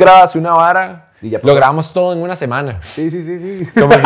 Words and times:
grabas 0.00 0.34
una 0.34 0.52
vara, 0.52 1.12
Y 1.22 1.30
ya 1.30 1.38
lo 1.42 1.54
grabamos 1.54 1.92
todo 1.92 2.12
en 2.12 2.20
una 2.20 2.34
semana. 2.34 2.80
Sí, 2.82 3.10
sí, 3.10 3.22
sí, 3.22 3.64
sí. 3.64 3.72
Como 3.80 3.90
que... 3.90 4.00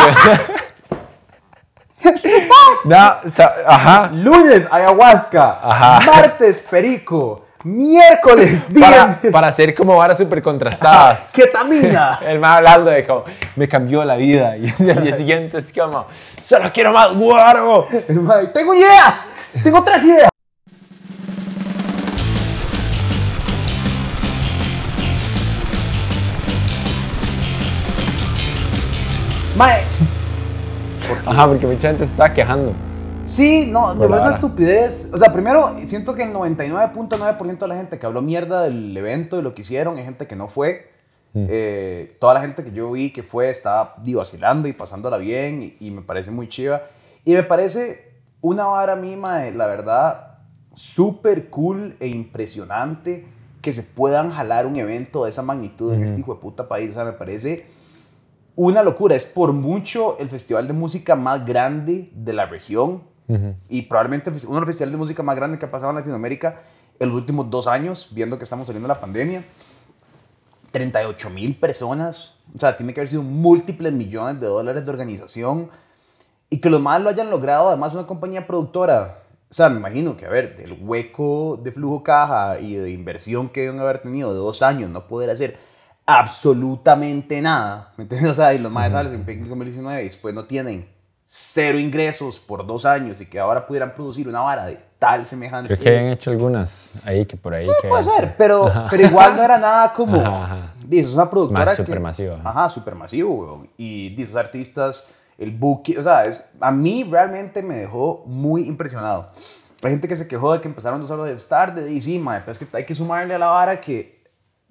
no, 2.85 3.13
o 3.25 3.29
sea, 3.29 3.55
ajá. 3.65 4.11
Lunes, 4.13 4.67
ayahuasca. 4.69 5.59
Ajá. 5.63 5.99
Martes, 6.05 6.63
perico. 6.69 7.45
Miércoles, 7.63 8.61
día. 8.71 9.19
para 9.31 9.47
hacer 9.47 9.73
como 9.73 9.97
varas 9.97 10.19
súper 10.19 10.39
contrastadas. 10.43 11.31
Ketamina. 11.31 12.19
El 12.23 12.37
más 12.37 12.57
hablando 12.57 12.91
de 12.91 13.03
como, 13.03 13.23
me 13.55 13.67
cambió 13.67 14.05
la 14.05 14.17
vida. 14.17 14.55
Y 14.55 14.71
el 14.87 15.01
día 15.03 15.13
siguiente 15.13 15.57
es 15.57 15.73
como, 15.73 16.05
solo 16.39 16.69
quiero 16.71 16.93
más 16.93 17.15
guaro. 17.15 17.87
Tengo 18.53 18.75
idea. 18.75 19.25
Tengo 19.63 19.83
tres 19.83 20.03
ideas. 20.03 20.34
Mae, 29.55 29.83
Ajá, 31.25 31.47
porque 31.47 31.65
mucha 31.65 31.87
gente 31.87 32.05
se 32.05 32.11
está 32.11 32.33
quejando. 32.33 32.73
Sí, 33.23 33.65
no, 33.71 33.93
de 33.93 33.99
Por 33.99 34.11
verdad 34.11 34.29
es 34.29 34.35
estupidez. 34.35 35.11
O 35.13 35.17
sea, 35.17 35.31
primero, 35.31 35.77
siento 35.85 36.13
que 36.13 36.23
el 36.23 36.33
99.9% 36.33 37.57
de 37.59 37.67
la 37.67 37.75
gente 37.75 37.97
que 37.97 38.05
habló 38.05 38.21
mierda 38.21 38.63
del 38.63 38.95
evento, 38.97 39.37
de 39.37 39.43
lo 39.43 39.55
que 39.55 39.61
hicieron, 39.61 39.97
es 39.97 40.03
gente 40.03 40.27
que 40.27 40.35
no 40.35 40.49
fue. 40.49 40.93
Eh, 41.33 42.15
toda 42.19 42.33
la 42.33 42.41
gente 42.41 42.63
que 42.63 42.71
yo 42.71 42.91
vi 42.91 43.11
que 43.11 43.21
fue 43.21 43.49
estaba 43.49 43.95
di, 44.01 44.13
vacilando 44.13 44.69
y 44.69 44.73
pasándola 44.73 45.17
bien 45.17 45.63
y, 45.63 45.87
y 45.87 45.91
me 45.91 46.01
parece 46.01 46.31
muy 46.31 46.49
chiva. 46.49 46.83
Y 47.23 47.33
me 47.33 47.43
parece 47.43 48.11
una 48.41 48.65
vara 48.65 48.97
mima, 48.97 49.45
la 49.51 49.67
verdad, 49.67 50.37
súper 50.73 51.49
cool 51.49 51.95
e 52.01 52.07
impresionante 52.07 53.25
que 53.61 53.71
se 53.71 53.83
puedan 53.83 54.31
jalar 54.31 54.65
un 54.65 54.75
evento 54.75 55.23
de 55.23 55.29
esa 55.29 55.41
magnitud 55.41 55.93
en 55.93 56.03
este 56.03 56.19
hijo 56.19 56.35
de 56.35 56.41
puta 56.41 56.67
país. 56.67 56.91
O 56.91 56.93
sea, 56.93 57.05
me 57.05 57.13
parece 57.13 57.65
una 58.55 58.83
locura. 58.83 59.15
Es 59.15 59.25
por 59.25 59.53
mucho 59.53 60.17
el 60.19 60.29
festival 60.29 60.67
de 60.67 60.73
música 60.73 61.15
más 61.15 61.45
grande 61.45 62.09
de 62.13 62.33
la 62.33 62.45
región 62.45 63.03
y 63.67 63.81
probablemente 63.83 64.29
uno 64.29 64.55
de 64.55 64.59
los 64.59 64.67
festivales 64.67 64.91
de 64.91 64.97
música 64.97 65.23
más 65.23 65.35
grandes 65.35 65.59
que 65.59 65.65
ha 65.65 65.71
pasado 65.71 65.89
en 65.89 65.97
Latinoamérica 65.97 66.61
en 66.99 67.09
los 67.09 67.17
últimos 67.17 67.49
dos 67.49 67.67
años, 67.67 68.09
viendo 68.11 68.37
que 68.37 68.43
estamos 68.43 68.67
saliendo 68.67 68.87
de 68.87 68.93
la 68.93 69.01
pandemia. 69.01 69.43
38 70.71 71.29
mil 71.29 71.55
personas. 71.55 72.33
O 72.53 72.57
sea, 72.57 72.75
tiene 72.75 72.93
que 72.93 72.99
haber 72.99 73.09
sido 73.09 73.23
múltiples 73.23 73.91
millones 73.93 74.39
de 74.39 74.47
dólares 74.47 74.85
de 74.85 74.91
organización 74.91 75.69
y 76.49 76.59
que 76.59 76.69
los 76.69 76.81
más 76.81 77.01
lo 77.01 77.09
hayan 77.09 77.29
logrado, 77.29 77.69
además 77.69 77.93
una 77.93 78.05
compañía 78.05 78.45
productora. 78.45 79.19
O 79.49 79.53
sea, 79.53 79.69
me 79.69 79.77
imagino 79.77 80.17
que, 80.17 80.25
a 80.25 80.29
ver, 80.29 80.55
del 80.57 80.77
hueco 80.81 81.59
de 81.63 81.71
flujo 81.71 82.03
caja 82.03 82.59
y 82.59 82.75
de 82.75 82.91
inversión 82.91 83.49
que 83.49 83.61
deben 83.61 83.79
haber 83.79 83.99
tenido 83.99 84.33
de 84.33 84.39
dos 84.39 84.61
años, 84.61 84.89
no 84.89 85.07
poder 85.07 85.29
hacer 85.29 85.57
absolutamente 86.05 87.41
nada. 87.41 87.91
¿Me 87.97 88.03
entiendes? 88.03 88.31
O 88.31 88.33
sea, 88.33 88.53
y 88.53 88.57
los 88.59 88.71
más 88.71 88.91
salen 88.91 89.13
en 89.13 89.23
Picnic 89.23 89.47
2019 89.49 90.01
y 90.01 90.05
después 90.05 90.33
no 90.33 90.45
tienen 90.45 90.87
cero 91.27 91.79
ingresos 91.79 92.39
por 92.39 92.65
dos 92.67 92.85
años 92.85 93.19
y 93.19 93.25
que 93.25 93.39
ahora 93.39 93.65
pudieran 93.65 93.95
producir 93.95 94.27
una 94.27 94.41
vara 94.41 94.65
de 94.65 94.79
tal 94.99 95.25
semejante. 95.25 95.67
Creo 95.67 95.79
que 95.79 95.89
habían 95.89 96.11
hecho 96.13 96.29
algunas 96.31 96.91
ahí 97.03 97.25
que 97.25 97.35
por 97.37 97.53
ahí. 97.53 97.67
que 97.81 97.87
Puede 97.87 98.03
ser, 98.03 98.35
pero, 98.37 98.71
pero 98.89 99.03
igual 99.07 99.35
no 99.35 99.43
era 99.43 99.57
nada 99.57 99.91
como. 99.95 100.21
Dices, 100.85 101.09
es 101.11 101.15
una 101.15 101.29
productora. 101.29 101.65
Más 101.65 101.75
que- 101.77 101.83
supermasiva. 101.83 102.39
Ajá, 102.43 102.69
supermasivo, 102.69 103.33
weón. 103.33 103.69
Y 103.77 104.15
dices, 104.15 104.35
artistas, 104.35 105.07
el 105.39 105.51
booking. 105.51 105.97
O 105.97 106.03
sea, 106.03 106.25
es, 106.25 106.51
a 106.59 106.71
mí 106.71 107.03
realmente 107.09 107.63
me 107.63 107.75
dejó 107.75 108.23
muy 108.27 108.67
impresionado. 108.67 109.31
Hay 109.81 109.91
gente 109.91 110.07
que 110.07 110.15
se 110.15 110.27
quejó 110.27 110.53
de 110.53 110.61
que 110.61 110.67
empezaron 110.67 111.01
dos 111.01 111.09
horas 111.09 111.25
de 111.41 111.49
tarde. 111.49 111.91
Y 111.91 112.01
sí, 112.01 112.19
mae, 112.19 112.41
pero 112.41 112.51
es 112.51 112.59
que 112.59 112.67
hay 112.71 112.85
que 112.85 112.93
sumarle 112.93 113.33
a 113.33 113.39
la 113.39 113.47
vara 113.47 113.81
que 113.81 114.23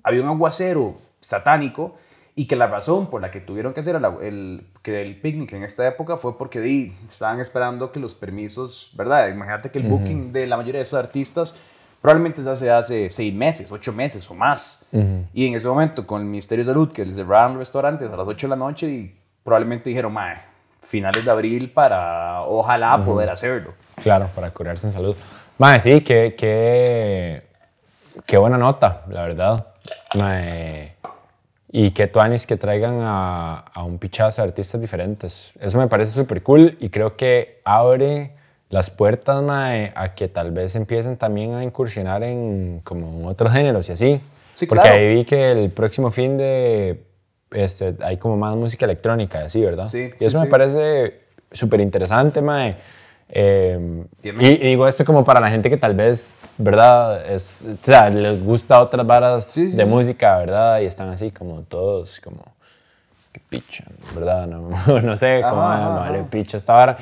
había 0.04 0.22
un 0.22 0.28
aguacero 0.28 0.94
satánico 1.24 1.96
y 2.36 2.46
que 2.46 2.56
la 2.56 2.66
razón 2.66 3.08
por 3.08 3.20
la 3.22 3.30
que 3.30 3.40
tuvieron 3.40 3.72
que 3.74 3.80
hacer 3.80 3.94
el, 3.96 4.04
el- 4.22 4.66
que 4.82 5.02
el 5.02 5.20
picnic 5.20 5.52
en 5.52 5.62
esta 5.64 5.86
época 5.86 6.16
fue 6.16 6.36
porque 6.36 6.60
di, 6.60 6.92
estaban 7.08 7.40
esperando 7.40 7.92
que 7.92 8.00
los 8.00 8.14
permisos, 8.14 8.90
¿verdad? 8.94 9.28
Imagínate 9.28 9.70
que 9.70 9.78
el 9.78 9.86
booking 9.88 10.32
de 10.32 10.46
la 10.46 10.56
mayoría 10.56 10.80
de 10.80 10.82
esos 10.82 10.98
artistas 10.98 11.54
probablemente 12.02 12.42
se 12.56 12.70
hace 12.70 13.08
seis 13.08 13.32
meses, 13.32 13.70
ocho 13.72 13.92
meses 13.92 14.28
o 14.30 14.34
más. 14.34 14.84
Y 15.32 15.46
en 15.46 15.54
ese 15.54 15.66
momento 15.68 16.06
con 16.06 16.20
el 16.22 16.26
Ministerio 16.26 16.64
de 16.64 16.70
Salud 16.70 16.92
que 16.92 17.06
les 17.06 17.16
cerraron 17.16 17.52
los 17.52 17.60
restaurantes 17.60 18.10
a 18.10 18.16
las 18.16 18.28
8 18.28 18.46
de 18.46 18.50
la 18.50 18.56
noche 18.56 18.86
y 18.88 19.16
probablemente 19.42 19.88
dijeron, 19.88 20.12
mae, 20.12 20.36
finales 20.82 21.24
de 21.24 21.30
abril 21.30 21.70
para 21.70 22.42
ojalá 22.42 23.02
poder 23.04 23.30
hacerlo. 23.30 23.72
Claro, 24.02 24.28
para 24.34 24.50
curarse 24.50 24.86
en 24.88 24.92
salud. 24.92 25.16
Mae, 25.56 25.78
sí, 25.80 26.00
qué, 26.02 26.34
qué, 26.36 27.42
qué 28.26 28.36
buena 28.36 28.58
nota, 28.58 29.02
la 29.08 29.22
verdad. 29.22 29.66
Mae, 30.16 30.93
y 31.76 31.90
qué 31.90 32.06
tuanis 32.06 32.46
que 32.46 32.56
traigan 32.56 33.00
a, 33.00 33.58
a 33.58 33.82
un 33.82 33.98
pichazo 33.98 34.42
de 34.42 34.46
artistas 34.46 34.80
diferentes. 34.80 35.50
Eso 35.60 35.76
me 35.76 35.88
parece 35.88 36.12
súper 36.12 36.40
cool 36.40 36.76
y 36.78 36.88
creo 36.88 37.16
que 37.16 37.60
abre 37.64 38.30
las 38.68 38.90
puertas 38.90 39.42
mae, 39.42 39.92
a 39.96 40.14
que 40.14 40.28
tal 40.28 40.52
vez 40.52 40.76
empiecen 40.76 41.16
también 41.16 41.52
a 41.54 41.64
incursionar 41.64 42.22
en 42.22 42.80
como 42.84 43.26
otros 43.26 43.52
géneros 43.52 43.88
y 43.88 43.92
así. 43.92 44.20
Sí, 44.54 44.66
Porque 44.66 44.82
claro. 44.82 45.00
ahí 45.00 45.14
vi 45.16 45.24
que 45.24 45.50
el 45.50 45.70
próximo 45.70 46.12
fin 46.12 46.38
de 46.38 47.02
este, 47.50 47.96
hay 48.02 48.18
como 48.18 48.36
más 48.36 48.54
música 48.54 48.84
electrónica 48.84 49.40
y 49.40 49.46
así, 49.46 49.64
¿verdad? 49.64 49.86
Sí, 49.86 50.10
y 50.20 50.24
eso 50.24 50.30
sí, 50.30 50.36
me 50.36 50.44
sí. 50.44 50.50
parece 50.52 51.22
súper 51.50 51.80
interesante, 51.80 52.40
mae. 52.40 52.76
Eh, 53.28 54.04
y, 54.22 54.28
y 54.46 54.56
digo 54.58 54.86
esto 54.86 55.04
como 55.04 55.24
para 55.24 55.40
la 55.40 55.48
gente 55.50 55.68
que 55.70 55.76
tal 55.76 55.94
vez, 55.94 56.40
¿verdad? 56.58 57.24
Es, 57.30 57.66
o 57.70 57.76
sea, 57.80 58.08
les 58.10 58.42
gusta 58.44 58.80
otras 58.80 59.06
varas 59.06 59.44
Sí, 59.46 59.72
de 59.72 59.84
sí. 59.84 59.88
música, 59.90 60.36
¿verdad? 60.38 60.80
Y 60.80 60.84
están 60.86 61.08
así 61.10 61.30
como 61.30 61.62
todos, 61.62 62.20
como, 62.20 62.42
qué 63.32 63.40
picha, 63.48 63.84
¿verdad? 64.14 64.46
No, 64.46 64.68
no 65.02 65.16
sé, 65.16 65.40
como, 65.48 65.62
Ajá, 65.62 65.74
"Ah, 65.74 65.86
ajá, 65.86 66.00
vale, 66.00 66.18
ajá. 66.20 66.28
picha 66.30 66.56
esta 66.58 66.74
vara. 66.74 66.96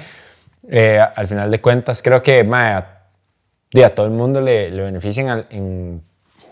Eh, 0.69 0.99
al 1.15 1.27
final 1.27 1.51
de 1.51 1.61
cuentas, 1.61 2.01
creo 2.03 2.23
que, 2.23 2.45
mae, 2.45 2.73
a, 2.75 2.99
a 3.85 3.91
todo 3.91 4.07
el 4.07 4.13
mundo 4.13 4.41
le, 4.41 4.71
le 4.71 4.83
benefician 4.85 5.45
en, 5.51 6.03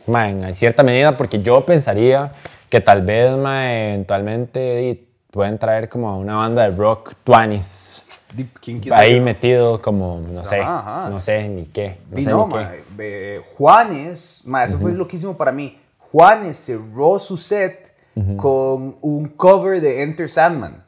mae, 0.06 0.30
en 0.30 0.54
cierta 0.54 0.82
medida, 0.82 1.16
porque 1.16 1.40
yo 1.40 1.64
pensaría 1.64 2.32
que 2.68 2.80
tal 2.80 3.02
vez, 3.02 3.30
mae, 3.36 3.90
eventualmente 3.94 5.06
pueden 5.30 5.58
traer 5.58 5.88
como 5.88 6.18
una 6.18 6.36
banda 6.36 6.68
de 6.68 6.76
rock 6.76 7.12
20s 7.24 8.02
Di- 8.34 8.48
¿Quién 8.60 8.80
quita 8.80 8.96
ahí 8.96 9.14
que- 9.14 9.20
metido 9.20 9.80
como, 9.82 10.20
no 10.32 10.44
sé, 10.44 10.60
Ajá, 10.60 10.78
ajá. 11.02 11.10
no 11.10 11.18
sé 11.20 11.48
ni 11.48 11.64
qué. 11.66 11.98
No 12.10 12.22
sé 12.22 12.30
no, 12.30 12.46
ni 12.46 12.52
qué. 12.52 12.58
mae, 12.60 12.84
ve- 12.96 13.42
Juanes, 13.56 14.42
mae, 14.46 14.66
eso 14.66 14.78
fue 14.78 14.92
loquísimo 14.92 15.36
para 15.36 15.52
mí. 15.52 15.78
Juanes 16.12 16.56
cerró 16.56 17.18
su 17.18 17.36
set 17.36 17.92
con 18.36 18.96
un 19.00 19.28
cover 19.36 19.80
de 19.80 20.02
Enter 20.02 20.28
Sandman. 20.28 20.82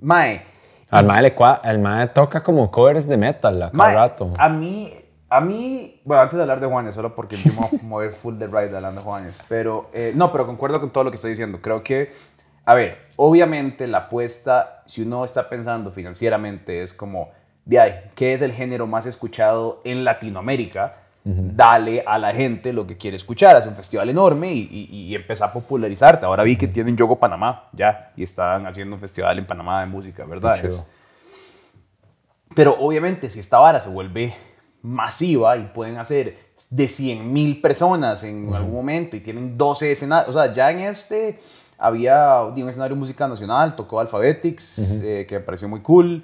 Mae, 0.00 0.42
Al 0.90 1.06
mae, 1.06 1.34
al 1.62 1.78
mae 1.78 2.06
toca 2.08 2.42
como 2.42 2.70
covers 2.70 3.08
de 3.08 3.16
metal 3.16 3.62
a 3.62 3.66
cada 3.70 3.76
mae, 3.76 3.94
rato. 3.94 4.32
a 4.38 4.48
mí, 4.48 4.92
a 5.28 5.40
mí, 5.40 6.00
bueno, 6.04 6.22
antes 6.22 6.36
de 6.36 6.42
hablar 6.42 6.60
de 6.60 6.66
Juanes, 6.66 6.94
solo 6.94 7.14
porque 7.14 7.36
voy 7.56 7.66
a 7.80 7.82
mover 7.84 8.12
full 8.12 8.36
de 8.36 8.46
ride 8.46 8.74
hablando 8.76 9.00
de 9.00 9.04
Juanes, 9.04 9.40
pero, 9.48 9.88
eh, 9.92 10.12
no, 10.14 10.30
pero 10.32 10.46
concuerdo 10.46 10.80
con 10.80 10.90
todo 10.90 11.04
lo 11.04 11.10
que 11.10 11.16
está 11.16 11.28
diciendo. 11.28 11.58
Creo 11.60 11.82
que, 11.82 12.10
a 12.64 12.74
ver, 12.74 12.98
obviamente 13.16 13.86
la 13.86 13.98
apuesta, 13.98 14.82
si 14.86 15.02
uno 15.02 15.24
está 15.24 15.48
pensando 15.48 15.90
financieramente, 15.90 16.82
es 16.82 16.92
como, 16.94 17.30
de 17.64 17.80
ahí, 17.80 17.94
¿qué 18.14 18.34
es 18.34 18.42
el 18.42 18.52
género 18.52 18.86
más 18.86 19.06
escuchado 19.06 19.80
en 19.84 20.04
Latinoamérica? 20.04 20.96
Dale 21.22 22.02
a 22.06 22.18
la 22.18 22.32
gente 22.32 22.72
lo 22.72 22.86
que 22.86 22.96
quiere 22.96 23.14
escuchar, 23.16 23.54
hace 23.54 23.68
un 23.68 23.74
festival 23.76 24.08
enorme 24.08 24.52
y, 24.54 24.60
y, 24.90 24.96
y 25.08 25.14
empieza 25.14 25.44
a 25.44 25.52
popularizarte. 25.52 26.24
Ahora 26.24 26.42
vi 26.44 26.56
que 26.56 26.66
tienen 26.66 26.96
Yogo 26.96 27.18
Panamá, 27.18 27.68
ya, 27.72 28.10
y 28.16 28.22
están 28.22 28.66
haciendo 28.66 28.96
un 28.96 29.00
festival 29.00 29.38
en 29.38 29.46
Panamá 29.46 29.80
de 29.80 29.86
música, 29.86 30.24
¿verdad? 30.24 30.52
Es- 30.68 30.86
pero 32.54 32.76
obviamente 32.80 33.28
si 33.28 33.38
esta 33.40 33.58
vara 33.58 33.80
se 33.80 33.90
vuelve 33.90 34.34
masiva 34.82 35.56
y 35.56 35.64
pueden 35.74 35.98
hacer 35.98 36.38
de 36.70 36.88
100 36.88 37.32
mil 37.32 37.60
personas 37.60 38.24
en 38.24 38.52
algún 38.54 38.72
momento 38.74 39.16
y 39.16 39.20
tienen 39.20 39.56
12 39.58 39.92
escenarios, 39.92 40.34
o 40.34 40.42
sea, 40.42 40.52
ya 40.52 40.70
en 40.70 40.80
este 40.80 41.38
había 41.80 42.42
un 42.42 42.68
escenario 42.68 42.94
de 42.94 43.00
música 43.00 43.26
nacional, 43.26 43.74
tocó 43.74 44.00
Alphabetics, 44.00 44.78
eh, 45.02 45.26
que 45.28 45.38
me 45.38 45.40
pareció 45.40 45.68
muy 45.68 45.80
cool. 45.80 46.22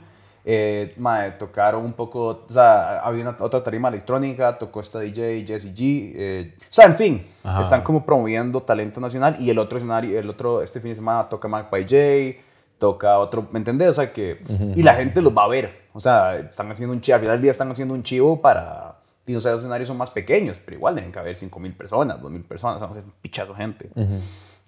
Eh, 0.48 0.94
mae, 0.98 1.32
tocaron 1.32 1.84
un 1.84 1.92
poco, 1.94 2.44
o 2.48 2.52
sea, 2.52 3.00
había 3.00 3.22
una, 3.22 3.36
otra 3.40 3.64
tarima 3.64 3.88
electrónica, 3.88 4.56
tocó 4.56 4.78
esta 4.78 5.00
DJ, 5.00 5.44
Jessie 5.44 5.74
G. 5.74 6.12
eh, 6.14 6.54
o 6.60 6.66
sea, 6.68 6.84
en 6.84 6.94
fin, 6.94 7.26
Ajá. 7.42 7.62
están 7.62 7.82
como 7.82 8.06
promoviendo 8.06 8.62
talento 8.62 9.00
nacional 9.00 9.36
y 9.40 9.50
el 9.50 9.58
otro 9.58 9.78
escenario, 9.78 10.16
el 10.16 10.30
otro, 10.30 10.62
este 10.62 10.80
fin 10.80 10.90
de 10.90 10.94
semana 10.96 11.28
toca 11.28 11.48
Mark 11.48 11.68
by 11.68 11.82
J, 11.82 12.40
toca 12.78 13.18
otro, 13.18 13.48
¿me 13.50 13.58
entendés? 13.58 13.88
O 13.88 13.92
sea, 13.94 14.12
que, 14.12 14.40
y 14.76 14.84
la 14.84 14.94
gente 14.94 15.20
los 15.20 15.36
va 15.36 15.46
a 15.46 15.48
ver, 15.48 15.88
o 15.92 15.98
sea, 15.98 16.36
están 16.36 16.70
haciendo 16.70 16.94
un 16.94 17.00
chivo, 17.00 17.16
al 17.16 17.20
final 17.22 17.36
del 17.36 17.42
día 17.42 17.50
están 17.50 17.70
haciendo 17.72 17.94
un 17.94 18.04
chivo 18.04 18.40
para, 18.40 18.98
y, 19.26 19.34
o 19.34 19.40
sea, 19.40 19.50
los 19.50 19.62
escenarios 19.62 19.88
son 19.88 19.96
más 19.96 20.12
pequeños, 20.12 20.60
pero 20.64 20.76
igual 20.76 20.94
deben 20.94 21.10
caber 21.10 21.34
5 21.34 21.58
mil 21.58 21.74
personas, 21.74 22.22
2 22.22 22.30
mil 22.30 22.44
personas, 22.44 22.80
vamos 22.80 22.96
a 22.96 23.00
ser 23.00 23.08
un 23.08 23.16
pichazo 23.20 23.52
gente. 23.52 23.90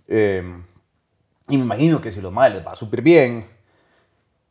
Eh, 0.08 0.42
y 1.48 1.56
me 1.56 1.64
imagino 1.64 2.00
que 2.00 2.12
si 2.12 2.20
los 2.20 2.32
madres 2.32 2.56
les 2.56 2.66
va 2.66 2.74
súper 2.74 3.02
bien, 3.02 3.46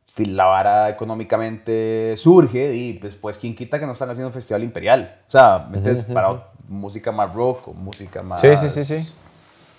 si 0.05 0.25
la 0.25 0.45
vara 0.45 0.89
económicamente 0.89 2.15
surge 2.17 2.73
y 2.73 2.94
después 2.97 3.38
quién 3.38 3.55
quita 3.55 3.79
que 3.79 3.85
no 3.85 3.91
están 3.91 4.09
haciendo 4.09 4.27
un 4.27 4.33
festival 4.33 4.63
imperial. 4.63 5.21
O 5.27 5.29
sea, 5.29 5.67
¿me 5.69 5.77
entiendes? 5.77 6.03
Para 6.05 6.47
música 6.67 7.11
más 7.11 7.33
rock 7.33 7.67
o 7.67 7.73
música 7.73 8.23
más... 8.23 8.41
Sí, 8.41 8.55
sí, 8.57 8.69
sí, 8.69 8.83
sí. 8.83 9.13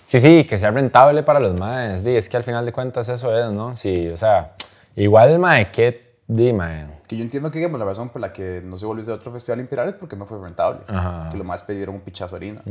Sí, 0.07 0.19
sí, 0.19 0.43
que 0.45 0.57
sea 0.57 0.71
rentable 0.71 1.21
para 1.21 1.39
los 1.39 1.59
maes. 1.59 2.03
Di, 2.03 2.15
es 2.15 2.29
que 2.29 2.37
al 2.37 2.43
final 2.43 2.65
de 2.65 2.71
cuentas 2.71 3.07
eso 3.09 3.37
es, 3.37 3.51
¿no? 3.51 3.75
Sí, 3.75 4.07
o 4.07 4.17
sea, 4.17 4.53
igual, 4.95 5.37
mae, 5.37 5.69
que, 5.69 6.15
di, 6.25 6.51
mae. 6.51 6.99
Que 7.07 7.15
yo 7.15 7.23
entiendo 7.23 7.51
que 7.51 7.59
digamos, 7.59 7.79
la 7.79 7.85
razón 7.85 8.09
por 8.09 8.19
la 8.19 8.33
que 8.33 8.61
no 8.63 8.77
se 8.77 8.87
volvió 8.87 9.13
a 9.13 9.17
otro 9.17 9.31
festival 9.31 9.59
imperial 9.59 9.89
es 9.89 9.95
porque 9.95 10.15
no 10.15 10.25
fue 10.25 10.39
rentable. 10.39 10.79
Ajá. 10.87 11.29
Que 11.31 11.37
lo 11.37 11.43
más 11.43 11.61
pidieron 11.61 11.95
un 11.95 12.01
pichazo 12.01 12.39
de 12.39 12.47
harina. 12.47 12.61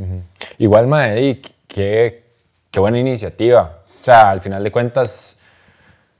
Igual, 0.57 0.87
mae, 0.87 1.15
di, 1.15 1.41
qué, 1.67 2.25
qué 2.71 2.79
buena 2.79 2.99
iniciativa. 2.99 3.83
O 4.01 4.03
sea, 4.03 4.29
al 4.29 4.41
final 4.41 4.63
de 4.63 4.71
cuentas, 4.71 5.37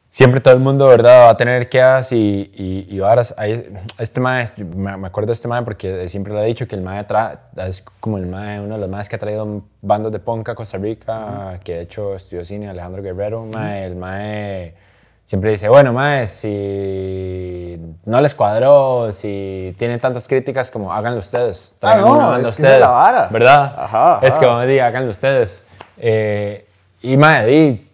siempre 0.09 0.41
todo 0.41 0.53
el 0.53 0.59
mundo, 0.59 0.87
¿verdad? 0.87 1.25
Va 1.27 1.29
a 1.29 1.37
tener 1.37 1.69
quedas 1.69 2.11
y, 2.11 2.51
y, 2.53 2.87
y 2.89 2.99
varas. 2.99 3.33
Ahí, 3.37 3.71
este 3.97 4.19
mae, 4.19 4.45
me 4.75 5.07
acuerdo 5.07 5.27
de 5.27 5.33
este 5.33 5.47
mae 5.47 5.61
porque 5.63 6.09
siempre 6.09 6.33
lo 6.33 6.41
he 6.41 6.45
dicho, 6.45 6.67
que 6.67 6.75
el 6.75 6.81
mae 6.81 7.05
es 7.67 7.83
como 7.99 8.17
el 8.17 8.25
mae, 8.25 8.59
uno 8.59 8.75
de 8.75 8.81
los 8.81 8.89
más 8.89 9.07
que 9.07 9.15
ha 9.15 9.19
traído 9.19 9.63
bandas 9.81 10.11
de 10.11 10.19
punk 10.19 10.49
a 10.49 10.55
Costa 10.55 10.77
Rica, 10.77 11.59
que 11.63 11.75
de 11.75 11.81
hecho 11.81 12.15
estudió 12.15 12.43
cine, 12.43 12.69
Alejandro 12.69 13.01
Guerrero, 13.01 13.45
mae, 13.45 13.85
el 13.85 13.95
mae 13.95 14.75
siempre 15.23 15.51
dice, 15.51 15.69
bueno, 15.69 15.93
mae, 15.93 16.25
si 16.27 17.79
no 18.05 18.19
les 18.19 18.33
cuadró, 18.33 19.11
si 19.11 19.75
tienen 19.77 19.99
tantas 19.99 20.27
críticas 20.27 20.71
como 20.71 20.91
háganlo 20.91 21.19
ustedes, 21.19 21.75
traigan 21.79 22.03
Ah, 22.03 22.07
no, 22.07 22.13
una 22.15 22.25
banda 22.27 22.49
es 22.49 22.55
que 22.57 22.61
es 22.63 22.67
ustedes, 22.67 22.79
la 22.81 22.87
vara. 22.87 23.27
¿verdad? 23.31 23.75
Ajá, 23.77 24.19
Es 24.23 24.31
ajá. 24.31 24.39
que 24.39 24.45
vamos 24.47 24.63
a 24.63 24.65
decir, 24.65 24.81
háganlo 24.81 25.09
ustedes. 25.11 25.65
Eh, 25.97 26.65
y 27.01 27.15
mae, 27.15 27.87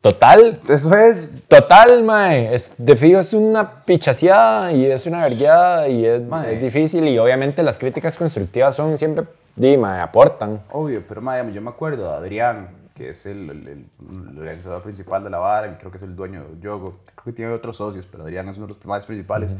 total, 0.00 0.60
Eso 0.68 0.94
es. 0.96 1.28
Total, 1.48 2.02
mae. 2.02 2.54
Es, 2.54 2.74
de 2.78 2.96
fijo 2.96 3.20
es 3.20 3.32
una 3.34 3.84
pichaseada 3.84 4.72
y 4.72 4.86
es 4.86 5.06
una 5.06 5.22
vergueada 5.22 5.88
y 5.88 6.06
es, 6.06 6.22
Mae. 6.22 6.54
es 6.54 6.62
difícil 6.62 7.06
y 7.08 7.18
obviamente 7.18 7.62
las 7.62 7.78
críticas 7.78 8.16
constructivas 8.16 8.74
son 8.74 8.96
siempre, 8.96 9.26
di, 9.54 9.76
mae, 9.76 10.00
aportan. 10.00 10.62
Obvio, 10.70 11.02
pero 11.06 11.20
madre, 11.20 11.52
yo 11.52 11.60
me 11.60 11.70
acuerdo 11.70 12.10
de 12.10 12.16
Adrián, 12.16 12.70
que 12.94 13.10
es 13.10 13.26
el, 13.26 13.50
el, 13.50 14.38
organizador 14.38 14.82
principal 14.82 15.22
de 15.24 15.30
la 15.30 15.38
vara, 15.38 15.76
creo 15.78 15.90
que 15.90 15.98
es 15.98 16.02
el 16.02 16.16
dueño 16.16 16.44
de 16.44 16.60
Yogo. 16.60 17.00
Creo 17.14 17.24
que 17.26 17.32
tiene 17.32 17.52
otros 17.52 17.76
socios, 17.76 18.06
pero 18.10 18.24
Adrián 18.24 18.48
es 18.48 18.56
uno 18.56 18.66
de 18.66 18.74
los 18.74 18.86
más 18.86 19.04
principales. 19.04 19.54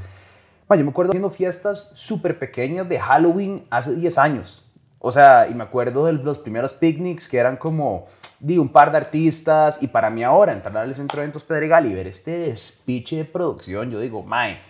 Mae, 0.66 0.78
yo 0.78 0.84
me 0.84 0.90
acuerdo 0.90 1.10
haciendo 1.10 1.30
fiestas 1.30 1.90
súper 1.92 2.38
pequeñas 2.38 2.88
de 2.88 2.98
Halloween 2.98 3.66
hace 3.68 3.94
10 3.94 4.18
años. 4.18 4.61
O 5.04 5.10
sea, 5.10 5.48
y 5.50 5.54
me 5.54 5.64
acuerdo 5.64 6.06
de 6.06 6.12
los 6.12 6.38
primeros 6.38 6.74
picnics 6.74 7.28
que 7.28 7.36
eran 7.36 7.56
como, 7.56 8.04
di, 8.38 8.56
un 8.56 8.68
par 8.68 8.92
de 8.92 8.98
artistas. 8.98 9.78
Y 9.82 9.88
para 9.88 10.10
mí 10.10 10.22
ahora, 10.22 10.52
entrar 10.52 10.76
al 10.76 10.94
centro 10.94 11.16
de 11.18 11.24
eventos 11.24 11.42
Pedregal 11.42 11.86
y 11.86 11.92
ver 11.92 12.06
este 12.06 12.30
despiche 12.30 13.16
de 13.16 13.24
producción, 13.24 13.90
yo 13.90 13.98
digo, 13.98 14.22
mae, 14.22 14.60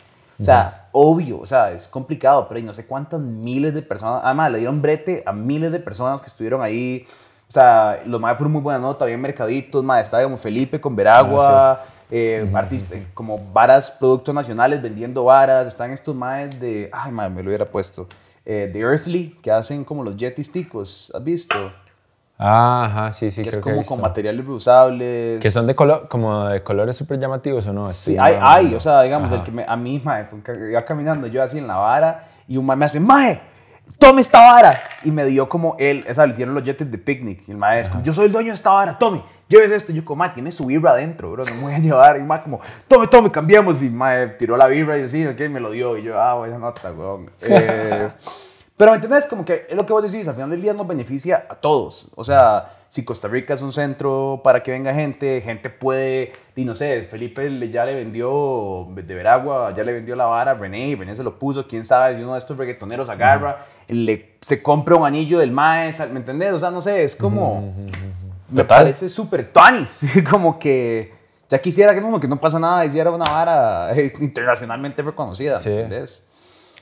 o 0.40 0.44
sea, 0.44 0.88
obvio, 0.92 1.38
o 1.38 1.46
sea, 1.46 1.70
es 1.70 1.86
complicado, 1.86 2.48
pero 2.48 2.56
hay 2.56 2.64
no 2.64 2.72
sé 2.72 2.86
cuántas 2.86 3.20
miles 3.20 3.74
de 3.74 3.82
personas, 3.82 4.22
además 4.24 4.50
le 4.50 4.58
dieron 4.58 4.80
brete 4.80 5.22
a 5.26 5.32
miles 5.32 5.70
de 5.70 5.78
personas 5.78 6.20
que 6.22 6.28
estuvieron 6.28 6.62
ahí. 6.62 7.04
O 7.46 7.52
sea, 7.52 8.00
los 8.06 8.18
más 8.18 8.36
fueron 8.38 8.52
muy 8.52 8.62
buena 8.62 8.78
nota, 8.78 9.04
bien 9.04 9.20
mercaditos, 9.20 9.84
más 9.84 10.00
estaba 10.00 10.22
como 10.22 10.38
Felipe 10.38 10.80
con 10.80 10.96
Veragua, 10.96 11.84
eh, 12.10 12.50
artistas, 12.54 12.98
como 13.12 13.38
varas, 13.52 13.90
productos 13.90 14.34
nacionales 14.34 14.80
vendiendo 14.80 15.24
varas, 15.24 15.66
están 15.66 15.90
estos 15.90 16.16
maes 16.16 16.58
de, 16.58 16.88
ay, 16.90 17.12
madre, 17.12 17.34
me 17.34 17.42
lo 17.42 17.50
hubiera 17.50 17.66
puesto, 17.66 18.08
eh, 18.44 18.70
de 18.72 18.80
Earthly, 18.80 19.36
que 19.42 19.50
hacen 19.50 19.84
como 19.84 20.02
los 20.04 20.16
jetisticos, 20.16 21.10
¿has 21.14 21.22
visto? 21.24 21.54
Ajá, 22.38 23.12
sí, 23.12 23.30
sí, 23.30 23.42
que 23.42 23.50
es 23.50 23.54
creo 23.56 23.62
que 23.62 23.70
he 23.70 23.72
como 23.72 23.78
visto. 23.80 23.94
con 23.94 24.02
materiales 24.02 24.44
reusables. 24.44 25.40
Que 25.40 25.50
son 25.50 25.66
de 25.66 25.74
color, 25.76 26.08
como 26.08 26.46
de 26.46 26.62
colores 26.62 26.96
súper 26.96 27.20
llamativos 27.20 27.66
o 27.68 27.72
no. 27.72 27.90
Sí, 27.90 28.16
hay, 28.18 28.36
hay, 28.40 28.74
o 28.74 28.80
sea, 28.80 29.02
digamos, 29.02 29.30
el 29.30 29.42
que 29.44 29.52
me- 29.52 29.64
a 29.68 29.76
mí, 29.76 30.00
mae, 30.04 30.24
fue 30.24 30.40
iba 30.70 30.84
caminando 30.84 31.26
yo 31.28 31.42
así 31.42 31.58
en 31.58 31.68
la 31.68 31.76
vara 31.76 32.28
y 32.48 32.56
un 32.56 32.66
mae 32.66 32.76
me 32.76 32.84
hace, 32.86 32.98
mae, 32.98 33.40
tome 33.98 34.20
esta 34.20 34.40
vara. 34.40 34.78
Y 35.04 35.10
me 35.10 35.24
dio 35.24 35.48
como 35.48 35.76
él, 35.78 36.04
esa, 36.06 36.26
le 36.26 36.32
hicieron 36.32 36.54
los 36.54 36.64
jetes 36.64 36.90
de 36.90 36.98
picnic. 36.98 37.42
Y 37.48 37.52
el 37.52 37.56
mae 37.56 37.80
es 37.80 37.88
como, 37.88 38.02
yo 38.02 38.12
soy 38.12 38.26
el 38.26 38.32
dueño 38.32 38.48
de 38.48 38.54
esta 38.54 38.70
vara, 38.70 38.98
tome, 38.98 39.22
llévese 39.48 39.74
esto. 39.76 39.92
Y 39.92 39.96
yo 39.96 40.04
como, 40.04 40.18
mae, 40.18 40.30
tiene 40.30 40.50
su 40.50 40.66
birra 40.66 40.92
adentro, 40.92 41.30
bro, 41.30 41.44
no 41.44 41.54
me 41.54 41.62
voy 41.62 41.74
a 41.74 41.78
llevar. 41.78 42.18
Y 42.18 42.22
mae 42.22 42.42
como, 42.42 42.60
tome, 42.88 43.06
tome, 43.06 43.30
cambiamos. 43.30 43.82
Y 43.82 43.90
mae 43.90 44.28
tiró 44.28 44.56
la 44.56 44.66
birra 44.66 44.98
y 44.98 45.02
así, 45.02 45.26
ok, 45.26 45.40
me 45.50 45.60
lo 45.60 45.70
dio. 45.70 45.96
Y 45.96 46.02
yo, 46.02 46.20
ah, 46.20 46.34
buena 46.34 46.58
nota, 46.58 46.92
weón. 46.92 47.30
Eh, 47.42 48.10
pero 48.76 48.90
¿me 48.90 48.96
entiendes? 48.96 49.26
Como 49.26 49.44
que 49.44 49.66
es 49.68 49.76
lo 49.76 49.86
que 49.86 49.92
vos 49.92 50.02
decís, 50.02 50.26
al 50.26 50.34
final 50.34 50.50
del 50.50 50.60
día 50.60 50.72
nos 50.72 50.86
beneficia 50.86 51.46
a 51.48 51.54
todos. 51.54 52.08
O 52.16 52.24
sea, 52.24 52.81
si 52.92 53.06
Costa 53.06 53.26
Rica 53.26 53.54
es 53.54 53.62
un 53.62 53.72
centro 53.72 54.42
para 54.44 54.62
que 54.62 54.70
venga 54.70 54.92
gente, 54.92 55.40
gente 55.40 55.70
puede, 55.70 56.34
y 56.54 56.66
no 56.66 56.74
sé, 56.74 57.04
Felipe 57.10 57.48
ya 57.70 57.86
le 57.86 57.94
vendió 57.94 58.86
de 58.94 59.14
Veragua, 59.14 59.72
ya 59.74 59.82
le 59.82 59.92
vendió 59.94 60.14
la 60.14 60.26
vara 60.26 60.50
a 60.50 60.54
René, 60.54 60.88
y 60.88 60.94
René 60.94 61.16
se 61.16 61.22
lo 61.22 61.38
puso, 61.38 61.66
quién 61.66 61.86
sabe, 61.86 62.16
si 62.16 62.22
uno 62.22 62.34
de 62.34 62.38
estos 62.38 62.54
reggaetoneros 62.58 63.08
agarra, 63.08 63.64
le, 63.88 64.34
se 64.42 64.62
compra 64.62 64.94
un 64.96 65.06
anillo 65.06 65.38
del 65.38 65.52
mae, 65.52 65.90
sal- 65.94 66.10
¿me 66.12 66.18
entendés? 66.18 66.52
O 66.52 66.58
sea, 66.58 66.70
no 66.70 66.82
sé, 66.82 67.02
es 67.02 67.16
como, 67.16 67.72
me 68.50 68.62
Total. 68.62 68.80
parece 68.82 69.08
súper 69.08 69.50
tuanis, 69.50 70.00
como 70.30 70.58
que 70.58 71.14
ya 71.48 71.58
quisiera 71.62 71.94
que 71.94 72.02
no, 72.02 72.20
que 72.20 72.28
no 72.28 72.38
pasa 72.38 72.58
nada, 72.58 72.84
hiciera 72.84 73.10
una 73.10 73.24
vara 73.24 73.90
eh, 73.96 74.12
internacionalmente 74.20 75.00
reconocida, 75.00 75.56
Sí. 75.56 75.70
¿me 75.70 75.76
entendés? 75.84 76.26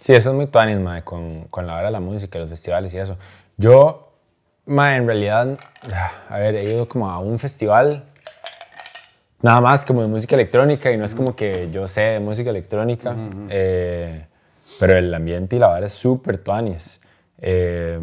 Sí, 0.01 0.13
eso 0.13 0.31
es 0.31 0.35
muy 0.35 0.49
tuanis, 0.49 0.81
mae, 0.81 1.05
con, 1.05 1.43
con 1.51 1.69
la 1.69 1.75
hora 1.77 1.85
de 1.87 1.93
la 1.93 2.01
música, 2.01 2.37
los 2.41 2.49
festivales 2.51 2.93
y 2.95 2.99
eso. 2.99 3.17
Yo, 3.59 4.10
mae, 4.71 4.97
en 4.97 5.07
realidad, 5.07 5.59
a 6.29 6.39
ver, 6.39 6.55
he 6.55 6.65
ido 6.65 6.89
como 6.89 7.11
a 7.11 7.19
un 7.19 7.39
festival, 7.39 8.05
nada 9.43 9.61
más 9.61 9.85
como 9.85 10.03
de 10.03 10.09
música 10.09 10.35
electrónica, 10.35 10.91
y 10.91 10.97
no 10.97 11.05
es 11.05 11.15
como 11.15 11.35
que 11.35 11.69
yo 11.73 11.89
sé 11.89 12.03
de 12.03 12.21
música 12.21 12.51
electrónica, 12.51 13.17
eh, 13.49 14.27
pero 14.79 14.97
el 14.97 15.13
ambiente 15.15 15.57
y 15.57 15.59
la 15.59 15.69
vara 15.69 15.87
es 15.87 15.93
súper 15.93 16.39
tuanis. 16.39 17.01
Eh, 17.39 17.99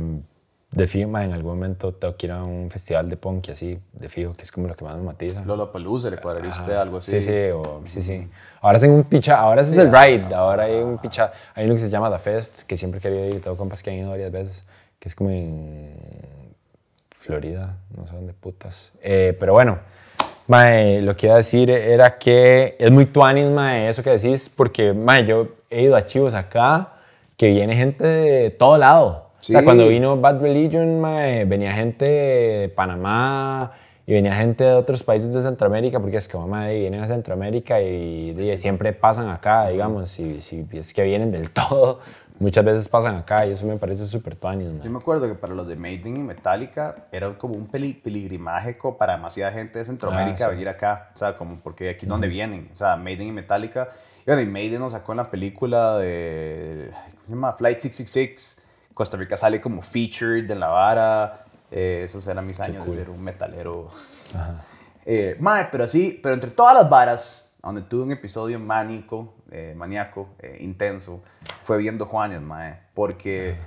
de 0.70 0.86
fijo, 0.86 1.08
en 1.18 1.32
algún 1.32 1.54
momento 1.56 1.94
tengo 1.94 2.16
que 2.18 2.26
ir 2.28 2.34
a 2.34 2.44
un 2.44 2.70
festival 2.70 3.10
de 3.10 3.16
punk 3.18 3.48
y 3.48 3.52
así, 3.52 3.80
de 3.94 4.10
fijo, 4.10 4.34
que 4.34 4.42
es 4.44 4.52
como 4.52 4.68
lo 4.68 4.76
que 4.76 4.84
más 4.84 4.96
me 4.98 5.02
matiza. 5.04 5.44
Lola 5.46 5.72
Palusa, 5.72 6.10
le 6.10 6.18
cuadraría 6.18 6.50
usted 6.50 6.74
algo 6.74 6.98
así. 6.98 7.12
Sí, 7.12 7.22
sí, 7.22 7.50
o- 7.54 7.82
sí, 7.86 8.02
sí. 8.04 8.28
Ahora 8.62 8.76
hacen 8.76 8.92
un 8.92 9.04
picha, 9.06 9.40
ahora 9.40 9.62
ese 9.62 9.72
es 9.72 9.78
el 9.78 9.92
ride, 9.92 10.36
ahora 10.36 10.64
hay 10.64 10.82
un 10.82 10.98
picha, 10.98 11.32
hay 11.56 11.66
uno 11.66 11.76
que 11.76 11.80
se 11.80 11.90
llama 11.90 12.12
The 12.12 12.20
Fest, 12.20 12.64
que 12.68 12.76
siempre 12.76 13.00
he 13.00 13.02
querido 13.02 13.26
ir, 13.26 13.42
tengo 13.42 13.56
compas 13.56 13.82
que 13.82 13.90
han 13.92 13.96
ido 13.96 14.10
varias 14.10 14.32
veces, 14.32 14.66
que 15.00 15.08
es 15.08 15.16
como 15.16 15.30
en 15.30 15.96
Florida, 17.28 17.76
no 17.96 18.08
sé 18.08 18.16
dónde 18.16 18.34
putas. 18.34 18.94
Eh, 19.04 19.36
pero 19.38 19.52
bueno, 19.54 19.80
mae, 20.48 21.02
lo 21.02 21.16
que 21.18 21.28
iba 21.28 21.34
a 21.36 21.38
decir 21.38 21.70
era 21.70 22.18
que 22.18 22.78
es 22.80 22.90
muy 22.90 23.06
tuanis, 23.06 23.50
mae, 23.50 23.90
eso 23.90 24.02
que 24.02 24.12
decís, 24.12 24.50
porque, 24.56 24.94
mae, 24.94 25.26
yo 25.26 25.48
he 25.70 25.82
ido 25.84 25.96
a 25.98 26.06
chivos 26.06 26.34
acá, 26.34 26.94
que 27.36 27.50
viene 27.50 27.76
gente 27.76 28.06
de 28.08 28.50
todo 28.52 28.78
lado. 28.78 29.28
O 29.40 29.44
sea, 29.44 29.60
Sí. 29.60 29.66
cuando 29.66 29.88
vino 29.90 30.16
Bad 30.20 30.42
Religion, 30.42 31.00
mae, 31.02 31.44
venía 31.46 31.72
gente 31.74 32.06
de 32.06 32.70
Panamá 32.70 33.72
y 34.06 34.14
venía 34.14 34.34
gente 34.36 34.64
de 34.64 34.74
otros 34.74 35.04
países 35.04 35.34
de 35.34 35.42
Centroamérica, 35.42 36.00
porque 36.00 36.16
es 36.18 36.28
que 36.30 36.38
mamá 36.38 36.70
vienen 36.70 37.02
a 37.02 37.08
Centroamérica 37.08 37.82
y, 37.82 38.32
y 38.32 38.58
siempre 38.58 38.94
pasan 38.94 39.28
acá, 39.30 39.68
digamos, 39.68 40.10
si, 40.10 40.42
si 40.42 40.66
es 40.72 40.94
que 40.94 41.04
vienen 41.04 41.30
del 41.32 41.50
todo, 41.52 42.00
muchas 42.40 42.64
veces 42.66 42.90
pasan 42.90 43.16
acá 43.16 43.46
y 43.46 43.52
eso 43.52 43.66
me 43.66 43.78
parece 43.78 44.06
súper 44.06 44.36
tuanis. 44.36 44.68
Yo 44.84 44.90
me 44.92 44.98
acuerdo 45.00 45.28
que 45.28 45.36
para 45.36 45.54
los 45.54 45.68
de 45.68 45.76
Maiden 45.76 46.18
y 46.18 46.20
Metallica 46.20 47.08
era 47.12 47.38
como 47.38 47.56
un 47.56 47.68
peli- 47.68 48.02
para 48.98 49.16
demasiada 49.16 49.52
gente 49.52 49.80
de 49.80 49.86
Centroamérica 49.86 50.46
Ah, 50.46 50.50
sí. 50.50 50.54
venir 50.54 50.70
acá. 50.70 51.12
O 51.14 51.18
sea, 51.18 51.36
como 51.38 51.58
porque 51.58 51.90
aquí 51.90 52.06
es 52.06 52.10
donde 52.10 52.28
vienen. 52.28 52.70
O 52.72 52.76
sea, 52.76 52.96
Maiden 52.98 53.28
y 53.28 53.32
Metallica. 53.32 53.90
Y 54.22 54.26
bueno, 54.26 54.42
y 54.42 54.46
Maiden 54.46 54.80
nos 54.80 54.92
sacó 54.94 55.14
en 55.14 55.18
la 55.18 55.32
película 55.32 55.98
de. 55.98 56.92
¿Cómo 57.12 57.24
se 57.26 57.30
llama? 57.32 57.54
Flight 57.54 57.80
666. 57.82 58.62
Costa 58.94 59.16
Rica 59.18 59.38
sale 59.38 59.62
como 59.62 59.82
featured 59.82 60.50
en 60.50 60.60
la 60.60 60.68
vara. 60.68 61.46
Eh, 61.72 62.02
esos 62.06 62.26
eran 62.28 62.46
mis 62.48 62.60
años 62.60 62.84
cool. 62.86 62.96
de 62.96 63.02
ser 63.02 63.10
un 63.10 63.22
metalero. 63.24 63.88
Eh, 65.10 65.38
mae, 65.40 65.70
pero 65.72 65.88
sí, 65.88 66.20
pero 66.22 66.34
entre 66.36 66.52
todas 66.52 66.76
las 66.76 66.90
varas, 66.90 67.54
donde 67.64 67.82
tuve 67.82 68.04
un 68.04 68.12
episodio 68.12 68.60
mánico, 68.60 69.34
eh, 69.52 69.74
maníaco, 69.76 70.30
eh, 70.40 70.58
intenso, 70.62 71.24
fue 71.62 71.78
viendo 71.78 72.06
Juanes, 72.06 72.42
mae. 72.42 72.80
Porque, 72.94 73.58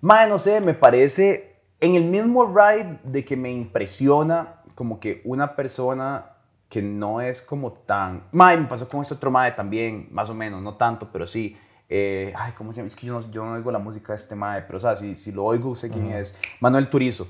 mae, 0.00 0.28
no 0.28 0.38
sé, 0.38 0.60
me 0.60 0.74
parece, 0.74 1.56
en 1.80 1.94
el 1.94 2.04
mismo 2.04 2.46
ride 2.46 2.98
de 3.04 3.24
que 3.24 3.36
me 3.36 3.50
impresiona 3.50 4.62
como 4.74 5.00
que 5.00 5.22
una 5.24 5.56
persona 5.56 6.30
que 6.68 6.82
no 6.82 7.20
es 7.20 7.40
como 7.40 7.72
tan... 7.72 8.24
Mae, 8.32 8.56
me 8.56 8.66
pasó 8.66 8.88
con 8.88 9.02
este 9.02 9.14
otro 9.14 9.30
mae 9.30 9.52
también, 9.52 10.08
más 10.10 10.28
o 10.30 10.34
menos, 10.34 10.60
no 10.60 10.74
tanto, 10.74 11.08
pero 11.12 11.26
sí. 11.26 11.56
Eh, 11.88 12.32
ay, 12.36 12.52
¿cómo 12.56 12.72
se 12.72 12.78
llama? 12.78 12.88
Es 12.88 12.96
que 12.96 13.06
yo 13.06 13.12
no, 13.12 13.30
yo 13.30 13.44
no 13.44 13.52
oigo 13.52 13.70
la 13.70 13.78
música 13.78 14.12
de 14.12 14.16
este 14.16 14.34
mae, 14.34 14.62
pero 14.62 14.78
o 14.78 14.80
sea, 14.80 14.96
si, 14.96 15.14
si 15.14 15.30
lo 15.30 15.44
oigo, 15.44 15.76
sé 15.76 15.90
quién 15.90 16.10
es. 16.12 16.38
Manuel 16.60 16.88
Turizo. 16.88 17.28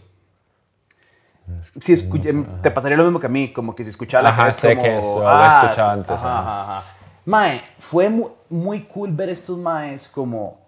Si 1.78 1.92
escuché, 1.92 2.32
te 2.62 2.70
pasaría 2.70 2.96
lo 2.96 3.04
mismo 3.04 3.20
que 3.20 3.26
a 3.26 3.30
mí, 3.30 3.52
como 3.52 3.74
que 3.74 3.84
si 3.84 3.90
escuchaba 3.90 4.22
la 4.22 4.28
Ajá, 4.30 4.50
sé 4.50 4.76
como, 4.76 4.82
que 4.82 4.98
es, 4.98 5.04
lo 5.04 5.44
he 5.44 5.46
escuchado 5.46 5.74
sí, 5.74 6.00
antes, 6.00 6.10
Ajá, 6.16 6.78
ajá. 6.78 6.93
Mae, 7.24 7.62
fue 7.78 8.08
mu- 8.08 8.30
muy, 8.48 8.82
cool 8.82 9.12
ver 9.12 9.28
estos 9.28 9.58
maes 9.58 10.08
como... 10.08 10.62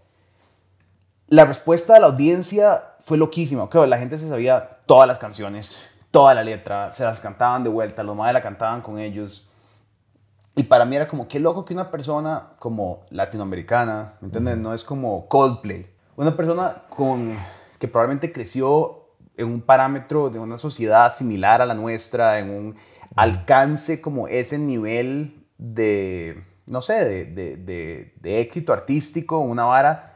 La 1.28 1.44
respuesta 1.44 1.94
de 1.94 2.00
la 2.00 2.06
audiencia 2.06 2.94
fue 3.00 3.18
loquísima. 3.18 3.68
Claro, 3.68 3.86
la 3.86 3.98
gente 3.98 4.18
se 4.18 4.28
sabía 4.28 4.78
todas 4.86 5.08
las 5.08 5.18
canciones, 5.18 5.80
toda 6.12 6.34
la 6.34 6.44
letra, 6.44 6.92
se 6.92 7.02
las 7.02 7.20
cantaban 7.20 7.64
de 7.64 7.70
vuelta, 7.70 8.02
los 8.04 8.14
maes 8.16 8.32
la 8.32 8.40
cantaban 8.40 8.80
con 8.80 8.98
ellos. 8.98 9.48
Y 10.54 10.62
para 10.62 10.84
mí 10.84 10.94
era 10.96 11.08
como, 11.08 11.26
qué 11.26 11.40
loco 11.40 11.64
que 11.64 11.74
una 11.74 11.90
persona 11.90 12.50
como 12.58 13.04
latinoamericana, 13.10 14.14
¿me 14.20 14.26
entiendes? 14.26 14.56
No 14.56 14.72
es 14.72 14.84
como 14.84 15.26
Coldplay. 15.28 15.86
Una 16.14 16.36
persona 16.36 16.84
con, 16.88 17.36
que 17.78 17.88
probablemente 17.88 18.32
creció 18.32 19.10
en 19.36 19.48
un 19.48 19.60
parámetro 19.60 20.30
de 20.30 20.38
una 20.38 20.56
sociedad 20.56 21.12
similar 21.12 21.60
a 21.60 21.66
la 21.66 21.74
nuestra, 21.74 22.38
en 22.38 22.50
un 22.50 22.76
alcance 23.16 24.00
como 24.00 24.28
ese 24.28 24.58
nivel 24.58 25.45
de, 25.58 26.42
no 26.66 26.80
sé, 26.80 27.04
de, 27.04 27.24
de, 27.26 27.56
de, 27.56 28.14
de 28.20 28.40
éxito 28.40 28.72
artístico, 28.72 29.38
una 29.38 29.64
vara 29.64 30.12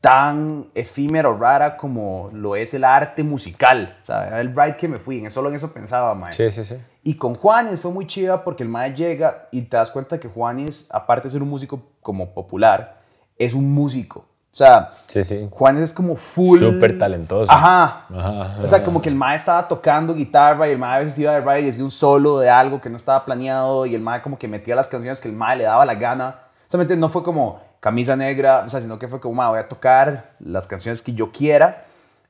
tan 0.00 0.68
efímero, 0.74 1.36
rara 1.36 1.76
como 1.76 2.30
lo 2.32 2.56
es 2.56 2.72
el 2.72 2.84
arte 2.84 3.22
musical. 3.22 3.98
O 4.08 4.12
el 4.12 4.54
ride 4.54 4.76
que 4.76 4.88
me 4.88 4.98
fui, 4.98 5.18
en 5.18 5.30
solo 5.30 5.50
en 5.50 5.56
eso 5.56 5.72
pensaba, 5.72 6.14
mae. 6.14 6.32
Sí, 6.32 6.50
sí, 6.50 6.64
sí. 6.64 6.76
Y 7.02 7.14
con 7.14 7.34
Juanes 7.34 7.80
fue 7.80 7.90
muy 7.90 8.06
chiva 8.06 8.42
porque 8.42 8.62
el 8.62 8.68
mae 8.68 8.94
llega 8.94 9.48
y 9.52 9.62
te 9.62 9.76
das 9.76 9.90
cuenta 9.90 10.18
que 10.18 10.28
Juanes, 10.28 10.88
aparte 10.90 11.28
de 11.28 11.32
ser 11.32 11.42
un 11.42 11.50
músico 11.50 11.82
como 12.00 12.32
popular, 12.32 13.02
es 13.36 13.54
un 13.54 13.72
músico. 13.72 14.26
O 14.52 14.56
sea, 14.56 14.90
Sí, 15.06 15.22
sí. 15.22 15.48
Juanes 15.50 15.82
es 15.82 15.92
como 15.92 16.16
full. 16.16 16.58
Súper 16.58 16.98
talentoso. 16.98 17.50
Ajá. 17.50 18.06
Ajá, 18.14 18.58
O 18.62 18.68
sea, 18.68 18.82
como 18.82 19.00
que 19.00 19.08
el 19.08 19.14
mae 19.14 19.36
estaba 19.36 19.66
tocando 19.68 20.14
guitarra 20.14 20.68
y 20.68 20.72
el 20.72 20.78
mae 20.78 20.96
a 20.96 20.98
veces 21.00 21.18
iba 21.18 21.32
de 21.32 21.40
ride 21.40 21.66
y 21.66 21.68
hacía 21.68 21.84
un 21.84 21.90
solo 21.90 22.40
de 22.40 22.50
algo 22.50 22.80
que 22.80 22.90
no 22.90 22.96
estaba 22.96 23.24
planeado 23.24 23.86
y 23.86 23.94
el 23.94 24.00
mae 24.00 24.22
como 24.22 24.38
que 24.38 24.48
metía 24.48 24.74
las 24.74 24.88
canciones 24.88 25.20
que 25.20 25.28
el 25.28 25.34
mae 25.34 25.56
le 25.56 25.64
daba 25.64 25.86
la 25.86 25.94
gana. 25.94 26.40
O 26.66 26.70
sea, 26.70 26.84
no 26.96 27.08
fue 27.08 27.22
como 27.22 27.60
camisa 27.78 28.16
negra, 28.16 28.62
o 28.66 28.68
sea, 28.68 28.80
sino 28.80 28.98
que 28.98 29.08
fue 29.08 29.20
como, 29.20 29.36
mae, 29.36 29.50
voy 29.50 29.58
a 29.60 29.68
tocar 29.68 30.32
las 30.40 30.66
canciones 30.66 31.00
que 31.00 31.14
yo 31.14 31.30
quiera. 31.30 31.84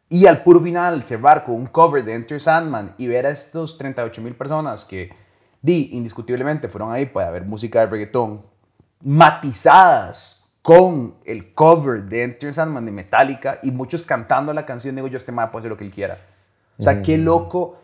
Y 0.08 0.26
al 0.26 0.42
puro 0.42 0.60
final 0.60 1.04
cerrar 1.04 1.44
con 1.44 1.54
un 1.54 1.66
cover 1.66 2.04
de 2.04 2.14
Enter 2.14 2.40
Sandman 2.40 2.94
y 2.98 3.06
ver 3.06 3.26
a 3.26 3.30
estos 3.30 3.78
38 3.78 4.20
mil 4.22 4.34
personas 4.34 4.84
que, 4.84 5.10
di, 5.62 5.90
indiscutiblemente 5.92 6.68
fueron 6.68 6.92
ahí 6.92 7.06
para 7.06 7.30
ver 7.30 7.44
música 7.44 7.80
de 7.80 7.86
reggaetón, 7.86 8.42
matizadas 9.02 10.39
con 10.62 11.14
el 11.24 11.54
cover 11.54 12.04
de 12.04 12.22
Enter 12.22 12.52
Sandman 12.52 12.84
de 12.84 12.92
Metallica 12.92 13.60
y 13.62 13.70
muchos 13.70 14.02
cantando 14.02 14.52
la 14.52 14.66
canción, 14.66 14.94
digo 14.94 15.08
yo, 15.08 15.16
este 15.16 15.32
mae 15.32 15.48
puede 15.48 15.62
hacer 15.62 15.70
lo 15.70 15.76
que 15.76 15.84
él 15.84 15.90
quiera. 15.90 16.18
O 16.78 16.82
sea, 16.82 17.02
qué 17.02 17.18
loco. 17.18 17.78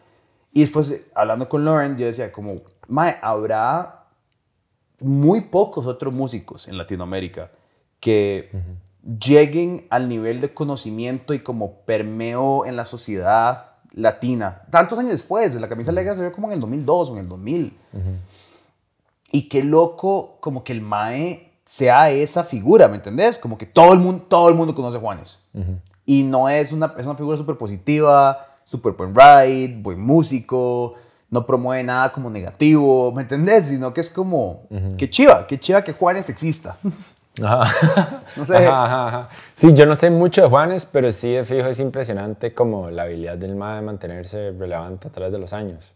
Y 0.52 0.60
después, 0.60 1.02
hablando 1.14 1.48
con 1.48 1.64
Lauren, 1.64 1.96
yo 1.96 2.06
decía 2.06 2.32
como, 2.32 2.62
mae, 2.88 3.18
habrá 3.20 4.06
muy 5.00 5.42
pocos 5.42 5.86
otros 5.86 6.14
músicos 6.14 6.68
en 6.68 6.78
Latinoamérica 6.78 7.50
que 8.00 8.50
lleguen 9.20 9.86
al 9.90 10.08
nivel 10.08 10.40
de 10.40 10.52
conocimiento 10.52 11.34
y 11.34 11.40
como 11.40 11.80
permeo 11.80 12.64
en 12.64 12.76
la 12.76 12.84
sociedad 12.84 13.72
latina. 13.92 14.62
Tantos 14.70 14.98
años 14.98 15.12
después, 15.12 15.54
la 15.54 15.68
camisa 15.68 15.92
negra 15.92 16.14
vio 16.14 16.32
como 16.32 16.48
en 16.48 16.54
el 16.54 16.60
2002 16.60 17.10
o 17.10 17.12
en 17.14 17.18
el 17.20 17.28
2000. 17.28 17.76
Y 19.32 19.48
qué 19.48 19.62
loco 19.64 20.38
como 20.40 20.64
que 20.64 20.72
el 20.72 20.80
Mae 20.80 21.45
sea 21.66 22.10
esa 22.10 22.44
figura, 22.44 22.88
¿me 22.88 22.96
entendés? 22.96 23.38
Como 23.38 23.58
que 23.58 23.66
todo 23.66 23.92
el 23.92 23.98
mundo, 23.98 24.24
todo 24.28 24.48
el 24.48 24.54
mundo 24.54 24.74
conoce 24.74 24.96
a 24.96 25.00
Juanes. 25.00 25.40
Y 26.06 26.22
no 26.22 26.48
es 26.48 26.72
una, 26.72 26.94
es 26.96 27.04
una 27.04 27.16
figura 27.16 27.36
súper 27.36 27.56
positiva, 27.58 28.46
súper 28.64 28.92
buen 28.92 29.14
ride, 29.14 29.76
buen 29.82 30.00
músico, 30.00 30.94
no 31.28 31.44
promueve 31.44 31.82
nada 31.82 32.12
como 32.12 32.30
negativo, 32.30 33.12
¿me 33.12 33.22
entendés? 33.22 33.66
Sino 33.66 33.92
que 33.92 34.00
es 34.00 34.08
como, 34.08 34.68
qué 34.96 35.10
chiva, 35.10 35.46
qué 35.46 35.58
chiva 35.58 35.82
que 35.82 35.92
Juanes 35.92 36.30
exista. 36.30 36.76
Ajá. 37.42 38.22
No 38.34 38.46
sé. 38.46 38.56
Ajá, 38.56 38.84
ajá, 38.84 39.08
ajá. 39.08 39.28
Sí, 39.54 39.74
yo 39.74 39.84
no 39.84 39.94
sé 39.94 40.08
mucho 40.08 40.40
de 40.40 40.48
Juanes, 40.48 40.86
pero 40.86 41.12
sí 41.12 41.32
de 41.32 41.44
fijo 41.44 41.66
es 41.66 41.80
impresionante 41.80 42.54
como 42.54 42.90
la 42.90 43.02
habilidad 43.02 43.36
del 43.36 43.56
MAE 43.56 43.76
de 43.76 43.82
mantenerse 43.82 44.52
relevante 44.52 45.08
a 45.08 45.10
través 45.10 45.32
de 45.32 45.38
los 45.38 45.52
años. 45.52 45.92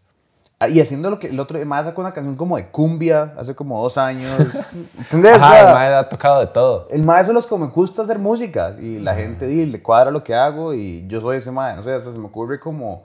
Ah, 0.63 0.69
Y 0.69 0.79
haciendo 0.79 1.09
lo 1.09 1.19
que 1.19 1.29
el 1.29 1.41
otro, 1.41 1.59
el 1.59 1.65
Mae 1.65 1.83
sacó 1.85 2.03
una 2.03 2.13
canción 2.13 2.37
como 2.37 2.59
de 2.59 2.67
cumbia 2.69 3.33
hace 3.39 3.55
como 3.55 3.81
dos 3.83 3.97
años. 3.97 4.39
¿Entendés? 4.99 5.33
O 5.33 5.37
Ajá, 5.37 5.51
sea, 5.53 5.69
el 5.69 5.75
MAE 5.75 5.95
ha 5.95 6.09
tocado 6.11 6.41
de 6.41 6.49
todo. 6.49 6.87
El 6.91 7.03
mae 7.03 7.25
solo 7.25 7.39
es 7.39 7.47
como 7.47 7.65
me 7.67 7.73
gusta 7.73 8.03
hacer 8.03 8.19
música 8.19 8.77
y 8.79 8.99
la 8.99 9.15
gente 9.15 9.47
di, 9.47 9.65
le 9.65 9.83
cuadra 9.83 10.11
lo 10.11 10.23
que 10.23 10.35
hago 10.35 10.75
y 10.75 11.07
yo 11.09 11.19
soy 11.23 11.39
ese 11.39 11.51
mae. 11.51 11.75
No 11.77 11.83
sé, 11.83 11.95
hasta 11.95 12.13
se 12.13 12.19
me 12.19 12.27
ocurre 12.27 12.61
como, 12.61 13.05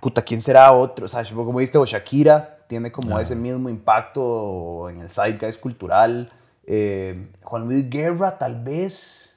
puta, 0.00 0.20
¿quién 0.20 0.42
será 0.42 0.70
otro? 0.72 1.06
O 1.06 1.08
sea, 1.08 1.24
como 1.34 1.58
viste, 1.58 1.78
o 1.78 1.86
Shakira 1.86 2.58
tiene 2.66 2.92
como 2.92 3.18
ese 3.18 3.36
mismo 3.36 3.70
impacto 3.70 4.90
en 4.90 5.00
el 5.00 5.08
zeitgeist 5.08 5.60
cultural. 5.60 6.30
Eh, 6.66 7.26
Juan 7.42 7.64
Luis 7.64 7.88
Guerra, 7.88 8.36
tal 8.36 8.62
vez, 8.62 9.34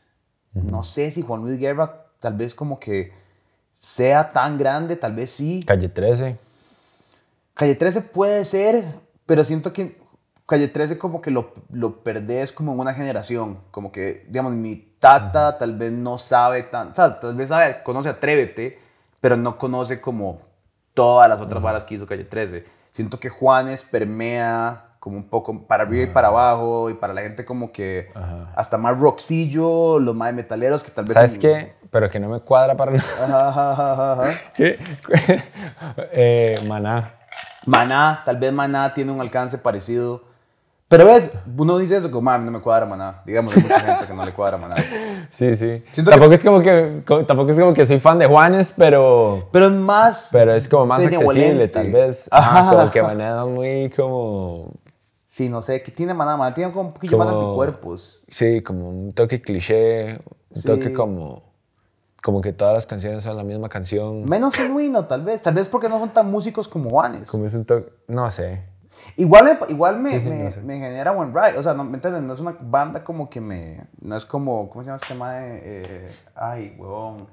no 0.54 0.84
sé 0.84 1.10
si 1.10 1.22
Juan 1.22 1.42
Luis 1.42 1.58
Guerra, 1.58 2.06
tal 2.20 2.34
vez 2.34 2.54
como 2.54 2.80
que 2.82 3.14
sea 3.72 4.30
tan 4.30 4.58
grande, 4.58 4.98
tal 4.98 5.14
vez 5.14 5.32
sí. 5.32 5.64
Calle 5.66 5.88
13. 5.88 6.38
Calle 7.56 7.76
13 7.76 8.02
puede 8.02 8.44
ser, 8.46 8.84
pero 9.26 9.44
siento 9.44 9.74
que 9.74 9.98
Calle 10.46 10.68
13 10.68 10.98
como 11.00 11.22
que 11.22 11.32
lo, 11.32 11.54
lo 11.72 12.04
perdés 12.04 12.52
como 12.52 12.74
en 12.74 12.80
una 12.80 12.94
generación. 12.94 13.60
Como 13.72 13.92
que, 13.92 14.26
digamos, 14.30 14.54
mi 14.54 14.76
tata 15.00 15.58
tal 15.58 15.76
vez 15.76 15.92
no 15.92 16.18
sabe 16.20 16.64
tan... 16.64 16.90
O 16.90 16.94
sea, 16.94 17.20
tal 17.20 17.34
vez 17.36 17.50
sabe, 17.50 17.82
conoce 17.82 18.10
Atrévete, 18.10 18.78
pero 19.22 19.38
no 19.38 19.58
conoce 19.58 20.00
como 20.02 20.42
todas 20.94 21.28
las 21.30 21.42
otras 21.42 21.64
balas 21.64 21.84
que 21.86 21.96
hizo 21.96 22.06
Calle 22.06 22.26
13. 22.26 22.66
Siento 22.92 23.20
que 23.20 23.30
Juanes 23.30 23.84
permea 23.84 24.98
como 25.00 25.18
un 25.18 25.30
poco 25.30 25.66
para 25.66 25.84
arriba 25.84 26.04
y 26.04 26.08
para 26.08 26.28
abajo 26.28 26.90
y 26.90 26.94
para 26.94 27.14
la 27.14 27.22
gente 27.22 27.46
como 27.46 27.72
que 27.72 28.12
hasta 28.56 28.78
más 28.78 29.00
rockcillo, 29.00 30.00
los 30.00 30.16
más 30.16 30.34
metaleros 30.34 30.84
que 30.84 30.92
tal 30.92 31.06
vez... 31.06 31.14
¿Sabes 31.14 31.36
en- 31.36 31.42
qué? 31.42 31.74
Pero 31.90 32.10
que 32.10 32.20
no 32.20 32.28
me 32.30 32.40
cuadra 32.42 32.76
para 32.76 32.92
nada. 32.92 34.22
Eh, 36.12 36.60
Maná. 36.68 37.14
Maná, 37.65 38.22
tal 38.25 38.38
vez 38.38 38.51
Maná 38.53 38.93
tiene 38.93 39.12
un 39.12 39.22
alcance 39.22 39.57
parecido. 39.57 40.24
Pero 40.88 41.05
ves, 41.05 41.34
uno 41.57 41.79
dice 41.79 41.98
eso 41.98 42.12
como, 42.12 42.22
"Man, 42.22 42.45
no 42.45 42.51
me 42.51 42.60
cuadra 42.62 42.86
Maná. 42.86 43.24
Digamos, 43.25 43.55
hay 43.57 43.63
mucha 43.63 43.79
gente 43.79 44.05
que 44.05 44.13
no 44.13 44.24
le 44.24 44.31
cuadra 44.34 44.57
Maná. 44.57 44.75
Sí, 45.31 45.55
sí. 45.55 45.84
Siento 45.91 46.12
Tampoco 46.12 46.34
es 46.34 46.43
como 46.43 46.62
que 46.62 47.01
co- 47.05 47.25
tampoco 47.25 47.50
es 47.50 47.60
como 47.60 47.74
que 47.74 47.84
soy 47.86 48.00
fan 48.00 48.19
de 48.19 48.27
Juanes, 48.27 48.72
pero 48.77 49.50
Pero 49.51 49.65
es 49.67 49.72
más... 49.74 50.29
pero 50.31 50.53
es 50.53 50.69
como 50.69 50.86
más 50.86 51.03
accesible, 51.03 51.67
tal 51.67 51.91
vez. 51.91 52.27
Ajá. 52.31 52.60
Ajá, 52.60 52.69
como 52.77 52.91
que 52.91 53.01
Maná 53.01 53.41
es 53.43 53.48
muy 53.50 53.89
como 53.89 54.72
Sí, 55.25 55.50
no 55.50 55.62
sé, 55.63 55.81
¿qué 55.81 55.91
tiene 55.91 56.13
Maná? 56.13 56.38
Maná 56.38 56.53
tiene 56.53 56.72
como 56.72 56.89
un 56.89 56.93
poquillo 56.93 57.17
más 57.17 57.27
Como- 57.27 57.41
anticuerpos. 57.41 58.24
sí, 58.27 58.62
como 58.62 58.88
un 58.88 59.12
toque 59.12 59.41
cliché, 59.41 60.19
un 60.51 60.62
Sí. 60.62 60.67
toque 60.67 60.93
como 60.93 61.55
como 62.25 62.41
que 62.41 62.53
todas 62.53 62.74
las 62.74 62.88
canciones 62.88 63.24
son 63.24 63.38
la 63.38 63.44
misma 63.44 63.70
canción. 63.70 64.25
Menos 64.25 64.55
genuino, 64.55 65.05
tal 65.05 65.22
vez. 65.22 65.44
Tal 65.44 65.53
vez 65.53 65.70
porque 65.70 65.88
no 65.88 66.00
son 66.00 66.10
tan 66.10 66.32
músicos 66.32 66.67
como 66.67 66.89
Juanes. 66.89 67.29
Como 67.29 67.46
es 67.46 67.53
un 67.53 67.65
toque, 67.65 67.94
no 68.08 68.32
sé. 68.32 68.63
Igual 69.15 69.46
me, 69.46 69.72
igual 69.72 70.00
me, 70.00 70.10
Sí, 70.10 70.22
sí, 70.22 70.29
me, 70.29 70.44
no 70.46 70.50
sé. 70.50 70.62
me 70.62 70.79
genera 70.79 71.12
buen 71.12 71.32
ride. 71.36 71.55
O 71.60 71.62
sea, 71.62 71.75
no, 71.75 71.84
¿me 71.84 71.94
entiendes? 71.94 72.24
No 72.24 72.34
es 72.34 72.39
una 72.39 72.58
banda 72.60 73.03
como 73.03 73.29
que 73.29 73.39
me... 73.41 73.86
No 74.01 74.15
es 74.15 74.25
como... 74.25 74.67
¿Cómo 74.72 74.82
se 74.82 74.88
llama 74.88 74.96
este 74.98 75.13
mae? 75.13 75.62
Eh, 75.63 76.12
ay, 76.34 76.75
huevón. 76.79 77.27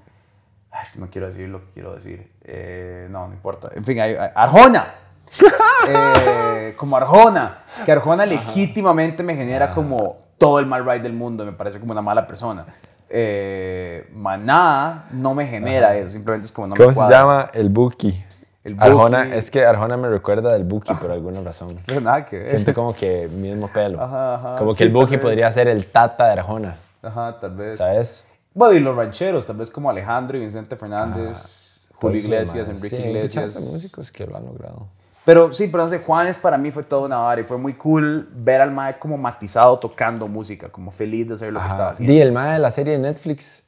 Ay, 0.70 0.80
es 0.82 0.90
que 0.92 0.99
no 1.00 1.08
quiero 1.08 1.28
decir 1.28 1.49
lo 1.49 1.61
que 1.61 1.72
quiero 1.72 1.94
decir. 1.94 2.30
Eh, 2.44 3.08
no, 3.11 3.28
no 3.28 3.32
importa. 3.32 3.70
En 3.75 3.84
fin, 3.84 3.99
hay, 3.99 4.14
hay- 4.14 4.30
Arjona. 4.34 4.94
Eh, 5.88 6.75
como 6.76 6.96
Arjona. 6.96 7.64
Que 7.84 7.90
Arjona 7.92 8.25
legítimamente 8.26 9.22
me 9.25 9.34
genera 9.34 9.70
como 9.72 10.18
todo 10.38 10.61
el 10.61 10.66
mal 10.66 10.84
ride 10.84 11.00
del 11.00 11.12
mundo. 11.12 11.44
Me 11.44 11.52
parece 11.52 11.80
como 11.80 11.92
una 11.92 12.02
mala 12.02 12.26
persona. 12.26 12.66
Eh, 13.14 14.09
Maná 14.14 15.04
no 15.12 15.35
me 15.35 15.47
genera 15.47 15.95
eso. 15.97 16.09
Simplemente 16.11 16.47
es 16.47 16.52
como 16.52 16.69
no 16.69 16.75
¿Cómo 16.76 16.88
me 16.88 16.95
se 16.95 16.99
cuadra. 17.00 17.19
llama? 17.19 17.50
El 17.52 17.69
Buki. 17.69 18.25
El 18.64 18.76
Arjona, 18.81 19.25
Buki. 19.25 19.37
es 19.37 19.50
que 19.50 19.66
Arjona 19.66 19.97
me 19.99 20.09
recuerda 20.09 20.52
del 20.52 20.64
Buki 20.64 20.95
por 20.95 21.11
alguna 21.11 21.42
razón. 21.42 21.78
Pero 21.87 22.00
nada 22.00 22.25
que 22.25 22.38
ver. 22.38 22.47
Siento 22.47 22.73
como 22.73 22.95
que 22.95 23.28
mismo 23.28 23.69
pelo. 23.69 24.00
Ajá, 24.02 24.35
ajá. 24.37 24.57
Como 24.57 24.71
que 24.73 24.78
Sí, 24.78 24.85
el 24.85 24.90
Buki 24.92 25.19
podría 25.19 25.52
ser 25.52 25.69
el 25.69 25.87
tata 25.87 26.25
de 26.26 26.33
Arjona, 26.33 26.76
Ajá, 27.02 27.38
tal 27.38 27.54
vez. 27.54 27.76
¿sabes? 27.76 28.25
Bueno, 28.54 28.75
y 28.75 28.81
los 28.81 28.97
rancheros, 28.97 29.47
tal 29.47 29.57
vez 29.57 29.69
como 29.69 29.90
Alejandro 29.90 30.38
y 30.38 30.45
Vicente 30.45 30.76
Fernández, 30.76 31.88
Julio 32.00 32.21
Todos 32.23 32.33
esos 32.33 32.54
Iglesias. 32.54 32.69
Enrique 32.69 32.97
Sí, 32.97 33.02
Iglesias. 33.02 33.61
músicos 33.73 34.11
que 34.11 34.26
lo 34.26 34.37
han 34.38 34.47
logrado. 34.47 34.87
Pero 35.25 35.52
sí, 35.52 35.69
pero 35.69 35.85
no 35.85 35.88
sé, 35.88 36.00
Juanes 36.00 36.37
para 36.38 36.59
mí 36.59 36.73
fue 36.73 36.83
toda 36.83 37.07
una 37.07 37.19
vara 37.19 37.41
y 37.41 37.45
fue 37.45 37.57
muy 37.57 37.75
cool 37.75 38.29
ver 38.35 38.61
al 38.61 38.73
Mae 38.73 38.99
como 38.99 39.17
matizado 39.17 39.79
tocando 39.79 40.26
música, 40.26 40.69
como 40.69 40.91
feliz 40.91 41.29
de 41.29 41.35
hacer 41.35 41.52
lo 41.52 41.61
que 41.61 41.67
estaba 41.67 41.85
Ajá. 41.85 41.93
haciendo. 41.93 42.12
Di, 42.12 42.21
el 42.21 42.33
mae 42.33 42.55
de 42.55 42.59
la 42.59 42.71
serie 42.71 42.95
de 42.95 42.99
Netflix, 42.99 43.62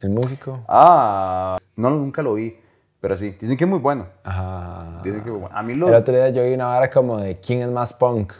el 0.00 0.10
músico. 0.10 0.60
Ah, 0.68 1.56
no, 1.76 1.90
nunca 1.90 2.20
lo 2.22 2.34
vi, 2.34 2.58
pero 3.00 3.16
sí, 3.16 3.30
dicen 3.40 3.56
que 3.56 3.64
es 3.64 3.70
muy 3.70 3.78
bueno. 3.78 4.06
Ajá. 4.24 5.00
Dicen 5.02 5.22
que 5.22 5.28
es 5.28 5.32
muy 5.32 5.40
bueno. 5.40 5.56
A 5.56 5.62
mí 5.62 5.72
El 5.72 5.78
los... 5.78 5.96
otro 5.96 6.14
día 6.14 6.28
yo 6.28 6.42
vi 6.42 6.52
una 6.52 6.66
vara 6.66 6.90
como 6.90 7.18
de 7.18 7.36
quién 7.36 7.62
es 7.62 7.68
más 7.68 7.94
punk. 7.94 8.32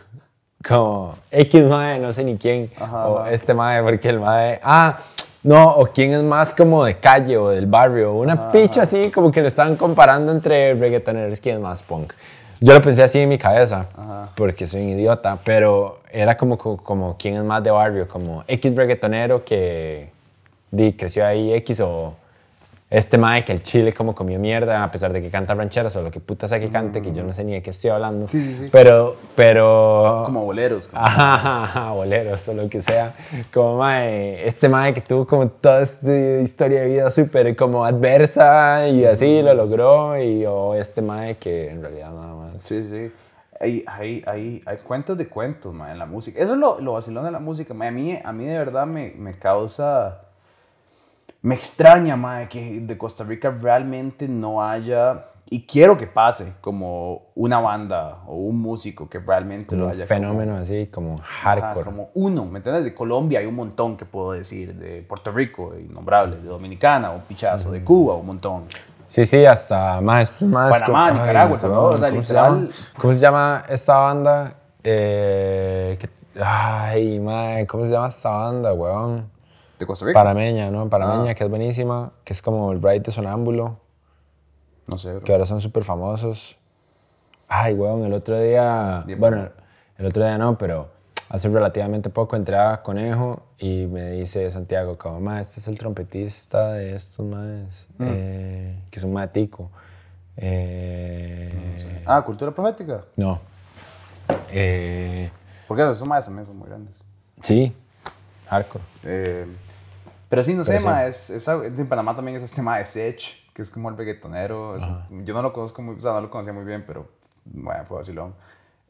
Como 0.68 1.14
X 1.30 1.64
mae, 1.64 1.98
no 1.98 2.12
sé 2.12 2.24
ni 2.24 2.36
quién. 2.36 2.70
Ajá, 2.78 3.08
o 3.08 3.18
ajá. 3.20 3.30
este 3.32 3.54
mae, 3.54 3.82
porque 3.82 4.10
el 4.10 4.20
mae. 4.20 4.60
Ah, 4.62 4.98
no, 5.44 5.70
o 5.70 5.86
quién 5.86 6.12
es 6.12 6.22
más 6.22 6.54
como 6.54 6.84
de 6.84 6.98
calle 6.98 7.36
o 7.36 7.48
del 7.48 7.66
barrio. 7.66 8.14
Una 8.14 8.50
picha 8.50 8.82
así, 8.82 9.10
como 9.10 9.30
que 9.30 9.40
lo 9.40 9.48
estaban 9.48 9.76
comparando 9.76 10.32
entre 10.32 10.74
reggaetoneros, 10.74 11.40
quién 11.40 11.56
es 11.56 11.62
más 11.62 11.82
punk. 11.82 12.12
Yo 12.60 12.74
lo 12.74 12.80
pensé 12.80 13.02
así 13.02 13.18
en 13.18 13.28
mi 13.28 13.38
cabeza, 13.38 13.86
porque 14.36 14.68
soy 14.68 14.82
un 14.82 14.90
idiota, 14.90 15.36
pero 15.42 15.98
era 16.12 16.36
como, 16.36 16.56
como, 16.56 16.76
como 16.76 17.16
quién 17.18 17.34
es 17.34 17.42
más 17.42 17.62
de 17.64 17.72
barrio, 17.72 18.06
como 18.06 18.44
X 18.46 18.76
reggaetonero 18.76 19.44
que 19.44 20.10
di, 20.70 20.92
creció 20.92 21.26
ahí, 21.26 21.52
X 21.54 21.80
o 21.80 22.14
este 22.92 23.16
mae 23.16 23.42
que 23.44 23.52
el 23.52 23.62
chile 23.62 23.92
como 23.94 24.14
comió 24.14 24.38
mierda, 24.38 24.84
a 24.84 24.90
pesar 24.90 25.12
de 25.14 25.22
que 25.22 25.30
canta 25.30 25.54
rancheras 25.54 25.96
o 25.96 26.02
lo 26.02 26.10
que 26.10 26.20
puta 26.20 26.46
sea 26.46 26.60
que 26.60 26.68
cante, 26.68 27.00
que 27.00 27.12
yo 27.12 27.22
no 27.24 27.32
sé 27.32 27.42
ni 27.42 27.52
de 27.52 27.62
qué 27.62 27.70
estoy 27.70 27.90
hablando. 27.90 28.28
Sí, 28.28 28.44
sí, 28.44 28.54
sí. 28.54 28.68
Pero, 28.70 29.16
pero... 29.34 30.22
Como 30.26 30.44
boleros. 30.44 30.88
como- 30.88 31.02
Ajá, 31.02 31.34
ajá, 31.34 31.64
ajá, 31.64 31.90
boleros 31.92 32.46
o 32.48 32.54
lo 32.54 32.68
que 32.68 32.80
sea. 32.82 33.14
Como 33.52 33.78
mae, 33.78 34.46
este 34.46 34.68
mae 34.68 34.92
que 34.92 35.00
tuvo 35.00 35.26
como 35.26 35.48
toda 35.48 35.80
esta 35.82 36.12
historia 36.40 36.82
de 36.82 36.88
vida 36.88 37.10
súper 37.10 37.56
como 37.56 37.84
adversa 37.84 38.86
y 38.88 39.04
así 39.06 39.40
lo 39.42 39.54
logró. 39.54 40.20
Y 40.22 40.44
o 40.44 40.74
este 40.74 41.00
mae 41.00 41.36
que 41.38 41.70
en 41.70 41.80
realidad 41.80 42.12
nada 42.12 42.34
más. 42.34 42.62
Sí, 42.62 42.86
sí. 42.88 43.10
Hay, 43.58 43.84
hay, 43.86 44.22
hay, 44.26 44.60
hay 44.66 44.76
cuentos 44.78 45.16
de 45.16 45.28
cuentos, 45.28 45.72
ma, 45.72 45.92
en 45.92 45.98
la 45.98 46.04
música. 46.06 46.42
Eso 46.42 46.52
es 46.54 46.58
lo, 46.58 46.80
lo 46.80 46.92
vacilón 46.94 47.24
de 47.24 47.30
la 47.30 47.38
música. 47.38 47.72
ma. 47.72 47.86
A 47.86 47.90
mí, 47.90 48.18
a 48.22 48.32
mí 48.32 48.44
de 48.44 48.58
verdad 48.58 48.86
me, 48.86 49.14
me 49.16 49.34
causa... 49.34 50.20
Me 51.42 51.54
extraña, 51.56 52.16
ma, 52.16 52.48
que 52.48 52.80
de 52.80 52.96
Costa 52.98 53.24
Rica 53.24 53.50
realmente 53.50 54.28
no 54.28 54.62
haya... 54.64 55.26
Y 55.50 55.66
quiero 55.66 55.98
que 55.98 56.06
pase 56.06 56.54
como 56.62 57.24
una 57.34 57.60
banda 57.60 58.20
o 58.26 58.36
un 58.36 58.58
músico 58.58 59.06
que 59.10 59.18
realmente 59.18 59.76
lo 59.76 59.84
Un 59.86 59.90
haya... 59.90 60.06
fenómeno 60.06 60.56
así 60.56 60.86
como 60.86 61.16
como, 61.16 61.22
hardcore. 61.22 61.72
ajá, 61.80 61.84
como 61.84 62.08
uno, 62.14 62.46
¿me 62.46 62.58
entiendes? 62.60 62.84
De 62.84 62.94
Colombia 62.94 63.40
hay 63.40 63.44
un 63.46 63.56
montón 63.56 63.98
que 63.98 64.06
puedo 64.06 64.32
decir. 64.32 64.74
De 64.76 65.02
Puerto 65.02 65.30
Rico, 65.30 65.74
innombrable. 65.78 66.36
De 66.36 66.48
Dominicana, 66.48 67.10
un 67.10 67.20
pichazo. 67.22 67.70
De 67.70 67.84
Cuba, 67.84 68.14
un 68.14 68.24
montón. 68.26 68.64
Sí, 69.08 69.26
sí, 69.26 69.44
hasta 69.44 70.00
más. 70.00 70.40
más 70.40 70.78
Panamá, 70.80 71.08
como- 71.10 71.20
Nicaragua, 71.20 71.56
Ay, 71.56 71.60
Salvador, 71.60 71.94
o 71.94 71.98
sea, 71.98 72.08
¿cómo 72.08 72.22
se 72.22 72.28
literal. 72.32 72.54
llama? 72.54 72.68
¿Cómo 72.98 73.12
se 73.12 73.20
llama 73.20 73.64
esta 73.68 73.96
banda? 73.98 74.54
Eh, 74.82 75.98
que- 76.00 76.08
ay, 76.42 77.20
mae, 77.20 77.66
¿cómo 77.66 77.84
se 77.84 77.92
llama 77.92 78.06
esta 78.08 78.30
banda, 78.30 78.72
weón? 78.72 79.30
De 79.82 79.86
Costa 79.86 80.04
Rica. 80.06 80.18
Parameña, 80.20 80.70
¿no? 80.70 80.88
Parameña, 80.88 81.32
Ah. 81.32 81.34
que 81.34 81.42
es 81.42 81.50
buenísima, 81.50 82.12
que 82.22 82.32
es 82.32 82.40
como 82.40 82.70
el 82.70 82.80
Ride 82.80 83.00
de 83.00 83.10
Sonámbulo, 83.10 83.78
No 84.86 84.96
sé, 84.96 85.12
bro. 85.14 85.24
que 85.24 85.32
ahora 85.32 85.44
son 85.44 85.60
súper 85.60 85.82
famosos. 85.82 86.56
Ay, 87.48 87.74
weón, 87.74 88.04
el 88.04 88.12
otro 88.12 88.38
día, 88.40 89.02
Bien, 89.04 89.18
bueno, 89.18 89.48
el 89.98 90.06
otro 90.06 90.22
día 90.22 90.38
no, 90.38 90.56
pero 90.56 90.86
hace 91.30 91.48
relativamente 91.48 92.10
poco 92.10 92.36
entré 92.36 92.56
a 92.56 92.80
Conejo 92.82 93.42
y 93.58 93.86
me 93.86 94.12
dice 94.12 94.48
Santiago, 94.52 94.96
como, 94.96 95.32
este 95.34 95.58
es 95.58 95.66
el 95.66 95.76
trompetista 95.78 96.74
de 96.74 96.94
estos 96.94 97.26
maes, 97.26 97.88
Mm. 97.98 98.04
eh, 98.06 98.82
que 98.88 98.98
es 99.00 99.04
un 99.04 99.12
matico. 99.14 99.68
Eh, 100.36 102.02
Ah, 102.06 102.22
cultura 102.22 102.52
profética. 102.52 103.02
no. 103.16 103.40
Eh, 104.52 105.28
Porque 105.66 105.82
esos 105.82 106.06
más 106.06 106.24
también 106.24 106.46
son 106.46 106.56
muy 106.56 106.68
grandes. 106.68 107.02
sí, 107.40 107.74
hardcore. 108.48 108.84
Pero 110.32 110.42
sí, 110.42 110.54
no 110.54 110.64
sé, 110.64 110.78
sí. 110.78 110.84
ma, 110.86 111.04
es, 111.04 111.28
es 111.28 111.46
en 111.46 111.86
Panamá 111.86 112.16
también 112.16 112.38
es 112.38 112.42
este 112.42 112.56
tema 112.56 112.78
de 112.78 112.86
Sech, 112.86 113.52
que 113.52 113.60
es 113.60 113.68
como 113.68 113.90
el 113.90 113.98
reggaetonero. 113.98 114.76
es- 114.76 114.88
yo 115.26 115.34
no 115.34 115.42
lo 115.42 115.52
conozco 115.52 115.82
muy, 115.82 115.94
o 115.96 116.00
sea, 116.00 116.12
no 116.12 116.22
lo 116.22 116.30
conocía 116.30 116.54
muy 116.54 116.64
bien, 116.64 116.84
pero 116.86 117.06
bueno, 117.44 117.84
fue 117.84 117.98
vacilón. 117.98 118.34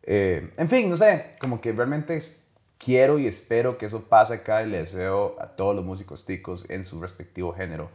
Eh, 0.05 0.53
en 0.57 0.69
fin, 0.69 0.89
no 0.89 0.97
sé, 0.97 1.33
como 1.41 1.61
que 1.61 1.73
realmente 1.73 2.15
es- 2.17 2.45
quiero 2.79 3.19
y 3.19 3.27
espero 3.27 3.77
que 3.77 3.87
eso 3.87 4.03
pase 4.05 4.35
acá 4.35 4.63
y 4.63 4.69
le 4.69 4.79
deseo 4.79 5.35
a 5.41 5.49
todos 5.49 5.75
los 5.75 5.85
músicos 5.85 6.25
ticos 6.25 6.65
en 6.71 6.85
su 6.85 7.01
respectivo 7.01 7.53
género, 7.53 7.89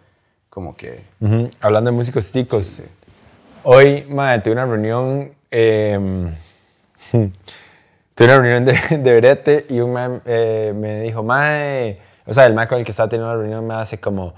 como 0.49 0.75
que... 0.75 0.99
Ujú, 1.21 1.49
Hablando 1.61 1.89
de 1.89 1.95
músicos 1.95 2.29
ticos, 2.29 2.65
sí. 2.65 2.83
hoy, 3.63 4.03
madre, 4.09 4.41
tuve 4.41 4.53
una 4.55 4.65
reunión, 4.65 5.31
eh, 5.51 5.97
tuve 7.13 8.25
una 8.25 8.39
reunión 8.41 8.65
de, 8.65 8.97
de 8.97 9.15
brete 9.15 9.65
y 9.69 9.79
un 9.79 9.93
man 9.93 10.21
eh, 10.25 10.73
me 10.75 10.99
dijo, 11.03 11.23
mae, 11.23 12.05
o 12.27 12.33
sea, 12.33 12.43
el 12.45 12.53
man 12.53 12.67
con 12.67 12.77
el 12.79 12.85
que 12.85 12.91
estaba 12.91 13.09
teniendo 13.09 13.33
la 13.33 13.39
reunión 13.39 13.65
me 13.65 13.73
hace 13.75 13.99
como, 13.99 14.33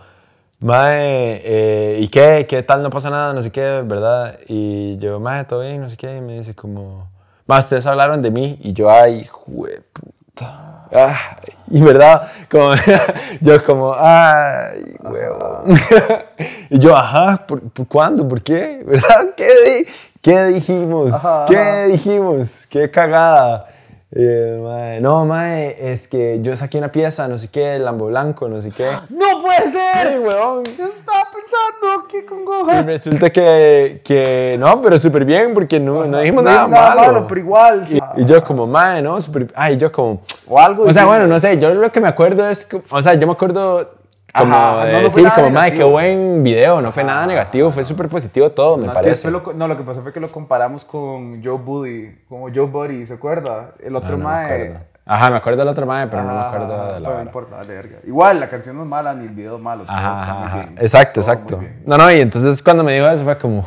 mae, 0.59 1.41
eh, 1.43 1.97
¿y 1.99 2.07
qué? 2.09 2.45
¿Qué 2.47 2.63
tal? 2.63 2.83
No 2.83 2.89
pasa 2.89 3.09
nada, 3.09 3.33
no 3.33 3.41
sé 3.41 3.51
qué, 3.51 3.81
¿verdad? 3.85 4.37
Y 4.47 4.97
yo, 4.99 5.19
mae, 5.19 5.43
todo 5.45 5.61
bien, 5.61 5.81
no 5.81 5.89
sé 5.89 5.97
qué, 5.97 6.17
y 6.17 6.21
me 6.21 6.37
dice 6.39 6.53
como, 6.55 7.07
más 7.47 7.65
ustedes 7.65 7.85
hablaron 7.87 8.21
de 8.21 8.31
mí 8.31 8.59
y 8.61 8.73
yo, 8.73 8.89
ay, 8.91 9.25
jue 9.25 9.81
puta. 9.93 10.87
Ah, 10.91 11.37
y 11.69 11.81
verdad, 11.81 12.31
como, 12.49 12.71
yo 13.41 13.63
como, 13.63 13.93
ay, 13.97 14.95
huevón. 15.03 15.77
y 16.69 16.79
yo, 16.79 16.95
ajá, 16.95 17.45
¿por, 17.45 17.61
por 17.71 17.87
cuándo? 17.87 18.27
¿Por 18.27 18.41
qué? 18.41 18.83
¿Verdad? 18.85 19.33
¿Qué, 19.37 19.45
di- 19.65 19.87
qué 20.21 20.45
dijimos? 20.45 21.13
Ajá, 21.13 21.45
¿Qué 21.47 21.57
ajá. 21.57 21.85
dijimos? 21.85 22.65
¿Qué 22.67 22.89
cagada? 22.89 23.67
Y 24.11 24.23
el 24.23 24.61
mae, 24.61 24.99
no, 25.01 25.23
mae, 25.25 25.91
es 25.91 26.07
que 26.07 26.39
yo 26.41 26.55
saqué 26.55 26.79
una 26.79 26.91
pieza, 26.91 27.27
no 27.27 27.37
sé 27.37 27.47
qué, 27.49 27.75
el 27.75 27.85
Lambo 27.85 28.07
Blanco, 28.07 28.49
no 28.49 28.59
sé 28.59 28.71
qué. 28.71 28.89
¡No 29.09 29.39
puede 29.39 29.69
ser! 29.69 30.07
Sí. 30.07 30.75
Yo 30.79 30.85
estaba 30.87 31.27
pensando, 31.31 32.07
qué 32.09 32.17
Y 32.17 32.25
congoja. 32.25 32.81
resulta 32.81 33.29
que, 33.29 34.01
que 34.03 34.55
no, 34.57 34.81
pero 34.81 34.97
súper 34.97 35.25
bien, 35.25 35.53
porque 35.53 35.79
no, 35.79 36.05
no 36.05 36.17
dijimos 36.17 36.43
nada, 36.43 36.67
nada 36.67 36.95
malo. 36.95 37.01
malo, 37.13 37.27
pero 37.27 37.39
igual, 37.39 37.85
sí. 37.85 37.99
Y, 38.17 38.21
y 38.23 38.25
yo 38.25 38.43
como, 38.43 38.65
mae, 38.65 38.99
no, 39.03 39.21
súper... 39.21 39.45
Ay, 39.53 39.77
yo 39.77 39.91
como... 39.91 40.21
O 40.47 40.59
algo 40.59 40.85
O 40.85 40.91
sea, 40.91 41.05
bueno, 41.05 41.27
no 41.27 41.39
sé, 41.39 41.59
yo 41.59 41.71
lo 41.75 41.91
que 41.91 42.01
me 42.01 42.07
acuerdo 42.07 42.49
es... 42.49 42.67
O 42.89 43.01
sea, 43.03 43.13
yo 43.13 43.27
me 43.27 43.33
acuerdo 43.33 43.91
como 44.33 44.55
Ajá, 44.55 44.85
de 44.85 44.93
no, 44.93 44.99
decir, 45.01 45.27
como, 45.33 45.49
mae, 45.49 45.73
qué 45.73 45.83
buen 45.83 46.43
video, 46.43 46.81
no 46.81 46.91
fue 46.91 47.03
nada 47.03 47.25
negativo, 47.25 47.71
fue 47.71 47.83
súper 47.83 48.07
positivo 48.07 48.51
todo, 48.51 48.77
me 48.77 48.87
No, 48.87 48.93
parece. 48.93 49.29
lo- 49.31 49.41
no, 49.55 49.67
lo 49.67 49.75
que 49.77 49.83
pasó 49.83 50.01
fue 50.03 50.13
que 50.13 50.19
lo 50.19 50.31
comparamos 50.31 50.85
con 50.85 51.43
Joe 51.43 51.57
Buddy, 51.57 52.23
como 52.29 52.47
Joe 52.53 52.67
Buddy, 52.67 53.05
¿se 53.07 53.13
acuerda? 53.15 53.71
El 53.83 53.95
Ah, 53.95 53.99
otro 53.99 54.11
no 54.11 54.17
me 54.17 54.23
mae. 54.23 54.79
Ajá, 55.05 55.31
me 55.31 55.37
acuerdo 55.37 55.59
del 55.59 55.67
otro 55.69 55.87
mae, 55.87 56.05
pero 56.07 56.23
no 56.23 56.33
me 56.33 56.39
acuerdo 56.39 56.93
de 56.93 56.99
la 56.99 57.09
no 57.09 57.21
importa, 57.21 57.55
vale, 57.55 57.73
verga. 57.73 57.97
Igual, 58.05 58.39
la 58.39 58.47
canción 58.47 58.75
no 58.77 58.83
es 58.83 58.87
mala 58.89 59.15
ni 59.15 59.23
el 59.25 59.31
video 59.31 59.55
es 59.55 59.61
malo. 59.61 59.83
todo 59.83 59.91
Ajá, 59.95 60.13
está 60.13 60.23
ajá, 60.23 60.33
muy 60.35 60.43
ajá. 60.45 60.55
bien, 60.57 60.75
Exacto, 60.79 61.21
todo 61.21 61.31
exacto. 61.31 61.63
No, 61.85 61.97
no, 61.97 62.11
y 62.11 62.19
entonces 62.21 62.61
cuando 62.61 62.83
me 62.83 62.93
dijo 62.93 63.07
eso 63.09 63.23
fue 63.23 63.37
como, 63.37 63.65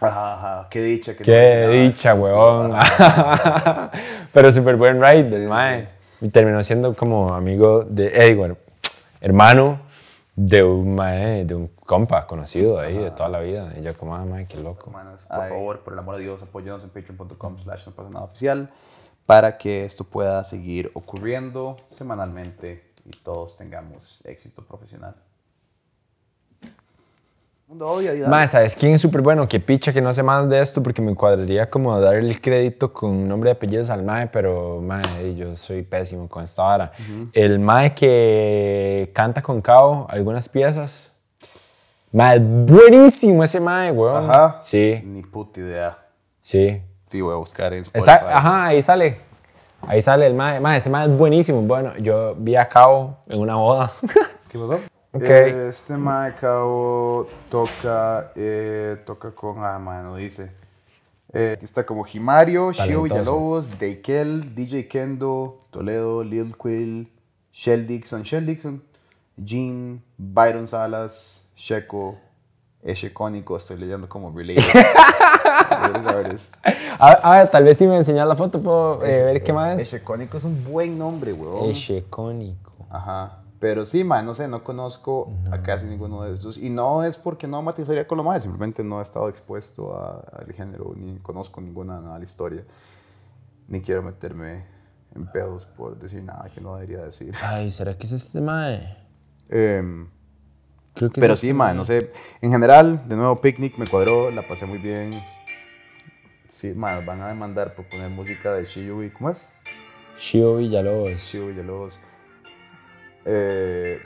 Ajá, 0.00 0.34
ajá, 0.34 0.66
qué 0.68 0.82
dicha. 0.82 1.16
Que 1.16 1.22
qué 1.24 1.62
no- 1.64 1.70
dicha, 1.72 2.14
weón. 2.14 2.72
pero 4.32 4.50
súper 4.52 4.76
buen 4.76 5.00
ride 5.00 5.30
del 5.30 5.48
mae. 5.48 5.88
Y 6.20 6.28
terminó 6.28 6.62
siendo 6.62 6.94
como 6.94 7.32
amigo 7.34 7.84
de, 7.84 8.12
eh, 8.14 8.34
bueno, 8.34 8.56
hermano 9.22 9.80
de 10.34 10.64
un 10.64 10.94
mae, 10.94 11.44
de 11.44 11.54
un 11.54 11.68
compa 11.68 12.26
conocido 12.26 12.78
ahí 12.78 12.98
de 12.98 13.10
toda 13.12 13.28
la 13.28 13.40
vida. 13.40 13.72
Y 13.78 13.82
yo 13.82 13.96
como, 13.96 14.16
ah, 14.16 14.24
mae, 14.24 14.46
qué 14.46 14.58
loco. 14.58 14.90
Manas, 14.90 15.26
por 15.26 15.48
favor, 15.48 15.80
por 15.80 15.92
el 15.92 15.98
amor 16.00 16.16
de 16.16 16.22
Dios, 16.22 16.42
apóyenos 16.42 16.82
en 16.82 16.90
patreon.com 16.90 17.58
slash 17.58 17.86
no 17.86 17.92
pasa 17.92 18.10
nada 18.10 18.24
oficial 18.24 18.70
para 19.24 19.56
que 19.56 19.84
esto 19.84 20.04
pueda 20.04 20.42
seguir 20.42 20.90
ocurriendo 20.94 21.76
semanalmente 21.90 22.92
y 23.04 23.10
todos 23.10 23.56
tengamos 23.56 24.24
éxito 24.26 24.64
profesional. 24.66 25.14
Mundo 27.72 27.88
odia 27.88 28.12
y 28.14 28.18
da- 28.20 28.28
Mae, 28.28 28.46
¿sabes 28.48 28.76
quién 28.76 28.92
es 28.92 29.00
súper 29.00 29.22
bueno? 29.22 29.48
Que 29.48 29.58
picha 29.58 29.94
que 29.94 30.02
no 30.02 30.12
sé 30.12 30.22
más 30.22 30.46
de 30.46 30.60
esto 30.60 30.82
porque 30.82 31.00
me 31.00 31.14
cuadraría 31.14 31.70
como 31.70 31.98
dar 31.98 32.16
el 32.16 32.38
crédito 32.38 32.92
con 32.92 33.26
nombre 33.26 33.48
y 33.48 33.52
apellidos 33.52 33.88
al 33.88 34.02
mae, 34.02 34.26
pero 34.26 34.82
mae, 34.82 35.34
yo 35.34 35.56
soy 35.56 35.80
pésimo 35.80 36.28
con 36.28 36.44
esta 36.44 36.64
vara. 36.64 36.92
El 37.32 37.58
mae 37.60 37.94
que 37.94 39.10
canta 39.14 39.40
con 39.40 39.62
Cao 39.62 40.06
algunas 40.10 40.50
piezas. 40.50 41.12
Mae, 42.12 42.38
buenísimo 42.40 43.42
ese 43.42 43.58
mae, 43.58 43.90
weón. 43.90 44.28
Ajá. 44.30 44.60
Sí, 44.64 45.00
Ni 45.06 45.22
puta 45.22 45.60
idea. 45.60 45.96
sí. 46.42 46.82
Te 47.08 47.22
voy 47.22 47.32
a 47.32 47.36
buscar 47.36 47.72
en 47.72 47.80
Spotify. 47.84 48.10
Esa- 48.10 48.36
ajá, 48.38 48.66
ahí 48.66 48.82
sale. 48.82 49.18
Ahí 49.86 50.02
sale 50.02 50.26
el 50.26 50.34
mae. 50.34 50.60
Mae, 50.60 50.76
ese 50.76 50.90
mae 50.90 51.06
es 51.06 51.16
buenísimo. 51.16 51.62
Bueno, 51.62 51.96
yo 51.98 52.34
vi 52.38 52.54
a 52.54 52.68
Cao 52.68 53.18
en 53.28 53.40
una 53.40 53.54
boda. 53.54 53.90
¿Qué 54.50 54.58
pasó? 54.58 54.78
Eh, 55.14 55.66
Este 55.68 55.96
mae 55.96 56.34
cabo 56.34 57.26
toca, 57.50 58.32
eh, 58.34 58.96
toca 59.04 59.30
con, 59.32 59.62
ah, 59.64 59.78
mae, 59.78 60.02
no 60.02 60.16
dice. 60.16 60.50
Eh, 61.34 61.52
aquí 61.56 61.64
está 61.64 61.84
como 61.84 62.04
Jimario, 62.04 62.72
Shio. 62.72 63.02
Villalobos, 63.02 63.78
Deikel, 63.78 64.54
DJ 64.54 64.88
Kendo, 64.88 65.60
Toledo, 65.70 66.22
Lil 66.24 66.54
Quill, 66.56 67.10
Shell 67.52 67.86
Dixon, 67.86 68.22
Shell 68.22 68.46
Dixon, 68.46 68.82
Jean, 69.36 70.02
Byron 70.16 70.66
Salas, 70.68 71.48
Checo, 71.56 72.16
Echecónico, 72.82 73.56
estoy 73.56 73.78
leyendo 73.78 74.08
como 74.08 74.30
related. 74.36 74.62
A, 76.98 77.08
a 77.10 77.38
ver, 77.38 77.50
tal 77.50 77.64
vez 77.64 77.78
si 77.78 77.86
me 77.86 77.96
enseñas 77.96 78.26
la 78.26 78.34
foto 78.36 78.60
puedo 78.60 79.04
eh, 79.04 79.22
ver 79.24 79.42
qué 79.42 79.52
más. 79.52 79.80
Echecónico 79.80 80.36
es 80.38 80.44
un 80.44 80.64
buen 80.64 80.98
nombre, 80.98 81.32
weón. 81.32 81.70
Echecónico. 81.70 82.72
Ajá. 82.90 83.41
Pero 83.62 83.84
sí, 83.84 84.02
man, 84.02 84.26
no 84.26 84.34
sé, 84.34 84.48
no 84.48 84.64
conozco 84.64 85.32
a 85.52 85.62
casi 85.62 85.86
ninguno 85.86 86.24
de 86.24 86.32
estos. 86.32 86.58
Y 86.58 86.68
no 86.68 87.04
es 87.04 87.16
porque 87.16 87.46
no 87.46 87.62
matizaría 87.62 88.08
con 88.08 88.18
lo 88.18 88.24
más, 88.24 88.42
simplemente 88.42 88.82
no 88.82 88.98
he 88.98 89.02
estado 89.02 89.28
expuesto 89.28 89.96
a- 89.96 90.18
al 90.36 90.52
género, 90.52 90.92
ni 90.96 91.16
conozco 91.20 91.60
ninguna 91.60 92.00
nada 92.00 92.18
la 92.18 92.24
historia. 92.24 92.64
Ni 93.68 93.80
quiero 93.80 94.02
meterme 94.02 94.64
en 95.14 95.30
pedos 95.30 95.66
por 95.66 95.96
decir 95.96 96.24
nada 96.24 96.50
que 96.52 96.60
no 96.60 96.74
debería 96.74 97.04
decir. 97.04 97.32
Ay, 97.40 97.70
¿será 97.70 97.96
que 97.96 98.06
es 98.06 98.12
este 98.12 98.40
mae? 98.40 98.96
Em, 99.48 100.08
Creo 100.94 101.10
que 101.10 101.20
pero 101.20 101.34
es 101.34 101.38
sí, 101.38 101.46
este 101.50 101.54
man, 101.54 101.76
no 101.76 101.84
sé. 101.84 102.10
En 102.40 102.50
general, 102.50 103.08
de 103.08 103.14
nuevo, 103.14 103.40
Picnic 103.40 103.78
me 103.78 103.86
cuadró, 103.86 104.32
la 104.32 104.44
pasé 104.48 104.66
muy 104.66 104.78
bien. 104.78 105.22
Sí, 106.48 106.74
man, 106.74 107.06
van 107.06 107.20
a 107.22 107.28
demandar 107.28 107.76
por 107.76 107.88
poner 107.88 108.10
música 108.10 108.54
de 108.54 108.64
Shiyu 108.64 109.04
y 109.04 109.10
¿cómo 109.10 109.30
es? 109.30 109.54
Shio 110.18 110.56
Villalobos. 110.56 111.12
Shiyu 111.12 111.46
Villalobos. 111.46 112.00
Eh, 113.24 114.00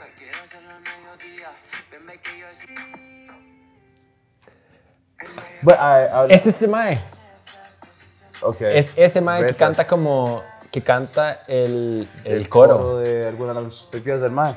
a- 5.77 6.21
a- 6.21 6.25
Es 6.29 6.45
este 6.47 6.67
mae. 6.67 6.99
ok. 8.41 8.61
Es 8.61 8.93
ese 8.95 9.21
mae 9.21 9.39
que 9.41 9.45
Besas. 9.47 9.59
canta 9.59 9.87
como. 9.87 10.41
que 10.71 10.81
canta 10.81 11.41
el, 11.47 12.07
el, 12.25 12.33
el 12.33 12.49
coro. 12.49 12.97
de 12.97 13.27
alguna 13.27 13.53
de 13.53 13.61
las 13.63 13.83
películas 13.91 14.21
del 14.21 14.31
man. 14.31 14.55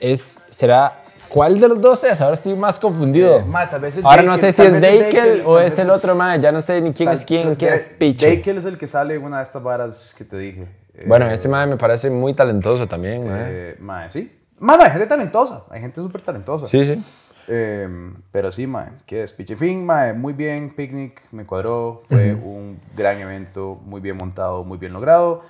Es, 0.00 0.20
¿Será. 0.48 0.92
¿Cuál 1.28 1.58
de 1.58 1.66
los 1.68 1.80
dos 1.80 2.04
es? 2.04 2.20
Ahora 2.20 2.34
estoy 2.34 2.54
más 2.54 2.78
confundido. 2.78 3.38
Eh, 3.38 3.44
mae, 3.46 3.66
tal 3.68 3.84
es 3.84 3.96
Ahora 4.04 4.22
no 4.22 4.32
Daikel, 4.36 4.52
sé 4.52 4.52
si 4.52 4.62
tal 4.68 4.74
es 4.76 4.82
Daikel, 4.82 5.42
o 5.46 5.56
tal 5.56 5.66
es 5.66 5.78
el 5.78 5.90
otro 5.90 6.14
mae. 6.14 6.40
Ya 6.40 6.52
no 6.52 6.60
sé 6.60 6.80
ni 6.80 6.92
quién 6.92 7.08
es 7.08 7.24
quién, 7.24 7.54
quién 7.56 7.72
es 7.72 7.88
Picho. 7.88 8.26
Daikel 8.26 8.58
es 8.58 8.64
el 8.66 8.78
que 8.78 8.86
sale 8.86 9.14
en 9.14 9.24
una 9.24 9.38
de 9.38 9.42
estas 9.44 9.62
varas 9.62 10.14
que 10.16 10.24
te 10.24 10.36
dije. 10.36 10.68
Eh, 10.96 11.04
Bueno, 11.06 11.26
ese 11.28 11.48
mae 11.48 11.66
me 11.66 11.76
parece 11.76 12.10
muy 12.10 12.32
talentoso 12.34 12.86
también, 12.86 13.26
mae. 13.26 13.42
eh, 13.46 13.76
mae, 13.80 14.10
sí. 14.10 14.30
Mano, 14.60 14.84
hay 14.84 14.90
gente 14.90 15.06
talentosa. 15.06 15.64
Hay 15.70 15.80
gente 15.80 16.00
súper 16.00 16.20
talentosa. 16.22 16.66
Sí, 16.68 16.84
sí. 16.84 17.02
Eh, 17.48 17.88
pero 18.32 18.50
sí, 18.50 18.66
mae, 18.66 18.88
que 19.04 19.22
es 19.22 19.32
Pichifín, 19.34 19.84
mae, 19.84 20.14
muy 20.14 20.32
bien, 20.32 20.70
Picnic, 20.74 21.20
me 21.30 21.44
cuadró, 21.44 22.00
fue 22.08 22.32
un 22.32 22.80
gran 22.96 23.18
evento, 23.20 23.78
muy 23.84 24.00
bien 24.00 24.16
montado, 24.16 24.64
muy 24.64 24.78
bien 24.78 24.94
logrado 24.94 25.42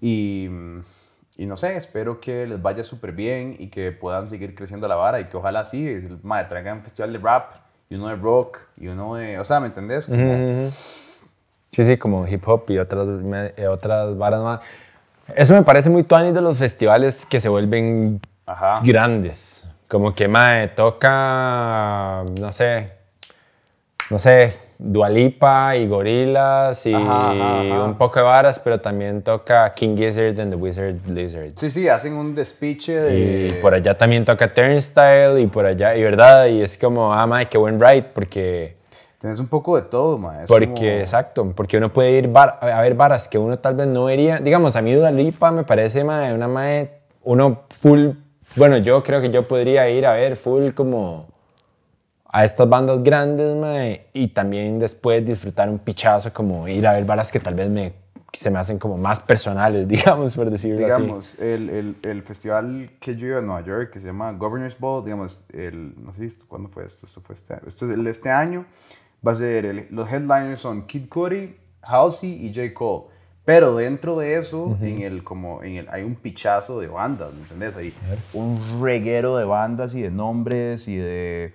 y, 0.00 0.48
y 1.36 1.46
no 1.46 1.56
sé, 1.56 1.76
espero 1.76 2.18
que 2.20 2.44
les 2.44 2.60
vaya 2.60 2.82
súper 2.82 3.12
bien 3.12 3.54
y 3.56 3.68
que 3.68 3.92
puedan 3.92 4.26
seguir 4.26 4.56
creciendo 4.56 4.88
la 4.88 4.96
vara 4.96 5.20
y 5.20 5.26
que 5.26 5.36
ojalá 5.36 5.64
sí, 5.64 6.02
mae, 6.24 6.44
traigan 6.46 6.78
un 6.78 6.82
festival 6.82 7.12
de 7.12 7.18
rap 7.20 7.54
y 7.88 7.94
uno 7.94 8.08
de 8.08 8.16
rock 8.16 8.58
y 8.76 8.88
uno 8.88 9.14
de, 9.14 9.38
o 9.38 9.44
sea, 9.44 9.60
¿me 9.60 9.66
entendés? 9.68 10.06
Como, 10.06 10.68
Sí, 11.70 11.84
sí, 11.84 11.96
como 11.96 12.26
hip 12.26 12.42
hop 12.48 12.64
y 12.68 12.78
otras, 12.78 13.06
me- 13.06 13.52
eh, 13.56 13.68
otras 13.68 14.16
varas 14.16 14.42
más. 14.42 14.60
Eso 15.36 15.52
me 15.52 15.62
parece 15.62 15.90
muy 15.90 16.02
tuanis 16.02 16.32
de 16.34 16.40
los 16.40 16.58
festivales 16.58 17.26
que 17.26 17.38
se 17.40 17.48
vuelven 17.48 18.20
Ajá. 18.46 18.80
grandes. 18.82 19.66
Como 19.86 20.14
que, 20.14 20.26
mae, 20.28 20.68
toca, 20.68 22.24
no 22.40 22.50
sé, 22.52 22.92
no 24.10 24.18
sé, 24.18 24.56
Dualipa 24.78 25.76
y 25.76 25.86
Gorilas 25.86 26.86
y 26.86 26.94
Ajá, 26.94 27.30
ajá, 27.32 27.60
ajá. 27.60 27.84
un 27.84 27.98
poco 27.98 28.18
de 28.20 28.24
varas, 28.24 28.58
pero 28.58 28.80
también 28.80 29.22
toca 29.22 29.74
King 29.74 29.96
Gizzard 29.96 30.38
and 30.40 30.50
the 30.52 30.56
Wizard 30.56 30.96
Lizard. 31.08 31.50
Sí, 31.56 31.70
sí, 31.70 31.88
hacen 31.88 32.14
un 32.14 32.34
despiche 32.34 32.94
de... 32.98 33.48
Y 33.48 33.52
por 33.60 33.74
allá 33.74 33.96
también 33.98 34.24
toca 34.24 34.52
Turnstile 34.52 35.40
y 35.40 35.46
por 35.48 35.66
allá, 35.66 35.94
y 35.96 36.02
verdad, 36.02 36.46
y 36.46 36.62
es 36.62 36.78
como, 36.78 37.12
ah, 37.12 37.26
mae, 37.26 37.48
qué 37.48 37.58
buen 37.58 37.78
ride, 37.78 38.04
porque... 38.14 38.77
Tenés 39.18 39.40
un 39.40 39.48
poco 39.48 39.74
de 39.76 39.82
todo, 39.82 40.16
mae. 40.18 40.44
es 40.44 40.48
Porque, 40.48 40.66
como- 40.66 40.86
exacto, 40.86 41.52
porque 41.54 41.76
uno 41.78 41.92
puede 41.92 42.12
ir 42.12 42.28
bar- 42.28 42.58
a 42.60 42.80
ver 42.80 42.94
varas 42.94 43.26
que 43.26 43.36
uno 43.38 43.58
tal 43.58 43.74
vez 43.74 43.86
no 43.88 44.04
vería. 44.04 44.38
Digamos, 44.38 44.76
a 44.76 44.82
mí 44.82 44.94
Dua 44.94 45.10
Lipa 45.10 45.50
me 45.50 45.64
parece 45.64 46.04
mae, 46.04 46.32
una 46.32 46.46
mae, 46.46 47.00
uno 47.24 47.62
full, 47.68 48.10
bueno, 48.56 48.76
yo 48.78 49.02
creo 49.02 49.20
que 49.20 49.30
yo 49.30 49.46
podría 49.48 49.88
ir 49.90 50.06
a 50.06 50.12
ver 50.12 50.36
full 50.36 50.70
como 50.70 51.26
a 52.30 52.44
estas 52.44 52.68
bandas 52.68 53.02
grandes, 53.02 53.56
mae, 53.56 54.06
y 54.12 54.28
también 54.28 54.78
después 54.78 55.24
disfrutar 55.26 55.68
un 55.68 55.78
pichazo, 55.80 56.32
como 56.32 56.68
ir 56.68 56.86
a 56.86 56.92
ver 56.92 57.04
varas 57.04 57.32
que 57.32 57.40
tal 57.40 57.54
vez 57.54 57.68
me, 57.70 57.94
se 58.32 58.50
me 58.50 58.58
hacen 58.60 58.78
como 58.78 58.96
más 58.98 59.18
personales, 59.18 59.88
digamos, 59.88 60.36
por 60.36 60.48
decirlo 60.48 60.86
así. 60.86 61.00
digamos, 61.02 61.38
el, 61.40 61.70
el, 61.70 61.96
el 62.02 62.22
festival 62.22 62.90
que 63.00 63.16
yo 63.16 63.26
iba 63.28 63.38
a 63.38 63.42
Nueva 63.42 63.62
York, 63.64 63.90
que 63.90 63.98
se 63.98 64.06
llama 64.06 64.30
Governor's 64.32 64.78
Ball, 64.78 65.04
digamos, 65.04 65.44
el, 65.52 65.94
no 66.04 66.14
sé 66.14 66.28
cuándo 66.46 66.68
fue 66.68 66.84
esto, 66.84 67.06
esto 67.06 67.20
fue 67.20 67.34
este, 67.34 67.54
esto 67.66 67.86
es 67.90 67.96
el 67.96 68.06
este 68.06 68.30
año, 68.30 68.64
va 69.26 69.32
a 69.32 69.34
ser, 69.34 69.64
el- 69.66 69.86
los 69.90 70.10
headliners 70.10 70.60
son 70.60 70.86
Kid 70.86 71.08
Cudi, 71.08 71.56
Halsey 71.82 72.46
y 72.46 72.54
J. 72.54 72.74
Cole, 72.74 73.04
pero 73.44 73.76
dentro 73.76 74.18
de 74.18 74.36
eso, 74.36 74.76
en 74.82 75.00
el, 75.02 75.24
como, 75.24 75.62
en 75.62 75.76
el, 75.76 75.88
hay 75.88 76.02
un 76.04 76.14
pichazo 76.16 76.80
de 76.80 76.88
bandas, 76.88 77.32
¿me 77.32 77.40
entendés? 77.42 77.74
Hay 77.76 77.94
un 78.34 78.82
reguero 78.82 79.36
de 79.36 79.44
bandas 79.46 79.94
y 79.94 80.02
de 80.02 80.10
nombres 80.10 80.86
y 80.88 80.96
de... 80.96 81.54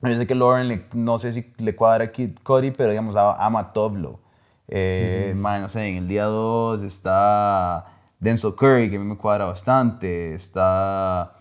Yo 0.00 0.16
sé 0.18 0.26
que 0.26 0.34
Lauren, 0.34 0.66
le- 0.68 0.84
no 0.94 1.18
sé 1.18 1.32
si 1.32 1.52
le 1.58 1.76
cuadra 1.76 2.04
a 2.04 2.10
Kid 2.12 2.38
Cudi, 2.42 2.70
pero 2.72 2.90
digamos, 2.90 3.14
a- 3.16 3.34
ama 3.44 3.72
Toblo. 3.72 4.18
Eh, 4.68 5.34
mae, 5.36 5.60
no 5.60 5.68
sé, 5.68 5.86
en 5.86 5.96
el 5.96 6.08
día 6.08 6.24
2 6.24 6.82
está 6.82 7.84
Denzel 8.18 8.54
Curry, 8.56 8.88
que 8.90 8.96
a 8.96 8.98
mí 8.98 9.04
me 9.04 9.16
cuadra 9.16 9.44
bastante. 9.44 10.32
Está. 10.34 11.34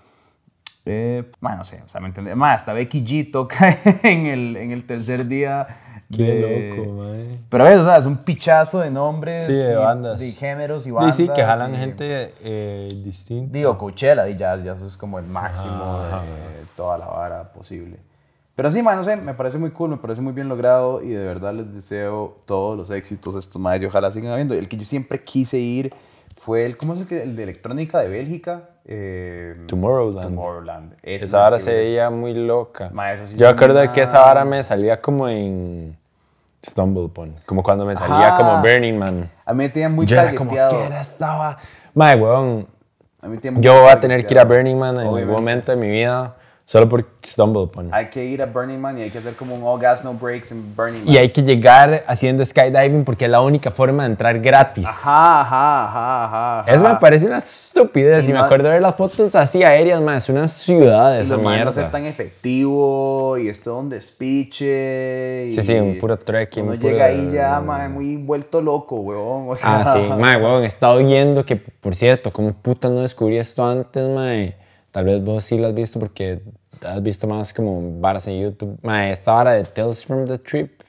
Eh, 0.86 1.30
mae, 1.42 1.56
no 1.58 1.64
sé, 1.64 1.82
o 1.86 1.88
sea, 1.90 2.02
¿me 2.02 2.08
entiendes? 2.08 2.36
Mae, 2.36 2.56
hasta 2.56 2.74
Becky 2.74 3.04
G 3.06 3.32
toca 3.32 3.78
en 4.04 4.26
el, 4.26 4.58
en 4.58 4.72
el 4.72 4.86
tercer 4.86 5.28
día. 5.28 5.68
Qué 6.12 6.24
de- 6.24 6.76
loco, 6.76 6.92
mae. 6.94 7.40
Pero 7.50 7.64
ves, 7.66 7.80
o 7.80 7.86
sea, 7.86 7.98
es 7.98 8.06
un 8.06 8.18
pichazo 8.18 8.80
de 8.80 8.90
nombres. 8.92 9.46
Sí, 9.46 9.54
de 9.54 9.74
y 9.74 9.76
bandas. 9.76 10.20
De 10.20 10.32
géneros 10.32 10.84
y 10.84 10.86
Sí, 10.86 10.92
bandas. 10.92 11.16
sí, 11.16 11.30
que 11.30 11.44
jalan 11.44 11.74
y- 11.74 11.78
gente 11.78 12.34
eh, 12.44 13.02
distinta. 13.04 13.54
Digo, 13.54 13.78
Coachella, 13.78 14.28
y 14.28 14.36
ya, 14.36 14.56
ya 14.58 14.74
eso 14.74 14.88
es 14.88 14.98
como 14.98 15.20
el 15.20 15.26
máximo 15.26 15.74
Ajá. 15.84 16.22
de 16.24 16.66
toda 16.76 16.98
la 16.98 17.06
vara 17.06 17.54
posible. 17.54 17.98
Pero 18.56 18.70
sí, 18.70 18.82
man, 18.84 18.98
no 18.98 19.04
sé, 19.04 19.16
me 19.16 19.34
parece 19.34 19.58
muy 19.58 19.72
cool, 19.72 19.90
me 19.92 19.98
parece 19.98 20.22
muy 20.22 20.34
bien 20.34 20.50
logrado 20.50 21.02
y 21.02 21.10
de 21.10 21.26
verdad 21.26 21.54
les 21.54 21.74
deseo 21.74 22.42
todos 22.46 22.78
los 22.78 22.90
éxitos 22.92 23.36
a 23.36 23.40
estos 23.40 23.62
más 23.62 23.82
y 23.82 23.86
ojalá 23.86 24.12
sigan 24.12 24.32
habiendo. 24.34 24.54
El 24.54 24.68
que 24.68 24.76
yo 24.78 24.84
siempre 24.84 25.24
quise 25.24 25.58
ir 25.60 25.94
fue 26.36 26.66
el, 26.66 26.76
¿cómo 26.76 26.94
es 26.94 27.00
el, 27.00 27.08
que, 27.08 27.24
el 27.24 27.36
de 27.36 27.44
electrónica 27.44 28.00
de 28.00 28.10
Bélgica? 28.10 28.71
Eh, 28.86 29.56
Tomorrowland. 29.68 30.30
Tomorrowland. 30.36 30.94
Es 31.04 31.24
Esa 31.24 31.40
vara 31.42 31.60
se 31.60 31.72
veía 31.74 32.10
muy 32.10 32.34
loca. 32.34 32.90
Ma, 32.92 33.16
sí 33.16 33.36
Yo 33.38 33.48
acuerdo 33.50 33.80
una- 33.82 33.92
que 33.92 34.02
esa 34.02 34.20
vara 34.22 34.44
me 34.44 34.64
salía 34.64 35.00
como 35.00 35.28
en 35.30 35.96
StumblePon. 36.66 37.36
Como 37.46 37.64
cuando 37.64 37.86
me 37.86 37.96
salía 37.96 38.28
Ajá. 38.34 38.36
como 38.38 38.62
Burning 38.62 38.98
Man. 38.98 39.30
A 39.46 39.54
mí 39.54 39.58
me 39.60 39.70
tenía 39.70 39.90
muy 39.90 40.06
Yo 40.06 40.20
era 40.20 40.34
como, 40.36 40.52
targeteado. 40.52 40.70
¿qué 40.82 40.86
era 40.88 41.02
esta 41.02 41.36
vara? 41.36 41.58
Mae, 41.94 42.16
weón, 42.16 42.68
A 43.22 43.28
mí 43.28 43.36
me 43.36 43.38
tenía 43.42 43.52
muy 43.58 43.64
yo 43.64 43.82
voy 43.82 43.92
a 43.92 44.00
tener 44.00 44.26
que 44.26 44.34
ir 44.34 44.40
a. 44.40 44.46
Burning 44.46 44.76
Man 44.78 44.96
en 44.96 45.02
algún 45.02 45.28
momento 45.28 45.72
de 45.72 45.78
mi 45.78 45.90
vida. 45.90 46.36
Solo 46.72 46.88
por 46.88 47.06
StumblePon. 47.26 47.90
Hay 47.94 48.10
que 48.10 48.24
ir 48.24 48.42
a 48.42 48.46
Burning 48.46 48.78
Man 48.80 48.98
y 48.98 49.02
hay 49.02 49.10
que 49.10 49.18
hacer 49.18 49.34
como 49.36 49.56
un 49.56 49.62
all 49.62 49.78
gas, 49.78 50.06
no 50.06 50.14
breaks 50.14 50.54
en 50.54 50.74
Burning 50.74 51.04
Man. 51.04 51.14
Y 51.14 51.18
hay 51.18 51.30
que 51.34 51.42
llegar 51.44 52.02
haciendo 52.08 52.46
skydiving 52.46 53.04
porque 53.04 53.26
es 53.26 53.32
la 53.32 53.42
única 53.42 53.72
forma 53.72 54.04
de 54.04 54.12
entrar 54.12 54.40
gratis. 54.40 54.88
Ajá, 55.06 55.42
ajá, 55.42 55.84
ajá, 56.24 56.60
ajá. 56.62 56.72
Eso 56.72 56.84
me 56.84 56.90
ajá. 56.92 57.00
parece 57.00 57.26
una 57.26 57.40
estupidez. 57.40 58.30
Y 58.30 58.32
me 58.32 58.40
no- 58.40 58.46
acuerdo 58.46 58.70
de 58.70 58.76
ver 58.76 58.82
las 58.82 58.96
fotos 58.96 59.36
así 59.36 59.62
aéreas, 59.64 60.00
man. 60.00 60.16
Es 60.16 60.30
una 60.30 60.48
ciudad 60.48 61.20
esa 61.20 61.34
los 61.36 61.44
maes 61.44 61.60
no 61.60 61.66
mierda. 61.66 61.74
ser 61.74 61.92
tan 61.92 62.06
efectivo 62.06 63.38
y 63.38 63.50
es 63.50 63.62
todo 63.62 63.80
un 63.80 63.90
despiche. 63.90 65.48
Sí, 65.50 65.60
y 65.60 65.64
sí, 65.64 65.74
un 65.74 65.98
puro 65.98 66.18
trekking, 66.18 66.64
Uno 66.64 66.72
un 66.74 66.80
puro- 66.80 66.92
llega 66.94 67.06
ahí 67.06 67.32
ya, 67.34 67.60
mae, 67.60 67.90
muy 67.90 68.16
vuelto 68.16 68.62
loco, 68.62 68.96
weón. 69.02 69.50
O 69.50 69.56
sea, 69.58 69.82
Ah, 69.82 69.86
sí, 69.94 70.00
mae, 70.18 70.38
weón, 70.42 70.64
he 70.64 70.68
estado 70.68 70.98
viendo 71.00 71.46
que, 71.46 71.58
por 71.58 71.96
cierto, 71.96 72.32
como 72.32 72.54
puta 72.54 72.90
no 72.90 73.02
descubrí 73.02 73.38
esto 73.38 73.66
antes, 73.66 74.08
mae. 74.08 74.56
Tal 74.92 75.06
vez 75.06 75.24
vos 75.24 75.44
sí 75.44 75.58
lo 75.58 75.68
has 75.68 75.74
visto 75.74 76.00
porque 76.00 76.42
has 76.86 77.02
visto 77.04 77.28
más 77.28 77.54
como 77.54 78.00
varas 78.00 78.28
en 78.28 78.42
YouTube. 78.42 78.78
Mae, 78.82 79.12
esta 79.12 79.34
vara 79.34 79.52
de 79.54 79.64
Tales 79.64 80.06
from 80.06 80.26
the 80.26 80.38
Trip. 80.38 80.82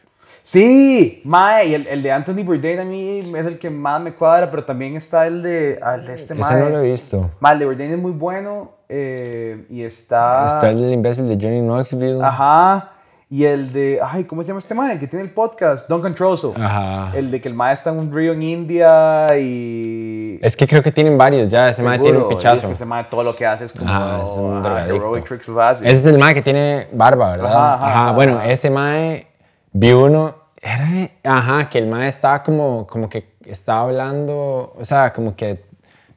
Sí, 0.44 1.22
mae, 1.24 1.68
y 1.68 1.74
el, 1.74 1.86
el 1.86 2.02
de 2.02 2.10
Anthony 2.10 2.42
Bourdain 2.44 2.80
a 2.80 2.84
mí 2.84 3.20
es 3.36 3.46
el 3.46 3.58
que 3.58 3.70
más 3.70 4.00
me 4.00 4.12
cuadra, 4.12 4.50
pero 4.50 4.64
también 4.64 4.96
está 4.96 5.26
el 5.26 5.40
de, 5.42 5.74
el 5.74 6.06
de 6.06 6.14
este 6.14 6.34
Ese 6.34 6.42
mae. 6.42 6.60
no 6.60 6.68
lo 6.70 6.80
he 6.80 6.90
visto. 6.90 7.30
Mae, 7.38 7.52
el 7.52 7.58
de 7.60 7.64
Bourdain 7.66 7.92
es 7.92 7.98
muy 7.98 8.10
bueno 8.12 8.72
eh, 8.88 9.64
y 9.70 9.82
está... 9.82 10.46
Está 10.46 10.70
el 10.70 10.92
imbécil 10.92 11.28
de 11.28 11.36
Johnny 11.40 11.60
Knoxville. 11.60 12.22
Ajá. 12.22 12.91
Y 13.34 13.46
el 13.46 13.72
de, 13.72 13.98
ay, 14.06 14.24
¿cómo 14.24 14.42
se 14.42 14.48
llama 14.48 14.58
este 14.58 14.74
mae? 14.74 14.92
El 14.92 14.98
que 14.98 15.06
tiene 15.06 15.24
el 15.24 15.30
podcast, 15.30 15.88
Duncan 15.88 16.12
Troso. 16.14 16.52
Ajá. 16.54 17.16
El 17.16 17.30
de 17.30 17.40
que 17.40 17.48
el 17.48 17.54
mae 17.54 17.72
está 17.72 17.88
en 17.88 17.96
un 17.98 18.12
río 18.12 18.34
en 18.34 18.42
India 18.42 19.38
y... 19.38 20.38
Es 20.42 20.54
que 20.54 20.66
creo 20.66 20.82
que 20.82 20.92
tienen 20.92 21.16
varios 21.16 21.48
ya. 21.48 21.70
Ese 21.70 21.82
mae 21.82 21.98
tiene 21.98 22.18
un 22.18 22.24
Seguro, 22.24 22.34
y 22.34 22.36
pichazo. 22.36 22.56
Es 22.56 22.66
que 22.66 22.72
ese 22.72 22.84
mae 22.84 23.04
todo 23.04 23.22
lo 23.24 23.34
que 23.34 23.46
hace 23.46 23.64
es 23.64 23.72
como 23.72 23.90
Ah, 23.90 24.20
es 24.22 24.30
un 24.36 24.62
drogadicto. 24.62 24.96
heroic 24.96 25.24
tricks 25.24 25.48
of 25.48 25.56
acid. 25.58 25.86
Ese 25.86 25.94
es 25.94 26.06
el 26.06 26.18
mae 26.18 26.34
que 26.34 26.42
tiene 26.42 26.88
barba, 26.92 27.30
¿verdad? 27.30 27.46
Ajá, 27.46 27.74
Ajá, 27.74 27.86
ajá, 27.86 28.02
ajá, 28.02 28.12
bueno, 28.12 28.36
ajá. 28.38 28.50
ese 28.50 28.68
mae, 28.68 29.26
vi 29.72 29.92
uno, 29.92 30.34
era, 30.60 30.86
ajá, 31.24 31.70
que 31.70 31.78
el 31.78 31.86
mae 31.86 32.08
estaba 32.08 32.42
como, 32.42 32.86
como 32.86 33.08
que 33.08 33.32
estaba 33.46 33.80
hablando, 33.84 34.74
o 34.78 34.84
sea, 34.84 35.10
como 35.10 35.34
que 35.34 35.64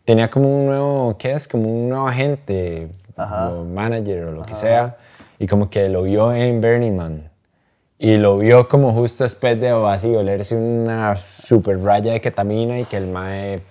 tenía 0.03 0.29
como 0.29 0.49
un 0.53 0.65
nuevo, 0.65 1.15
¿qué 1.17 1.31
es? 1.31 1.47
Como 1.47 1.63
un 1.73 1.87
nuevo 1.87 2.09
agente, 2.09 2.89
o 3.15 3.63
manager 3.63 4.25
o 4.25 4.31
lo 4.33 4.41
que 4.43 4.53
sea, 4.53 4.97
y 5.39 5.47
como 5.47 5.69
que 5.69 5.89
lo 5.89 6.03
vio 6.03 6.33
en 6.33 6.61
Burning 6.61 6.95
Man. 6.95 7.29
Y 7.97 8.17
lo 8.17 8.37
vio 8.37 8.67
como 8.67 8.91
justo 8.91 9.23
después 9.23 9.59
de 9.59 9.69
así 9.69 10.13
olerse 10.13 10.55
una 10.55 11.15
super 11.15 11.81
raya 11.81 12.13
de 12.13 12.21
ketamina 12.21 12.79
y 12.79 12.85
que 12.85 12.97
el 12.97 13.07
mae... 13.07 13.61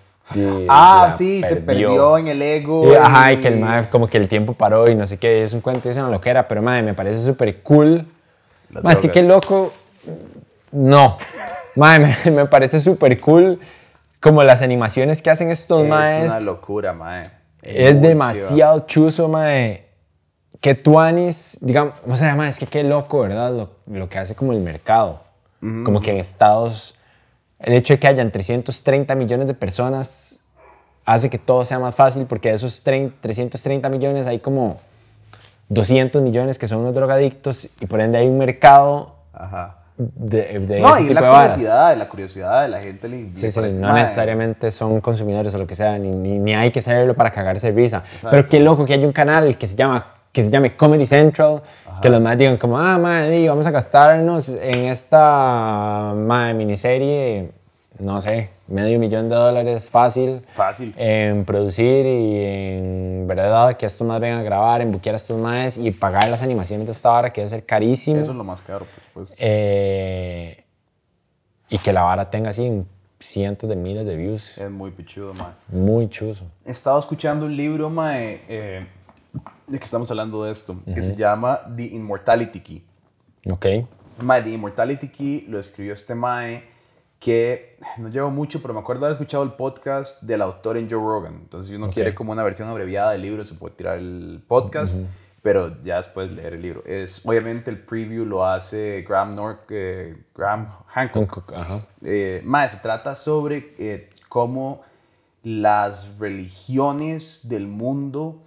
Ah, 0.68 1.14
sí, 1.16 1.42
se 1.42 1.56
perdió 1.56 2.16
en 2.16 2.28
el 2.28 2.40
ego. 2.40 2.90
y, 2.90 2.94
ajá, 2.96 3.32
y 3.34 3.40
que 3.40 3.48
el 3.48 3.60
mae 3.60 3.88
como 3.90 4.06
que 4.06 4.16
el 4.16 4.26
tiempo 4.28 4.54
paró 4.54 4.90
y 4.90 4.94
no 4.94 5.06
sé 5.06 5.18
qué, 5.18 5.42
es 5.42 5.52
un 5.52 5.60
cuento, 5.60 5.90
es 5.90 5.98
una 5.98 6.08
loquera, 6.08 6.48
pero 6.48 6.62
mae, 6.62 6.82
me 6.82 6.94
parece 6.94 7.20
súper 7.20 7.62
cool. 7.62 8.06
Es 8.88 9.00
que 9.02 9.10
qué 9.10 9.22
loco. 9.22 9.72
No. 10.72 11.16
Mae, 11.76 12.00
me, 12.00 12.30
me 12.30 12.46
parece 12.46 12.80
súper 12.80 13.20
cool 13.20 13.60
como 14.20 14.42
las 14.42 14.62
animaciones 14.62 15.20
que 15.20 15.28
hacen 15.28 15.50
estos 15.50 15.82
Es 15.82 15.88
maes. 15.90 16.32
una 16.32 16.40
locura, 16.40 16.94
mae. 16.94 17.30
Es 17.62 17.94
muy 17.94 18.08
demasiado 18.08 18.80
chuzo, 18.86 19.28
mae. 19.28 19.83
Que 20.64 20.74
tuanis, 20.74 21.58
digamos, 21.60 21.92
o 22.08 22.16
sea, 22.16 22.34
mae, 22.34 22.48
es 22.48 22.58
que 22.58 22.64
qué 22.66 22.82
loco, 22.82 23.20
¿verdad? 23.20 23.52
Lo, 23.52 23.68
lo 23.86 24.08
que 24.08 24.16
hace 24.18 24.34
como 24.34 24.52
el 24.54 24.60
mercado. 24.60 25.20
Como 25.60 26.00
que 26.00 26.10
en 26.10 26.16
Estados, 26.16 26.94
el 27.58 27.74
hecho 27.74 27.92
de 27.92 28.00
que 28.00 28.06
hayan 28.06 28.30
330 28.30 29.14
millones 29.14 29.46
de 29.46 29.52
personas 29.52 30.40
hace 31.04 31.28
que 31.28 31.36
todo 31.38 31.66
sea 31.66 31.78
más 31.78 31.94
fácil 31.94 32.24
porque 32.24 32.48
de 32.48 32.54
esos 32.54 32.82
30 32.82 33.14
330 33.20 33.90
millones 33.90 34.26
hay 34.26 34.38
como 34.38 34.78
200 35.68 36.22
millones 36.22 36.58
que 36.58 36.66
son 36.66 36.78
unos 36.78 36.94
drogadictos 36.94 37.68
y 37.78 37.84
por 37.84 38.00
ende 38.00 38.16
hay 38.16 38.26
un 38.26 38.38
mercado 38.38 39.16
Ajá. 39.34 39.80
de, 39.98 40.60
de 40.60 40.80
No, 40.80 40.94
ese 40.96 41.02
y 41.04 41.08
tipo 41.08 41.20
la 41.20 41.26
de 41.26 41.26
varas. 41.32 41.52
curiosidad, 41.54 41.96
la 41.98 42.08
curiosidad 42.08 42.62
de 42.62 42.68
la 42.68 42.80
gente 42.80 43.08
le, 43.08 43.30
Sí, 43.34 43.50
sí, 43.50 43.60
no 43.80 43.88
mae, 43.88 44.00
necesariamente 44.02 44.70
son 44.70 45.00
consumidores 45.02 45.54
o 45.54 45.58
lo 45.58 45.66
que 45.66 45.74
sea, 45.74 45.98
ni, 45.98 46.08
ni, 46.08 46.38
ni 46.38 46.54
hay 46.54 46.70
que 46.72 46.80
saberlo 46.80 47.12
para 47.14 47.30
cagarse 47.30 47.70
de 47.70 47.76
risa. 47.76 47.98
Exacto. 48.14 48.28
Pero 48.30 48.48
qué 48.48 48.60
loco 48.60 48.86
que 48.86 48.94
hay 48.94 49.04
un 49.04 49.12
canal 49.12 49.58
que 49.58 49.66
se 49.66 49.76
llama 49.76 50.06
que 50.34 50.42
se 50.42 50.50
llame 50.50 50.74
Comedy 50.74 51.06
Central, 51.06 51.62
que 52.02 52.10
los 52.10 52.20
más 52.20 52.36
digan 52.36 52.56
como, 52.56 52.76
ah, 52.76 52.98
madre, 52.98 53.48
vamos 53.48 53.68
a 53.68 53.70
gastarnos 53.70 54.48
en 54.48 54.86
esta 54.86 56.12
mae, 56.16 56.52
miniserie, 56.52 57.52
no 58.00 58.20
sé, 58.20 58.50
medio 58.66 58.98
millón 58.98 59.28
de 59.28 59.36
dólares 59.36 59.88
fácil. 59.88 60.42
Fácil. 60.54 60.92
En 60.96 61.44
producir 61.44 62.04
y 62.04 62.44
en, 62.44 63.26
¿verdad? 63.28 63.76
Que 63.76 63.86
estos 63.86 64.04
más 64.04 64.20
vengan 64.20 64.40
a 64.40 64.42
grabar, 64.42 64.80
en 64.80 64.90
buquear 64.90 65.14
a 65.14 65.16
estos 65.16 65.40
más 65.40 65.78
y 65.78 65.92
pagar 65.92 66.28
las 66.28 66.42
animaciones 66.42 66.86
de 66.86 66.92
esta 66.92 67.10
vara, 67.10 67.32
que 67.32 67.40
debe 67.40 67.50
ser 67.50 67.64
carísimo. 67.64 68.20
Eso 68.20 68.32
es 68.32 68.36
lo 68.36 68.42
más 68.42 68.60
caro, 68.60 68.86
pues. 68.92 69.06
pues. 69.14 69.36
Eh, 69.38 70.64
y 71.68 71.78
que 71.78 71.92
la 71.92 72.02
vara 72.02 72.28
tenga 72.28 72.50
así 72.50 72.84
cientos 73.20 73.70
de 73.70 73.76
miles 73.76 74.04
de 74.04 74.16
views. 74.16 74.58
es 74.58 74.70
muy 74.70 74.90
pichudo, 74.90 75.32
mae. 75.32 75.52
Muy 75.68 76.08
chuzo. 76.08 76.44
He 76.66 76.72
estado 76.72 76.98
escuchando 76.98 77.46
un 77.46 77.56
libro, 77.56 77.88
mae, 77.88 78.42
eh, 78.48 78.86
de 79.66 79.78
que 79.78 79.84
estamos 79.84 80.10
hablando 80.10 80.44
de 80.44 80.52
esto, 80.52 80.76
que 80.92 81.02
se 81.02 81.16
llama 81.16 81.60
The 81.76 81.84
Immortality 81.84 82.60
Key. 82.60 82.84
Ok. 83.50 83.66
Mae, 84.22 84.42
The 84.42 84.50
Immortality 84.50 85.08
Key 85.08 85.46
lo 85.48 85.58
escribió 85.58 85.92
este 85.92 86.14
mae 86.14 86.64
que 87.18 87.70
no 87.98 88.08
llevo 88.08 88.30
mucho, 88.30 88.60
pero 88.60 88.74
me 88.74 88.80
acuerdo 88.80 89.06
haber 89.06 89.12
escuchado 89.14 89.42
el 89.44 89.52
podcast 89.52 90.22
del 90.24 90.42
autor 90.42 90.76
en 90.76 90.90
Joe 90.90 91.00
Rogan. 91.00 91.34
Entonces, 91.36 91.70
si 91.70 91.76
uno 91.76 91.86
Ok. 91.86 91.94
quiere 91.94 92.14
como 92.14 92.32
una 92.32 92.42
versión 92.42 92.68
abreviada 92.68 93.12
del 93.12 93.22
libro, 93.22 93.44
se 93.44 93.54
puede 93.54 93.74
tirar 93.74 93.96
el 93.98 94.42
podcast, 94.46 94.96
pero 95.40 95.82
ya 95.82 95.96
después 95.96 96.30
leer 96.30 96.52
el 96.54 96.62
libro. 96.62 96.82
Es, 96.84 97.22
obviamente 97.24 97.70
el 97.70 97.78
preview 97.78 98.26
lo 98.26 98.44
hace 98.46 99.02
Graham, 99.08 99.30
Nork, 99.30 99.60
eh, 99.70 100.16
Graham 100.34 100.68
Hancock. 100.88 101.50
Ajá. 101.54 101.80
Eh, 102.02 102.42
mae, 102.44 102.68
se 102.68 102.76
trata 102.78 103.16
sobre 103.16 103.74
eh, 103.78 104.10
cómo 104.28 104.82
las 105.42 106.18
religiones 106.18 107.40
del 107.48 107.66
mundo 107.68 108.42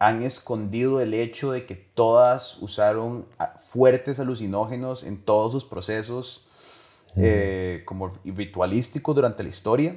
han 0.00 0.22
escondido 0.22 1.02
el 1.02 1.12
hecho 1.12 1.52
de 1.52 1.66
que 1.66 1.76
todas 1.76 2.56
usaron 2.62 3.26
ah, 3.38 3.54
fuertes 3.58 4.18
alucinógenos 4.18 5.04
en 5.04 5.22
todos 5.22 5.52
sus 5.52 5.66
procesos 5.66 6.46
eh, 7.16 7.82
como 7.84 8.10
ritualísticos 8.24 9.14
durante 9.14 9.42
la 9.42 9.50
historia. 9.50 9.94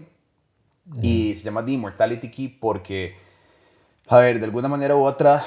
Y 1.02 1.34
se 1.36 1.46
llama 1.46 1.64
The 1.64 1.72
Immortality 1.72 2.30
Key 2.30 2.50
porque, 2.50 3.16
a 4.08 4.18
ver, 4.18 4.40
de 4.40 4.46
alguna 4.46 4.68
manera 4.68 4.98
u 4.98 5.06
otra, 5.06 5.42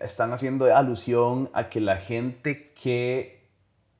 están 0.00 0.32
haciendo 0.32 0.74
alusión 0.74 1.48
a 1.52 1.68
que 1.68 1.80
la 1.80 1.96
gente 1.96 2.72
que 2.72 3.48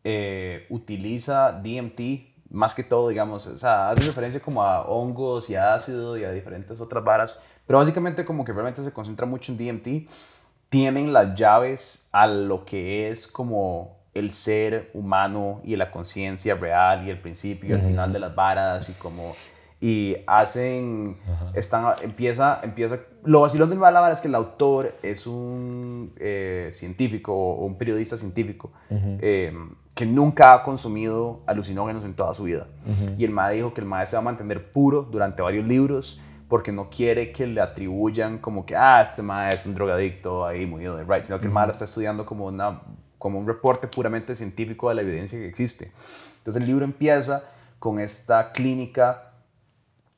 eh, 0.02 0.66
utiliza 0.70 1.52
DMT, 1.52 2.50
más 2.50 2.74
que 2.74 2.82
todo, 2.82 3.10
digamos, 3.10 3.46
o 3.46 3.56
sea, 3.56 3.90
hace 3.90 4.02
referencia 4.02 4.40
como 4.40 4.64
a 4.64 4.82
hongos 4.86 5.48
y 5.50 5.54
a 5.54 5.74
ácido 5.74 6.18
y 6.18 6.24
a 6.24 6.32
diferentes 6.32 6.80
otras 6.80 7.04
varas, 7.04 7.38
pero 7.66 7.78
básicamente 7.78 8.24
como 8.24 8.44
que 8.44 8.52
realmente 8.52 8.82
se 8.82 8.92
concentra 8.92 9.26
mucho 9.26 9.52
en 9.52 9.58
DMT, 9.58 10.10
tienen 10.68 11.12
las 11.12 11.34
llaves 11.34 12.08
a 12.12 12.26
lo 12.26 12.64
que 12.64 13.08
es 13.08 13.26
como 13.28 13.96
el 14.14 14.32
ser 14.32 14.90
humano 14.94 15.60
y 15.64 15.76
la 15.76 15.90
conciencia 15.90 16.54
real 16.54 17.06
y 17.06 17.10
el 17.10 17.20
principio 17.20 17.70
y 17.70 17.72
el 17.72 17.82
final 17.82 18.12
de 18.12 18.20
las 18.20 18.34
varas 18.34 18.88
y 18.88 18.92
como 18.94 19.32
y 19.80 20.16
hacen 20.26 21.18
están 21.54 21.94
empieza 22.02 22.60
empieza 22.62 23.00
lo 23.24 23.40
vacilón 23.40 23.70
del 23.70 23.78
Malabar 23.78 24.12
es 24.12 24.20
que 24.20 24.28
el 24.28 24.34
autor 24.34 24.94
es 25.02 25.26
un 25.26 26.12
eh, 26.16 26.70
científico 26.72 27.34
o 27.34 27.64
un 27.64 27.76
periodista 27.76 28.16
científico 28.16 28.72
eh, 28.90 29.52
que 29.94 30.06
nunca 30.06 30.54
ha 30.54 30.62
consumido 30.62 31.42
alucinógenos 31.46 32.04
en 32.04 32.14
toda 32.14 32.34
su 32.34 32.44
vida. 32.44 32.66
Y 33.16 33.24
el 33.24 33.30
MAE 33.30 33.56
dijo 33.56 33.72
que 33.72 33.80
el 33.80 33.86
MAE 33.86 34.06
se 34.06 34.16
va 34.16 34.20
a 34.20 34.24
mantener 34.24 34.72
puro 34.72 35.02
durante 35.02 35.40
varios 35.40 35.66
libros 35.66 36.20
porque 36.48 36.72
no 36.72 36.90
quiere 36.90 37.32
que 37.32 37.46
le 37.46 37.60
atribuyan 37.60 38.38
como 38.38 38.66
que 38.66 38.76
ah 38.76 39.00
este 39.02 39.22
MAE 39.22 39.54
es 39.54 39.66
un 39.66 39.74
drogadicto 39.74 40.46
ahí 40.46 40.66
muy 40.66 40.84
de 40.84 41.04
right 41.04 41.24
sino 41.24 41.40
que 41.40 41.46
el 41.46 41.52
lo 41.52 41.70
está 41.70 41.84
estudiando 41.84 42.26
como 42.26 42.46
una 42.46 42.82
como 43.18 43.38
un 43.38 43.46
reporte 43.46 43.88
puramente 43.88 44.36
científico 44.36 44.88
de 44.88 44.96
la 44.96 45.02
evidencia 45.02 45.38
que 45.38 45.48
existe 45.48 45.92
entonces 46.38 46.62
el 46.62 46.68
libro 46.68 46.84
empieza 46.84 47.44
con 47.78 47.98
esta 47.98 48.52
clínica 48.52 49.30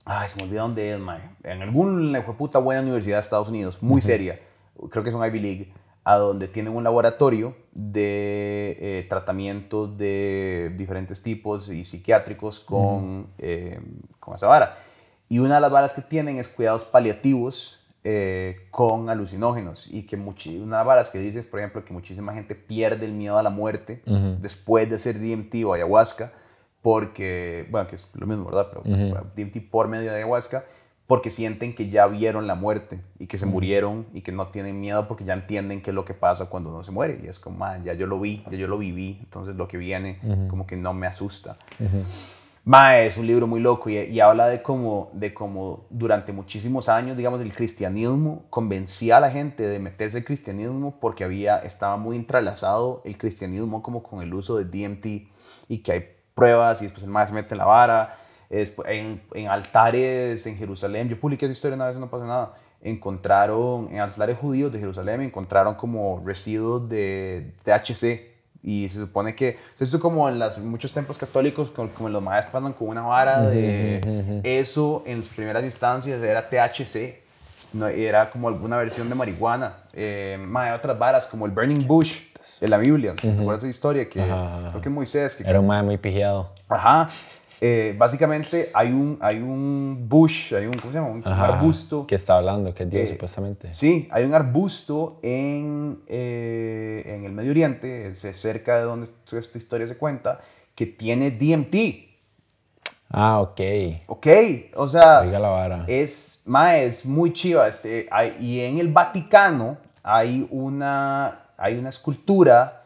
Ay, 0.08 0.28
se 0.28 0.36
me 0.36 0.44
olvidó 0.44 0.62
dónde 0.62 0.94
es, 0.94 1.00
mae. 1.00 1.20
En 1.42 1.62
alguna 1.62 2.24
puta 2.24 2.60
buena 2.60 2.80
universidad 2.80 3.16
de 3.16 3.22
Estados 3.22 3.48
Unidos, 3.48 3.82
muy 3.82 4.00
seria. 4.00 4.38
Creo 4.88 5.02
que 5.02 5.08
es 5.08 5.14
un 5.16 5.26
Ivy 5.26 5.40
League, 5.40 5.72
a 6.04 6.14
donde 6.14 6.46
tienen 6.46 6.72
un 6.76 6.84
laboratorio 6.84 7.56
de 7.72 8.76
eh, 8.80 9.06
tratamientos 9.08 9.98
de 9.98 10.72
diferentes 10.76 11.20
tipos 11.20 11.68
y 11.68 11.82
psiquiátricos 11.82 12.60
con, 12.60 13.26
eh, 13.38 13.80
con 14.20 14.36
esa 14.36 14.46
vara. 14.46 14.78
Y 15.28 15.38
una 15.40 15.56
de 15.56 15.60
las 15.60 15.70
varas 15.70 15.92
que 15.92 16.02
tienen 16.02 16.38
es 16.38 16.48
cuidados 16.48 16.84
paliativos 16.84 17.82
eh, 18.04 18.68
con 18.70 19.10
alucinógenos. 19.10 19.88
Y 19.92 20.04
que 20.06 20.16
muchi- 20.16 20.56
una 20.62 20.76
de 20.76 20.80
las 20.80 20.86
varas 20.86 21.10
que 21.10 21.18
dices, 21.18 21.44
por 21.46 21.58
ejemplo, 21.58 21.84
que 21.84 21.92
muchísima 21.92 22.32
gente 22.34 22.54
pierde 22.54 23.04
el 23.06 23.12
miedo 23.12 23.36
a 23.36 23.42
la 23.42 23.50
muerte 23.50 24.00
después 24.40 24.88
de 24.88 24.94
hacer 24.96 25.18
DMT 25.18 25.64
o 25.64 25.72
ayahuasca 25.72 26.32
porque, 26.82 27.66
bueno, 27.70 27.88
que 27.88 27.96
es 27.96 28.10
lo 28.14 28.26
mismo, 28.28 28.44
¿verdad? 28.44 28.68
Pero 28.70 28.82
bueno, 29.10 29.26
DMT 29.34 29.70
por 29.70 29.88
medio 29.88 30.10
de 30.12 30.18
ayahuasca, 30.18 30.64
porque 31.08 31.30
sienten 31.30 31.74
que 31.74 31.88
ya 31.88 32.06
vieron 32.06 32.46
la 32.46 32.54
muerte 32.54 33.00
y 33.18 33.26
que 33.26 33.38
se 33.38 33.46
murieron 33.46 34.06
y 34.14 34.20
que 34.22 34.30
no 34.32 34.48
tienen 34.48 34.78
miedo 34.80 35.08
porque 35.08 35.24
ya 35.24 35.34
entienden 35.34 35.80
qué 35.82 35.90
es 35.90 35.94
lo 35.94 36.04
que 36.04 36.14
pasa 36.14 36.46
cuando 36.46 36.70
uno 36.70 36.84
se 36.84 36.92
muere. 36.92 37.20
Y 37.24 37.26
es 37.26 37.40
como, 37.40 37.58
"Man, 37.58 37.82
ya 37.84 37.94
yo 37.94 38.06
lo 38.06 38.20
vi, 38.20 38.44
ya 38.50 38.56
yo 38.56 38.68
lo 38.68 38.78
viví, 38.78 39.18
entonces 39.20 39.56
lo 39.56 39.66
que 39.66 39.78
viene 39.78 40.20
como 40.48 40.64
que 40.66 40.76
no 40.76 40.94
me 40.94 41.06
asusta. 41.08 41.56
Mae, 42.68 43.06
es 43.06 43.16
un 43.16 43.28
libro 43.28 43.46
muy 43.46 43.60
loco 43.60 43.90
y, 43.90 44.18
habla 44.18 44.48
de 44.48 44.60
cómo, 44.60 45.08
de 45.12 45.32
cómo 45.32 45.86
durante 45.88 46.32
muchísimos 46.32 46.88
años, 46.88 47.16
digamos, 47.16 47.40
el 47.40 47.54
cristianismo 47.54 48.44
convencía 48.50 49.18
a 49.18 49.20
la 49.20 49.30
gente 49.30 49.62
de 49.62 49.78
meterse 49.78 50.18
al 50.18 50.24
cristianismo 50.24 50.98
porque 50.98 51.22
había, 51.22 51.58
estaba 51.58 51.96
muy 51.96 52.16
entrelazado 52.16 53.02
el 53.04 53.16
cristianismo 53.16 53.84
como 53.84 54.02
con 54.02 54.20
el 54.20 54.34
uso 54.34 54.56
de 54.56 54.64
DMT 54.64 55.06
y 55.68 55.78
que 55.78 55.92
hay 55.92 56.08
pruebas 56.34 56.82
y 56.82 56.86
después 56.86 57.04
el 57.04 57.10
mae 57.10 57.28
se 57.28 57.34
mete 57.34 57.54
la 57.54 57.66
vara. 57.66 58.18
Después, 58.50 58.88
en, 58.90 59.22
en 59.34 59.46
altares 59.46 60.44
en 60.48 60.56
Jerusalén, 60.56 61.08
yo 61.08 61.20
publiqué 61.20 61.46
esa 61.46 61.52
historia 61.52 61.76
una 61.76 61.86
vez, 61.86 61.96
no 61.98 62.10
pasa 62.10 62.26
nada, 62.26 62.54
encontraron, 62.80 63.90
en 63.92 64.00
altares 64.00 64.38
judíos 64.38 64.72
de 64.72 64.80
Jerusalén, 64.80 65.20
encontraron 65.20 65.76
como 65.76 66.20
residuos 66.26 66.88
de 66.88 67.54
THC 67.62 68.35
y 68.66 68.88
se 68.88 68.98
supone 68.98 69.36
que, 69.36 69.58
eso 69.78 69.96
es 69.96 70.02
como 70.02 70.28
en 70.28 70.40
las, 70.40 70.58
muchos 70.58 70.92
templos 70.92 71.16
católicos, 71.16 71.70
como, 71.70 71.88
como 71.90 72.08
los 72.08 72.20
maestros 72.20 72.52
pasan 72.52 72.72
con 72.72 72.88
una 72.88 73.02
vara 73.02 73.42
de 73.42 74.40
eso, 74.42 75.04
en 75.06 75.22
sus 75.22 75.32
primeras 75.32 75.62
instancias 75.62 76.20
era 76.20 76.50
THC, 76.50 77.22
no, 77.72 77.86
era 77.86 78.28
como 78.28 78.48
alguna 78.48 78.76
versión 78.76 79.08
de 79.08 79.14
marihuana. 79.14 79.74
Eh, 79.92 80.36
mae, 80.48 80.72
otras 80.72 80.98
varas, 80.98 81.28
como 81.28 81.46
el 81.46 81.52
Burning 81.52 81.86
Bush 81.86 82.22
de 82.60 82.66
la 82.66 82.78
Biblia. 82.78 83.14
¿Te 83.14 83.30
acuerdas 83.30 83.62
de 83.62 83.68
esa 83.68 83.76
historia? 83.76 84.08
Que 84.08 84.20
Ajá, 84.20 84.70
creo 84.70 84.82
que 84.82 84.90
Moisés, 84.90 85.36
que 85.36 85.48
Era 85.48 85.60
un 85.60 85.68
mae 85.68 85.84
muy 85.84 85.96
pijeado. 85.96 86.50
Ajá. 86.68 87.08
Eh, 87.60 87.94
básicamente 87.96 88.70
hay 88.74 88.92
un, 88.92 89.16
hay 89.20 89.38
un 89.40 90.04
bush, 90.08 90.54
hay 90.54 90.66
un, 90.66 90.74
¿cómo 90.74 90.92
se 90.92 90.98
llama? 90.98 91.10
Un, 91.10 91.22
Ajá. 91.26 91.54
arbusto. 91.56 92.06
Que 92.06 92.14
está 92.16 92.36
hablando, 92.36 92.74
que 92.74 92.82
es 92.82 92.90
Dios 92.90 93.08
Eh, 93.08 93.12
supuestamente. 93.12 93.72
Sí, 93.72 94.08
hay 94.10 94.24
un 94.24 94.34
arbusto 94.34 95.18
en, 95.22 96.00
eh, 96.06 97.02
en 97.06 97.24
el 97.24 97.32
Medio 97.32 97.52
Oriente, 97.52 98.08
es 98.08 98.18
cerca 98.34 98.76
de 98.76 98.82
donde 98.84 99.08
esta 99.32 99.56
historia 99.58 99.86
se 99.86 99.96
cuenta, 99.96 100.40
que 100.74 100.84
tiene 100.86 101.30
DMT. 101.30 102.04
Ah, 103.10 103.40
ok. 103.40 103.60
¿Ok? 104.08 104.26
O 104.74 104.86
sea, 104.86 105.20
Oiga 105.20 105.38
la 105.38 105.48
vara. 105.48 105.84
es, 105.86 106.42
ma, 106.44 106.76
es 106.76 107.06
muy 107.06 107.32
chiva. 107.32 107.66
Este, 107.68 108.06
hay- 108.10 108.36
y 108.40 108.60
en 108.60 108.78
el 108.78 108.88
Vaticano 108.88 109.78
hay 110.02 110.46
una, 110.50 111.46
hay 111.56 111.78
una 111.78 111.88
escultura 111.88 112.82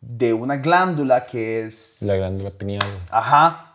de 0.00 0.32
una 0.32 0.56
glándula 0.56 1.24
que 1.26 1.64
es... 1.66 2.02
La 2.02 2.16
glándula 2.16 2.50
pineal. 2.50 2.86
Ajá. 3.10 3.67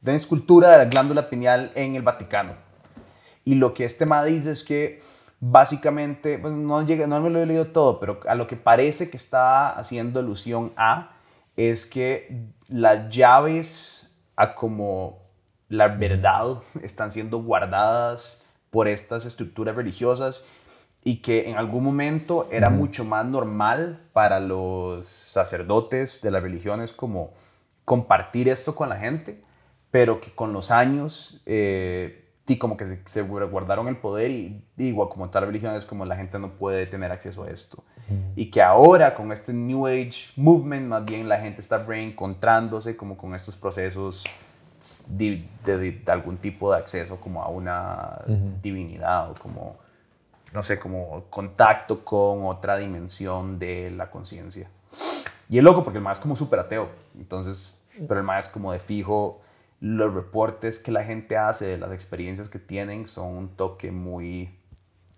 De 0.00 0.14
escultura 0.14 0.70
de 0.70 0.78
la 0.78 0.84
glándula 0.86 1.28
pineal 1.28 1.70
en 1.74 1.96
el 1.96 2.02
Vaticano. 2.02 2.54
Y 3.44 3.56
lo 3.56 3.74
que 3.74 3.84
este 3.84 4.06
ma 4.06 4.24
dice 4.24 4.52
es 4.52 4.62
que 4.64 5.00
básicamente, 5.40 6.38
pues, 6.38 6.52
no, 6.52 6.84
llega, 6.84 7.06
no 7.06 7.20
me 7.20 7.30
lo 7.30 7.40
he 7.40 7.46
leído 7.46 7.66
todo, 7.66 7.98
pero 7.98 8.20
a 8.26 8.34
lo 8.34 8.46
que 8.46 8.56
parece 8.56 9.10
que 9.10 9.16
está 9.16 9.70
haciendo 9.70 10.20
alusión 10.20 10.72
a 10.76 11.12
es 11.56 11.86
que 11.86 12.46
las 12.68 13.08
llaves 13.10 14.10
a 14.36 14.54
como 14.54 15.18
la 15.68 15.88
verdad 15.88 16.58
están 16.82 17.10
siendo 17.10 17.42
guardadas 17.42 18.44
por 18.70 18.88
estas 18.88 19.24
estructuras 19.26 19.74
religiosas 19.74 20.44
y 21.02 21.22
que 21.22 21.48
en 21.48 21.56
algún 21.56 21.82
momento 21.82 22.46
era 22.52 22.68
mucho 22.68 23.04
más 23.04 23.24
normal 23.24 24.00
para 24.12 24.38
los 24.38 25.08
sacerdotes 25.08 26.20
de 26.20 26.30
las 26.30 26.42
religiones 26.42 26.92
como 26.92 27.32
compartir 27.84 28.48
esto 28.48 28.74
con 28.74 28.90
la 28.90 28.96
gente, 28.96 29.42
pero 29.90 30.20
que 30.20 30.32
con 30.32 30.52
los 30.52 30.70
años 30.70 31.40
eh, 31.46 32.16
y 32.46 32.58
como 32.58 32.76
que 32.76 32.86
se, 32.86 33.00
se 33.04 33.22
guardaron 33.22 33.86
el 33.86 33.96
poder 33.96 34.30
y 34.30 34.64
igual 34.76 35.08
como 35.08 35.30
tal 35.30 35.46
religión 35.46 35.74
es 35.76 35.84
como 35.86 36.04
la 36.04 36.16
gente 36.16 36.36
no 36.38 36.50
puede 36.54 36.86
tener 36.86 37.12
acceso 37.12 37.44
a 37.44 37.48
esto. 37.50 37.82
Y 38.34 38.50
que 38.50 38.60
ahora 38.60 39.14
con 39.14 39.30
este 39.30 39.52
New 39.52 39.86
Age 39.86 40.32
movement 40.34 40.88
más 40.88 41.04
bien 41.04 41.28
la 41.28 41.38
gente 41.38 41.60
está 41.60 41.78
reencontrándose 41.78 42.96
como 42.96 43.16
con 43.16 43.36
estos 43.36 43.54
procesos 43.56 44.24
de, 45.08 45.46
de- 45.64 45.92
de 45.92 46.10
algún 46.12 46.36
tipo 46.38 46.72
de 46.72 46.78
acceso 46.78 47.20
como 47.20 47.42
a 47.42 47.48
una 47.48 48.18
divinidad 48.62 49.30
o 49.30 49.34
como, 49.34 49.76
no 50.52 50.62
sé, 50.64 50.80
como 50.80 51.24
contacto 51.30 52.04
con 52.04 52.44
otra 52.46 52.78
dimensión 52.78 53.58
de 53.60 53.90
la 53.92 54.10
conciencia. 54.10 54.68
Y 55.48 55.58
es 55.58 55.62
loco 55.64 55.84
porque 55.84 55.98
el 55.98 56.04
más 56.04 56.18
es 56.18 56.22
como 56.22 56.34
súper 56.34 56.58
ateo. 56.60 56.88
Entonces, 57.16 57.80
pero 58.08 58.18
el 58.20 58.26
más 58.26 58.46
es 58.46 58.52
como 58.52 58.72
de 58.72 58.78
fijo. 58.80 59.40
Los 59.80 60.12
reportes 60.14 60.78
que 60.78 60.92
la 60.92 61.04
gente 61.04 61.36
hace 61.36 61.66
de 61.66 61.78
las 61.78 61.92
experiencias 61.92 62.48
que 62.48 62.58
tienen 62.58 63.06
son 63.06 63.28
un 63.36 63.48
toque 63.56 63.90
muy 63.90 64.54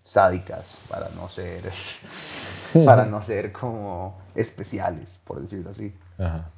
sádicas 0.05 0.81
para 0.89 1.09
no 1.11 1.29
ser 1.29 1.63
para 2.85 3.05
no 3.05 3.23
ser 3.23 3.53
como 3.53 4.21
especiales, 4.35 5.21
por 5.25 5.41
decirlo 5.41 5.71
así. 5.71 5.95
Ajá. 6.19 6.51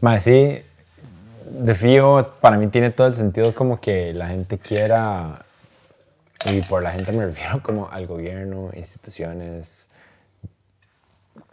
Mae, 0.00 0.20
sí, 0.20 0.62
de 1.50 1.74
fijo, 1.74 2.28
para 2.40 2.56
mí 2.56 2.66
tiene 2.68 2.90
todo 2.90 3.06
el 3.06 3.14
sentido 3.14 3.54
como 3.54 3.80
que 3.80 4.12
la 4.14 4.28
gente 4.28 4.58
quiera, 4.58 5.44
y 6.46 6.62
por 6.62 6.82
la 6.82 6.92
gente 6.92 7.12
me 7.12 7.26
refiero 7.26 7.62
como 7.62 7.88
al 7.88 8.06
gobierno, 8.06 8.70
instituciones 8.74 9.88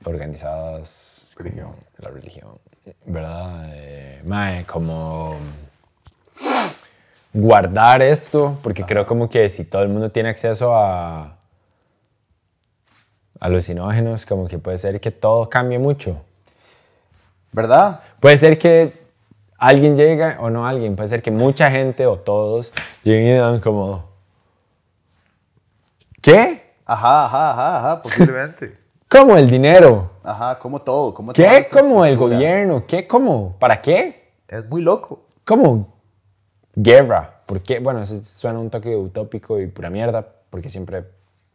organizadas, 0.06 1.34
Religión. 1.36 1.72
la 1.98 2.10
religión, 2.10 2.58
¿verdad? 3.06 3.66
Eh, 3.74 4.22
mae, 4.26 4.66
como 4.66 5.38
guardar 7.34 8.02
esto, 8.02 8.58
porque 8.64 8.84
creo 8.84 9.06
como 9.06 9.30
que 9.30 9.50
si 9.50 9.66
todo 9.66 9.84
el 9.84 9.90
mundo 9.90 10.12
tiene 10.12 10.30
acceso 10.30 10.76
a 10.76 11.38
alucinógenos, 13.40 14.26
como 14.26 14.48
que 14.48 14.58
puede 14.58 14.78
ser 14.78 15.00
que 15.00 15.12
todo 15.12 15.50
cambie 15.50 15.80
mucho. 15.80 16.22
¿Verdad? 17.52 18.02
Puede 18.20 18.38
ser 18.38 18.58
que 18.58 19.00
alguien 19.58 19.96
llegue 19.96 20.36
o 20.40 20.50
no 20.50 20.68
alguien, 20.68 20.96
puede 20.96 21.10
ser 21.10 21.22
que 21.22 21.32
mucha 21.32 21.72
gente 21.72 22.06
o 22.06 22.18
todos 22.18 22.74
lleguen 23.04 23.36
y 23.36 23.40
dan 23.40 23.60
como... 23.60 24.10
¿Qué? 26.22 26.74
Ajá, 26.86 27.26
ajá, 27.26 27.52
ajá, 27.52 27.78
ajá, 27.78 28.02
posiblemente. 28.02 28.78
¿Cómo 29.08 29.38
el 29.38 29.50
dinero? 29.50 30.12
Ajá, 30.24 30.60
como 30.60 30.82
todo, 30.82 31.14
toda 31.14 31.34
¿Qué? 31.34 31.66
¿Cómo 31.72 32.06
el 32.06 32.18
gobierno? 32.18 32.84
¿Qué? 32.86 33.08
¿Cómo? 33.08 33.56
¿Para 33.58 33.82
qué? 33.82 34.34
Es 34.48 34.68
muy 34.68 34.82
loco. 34.82 35.22
¿Cómo? 35.46 35.99
Guerra. 36.76 37.30
¿Por 37.46 37.62
qué? 37.62 37.80
Bueno, 37.80 38.02
eso 38.02 38.20
suena 38.24 38.60
un 38.60 38.70
toque 38.70 38.96
utópico 38.96 39.60
y 39.60 39.68
pura 39.68 39.90
mierda, 39.90 40.26
porque 40.50 40.70
siempre 40.70 41.04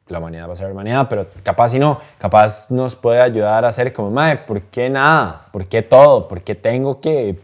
la 0.08 0.18
humanidad 0.18 0.48
va 0.48 0.52
a 0.52 0.56
ser 0.56 0.70
humanidad, 0.70 1.06
pero 1.08 1.26
capaz 1.42 1.70
si 1.70 1.78
no, 1.78 1.98
capaz 2.18 2.70
nos 2.70 2.94
puede 2.94 3.20
ayudar 3.20 3.64
a 3.64 3.68
hacer 3.68 3.92
como, 3.92 4.10
madre, 4.10 4.38
¿por 4.46 4.60
qué 4.62 4.90
nada? 4.90 5.46
¿Por 5.50 5.66
qué 5.66 5.82
todo? 5.82 6.28
¿Por 6.28 6.42
qué 6.42 6.54
tengo 6.54 7.00
que 7.00 7.38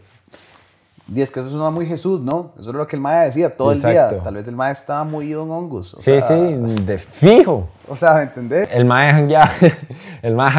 Y 1.13 1.21
es 1.21 1.31
que 1.31 1.39
eso 1.39 1.49
suena 1.49 1.71
muy 1.71 1.85
Jesús, 1.87 2.21
¿no? 2.21 2.51
Eso 2.59 2.69
es 2.69 2.75
lo 2.75 2.85
que 2.85 2.95
el 2.95 3.01
mae 3.01 3.25
decía 3.25 3.55
todo 3.55 3.71
el 3.71 3.77
Exacto. 3.77 4.15
día. 4.15 4.23
Tal 4.23 4.35
vez 4.35 4.47
el 4.47 4.55
mae 4.55 4.71
estaba 4.71 5.03
muy 5.03 5.31
en 5.31 5.39
hongos. 5.39 5.95
o 5.95 5.99
Sí, 5.99 6.21
sea, 6.21 6.21
sí, 6.21 6.55
de 6.85 6.97
fijo. 6.97 7.67
O 7.89 7.95
sea, 7.95 8.13
¿me 8.13 8.23
entendés? 8.23 8.69
El 8.71 8.85
mae 8.85 9.11
janguea, 9.11 9.49
el 10.21 10.35
mae 10.35 10.51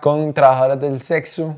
con 0.00 0.32
trabajadoras 0.32 0.80
del 0.80 0.98
sexo 0.98 1.54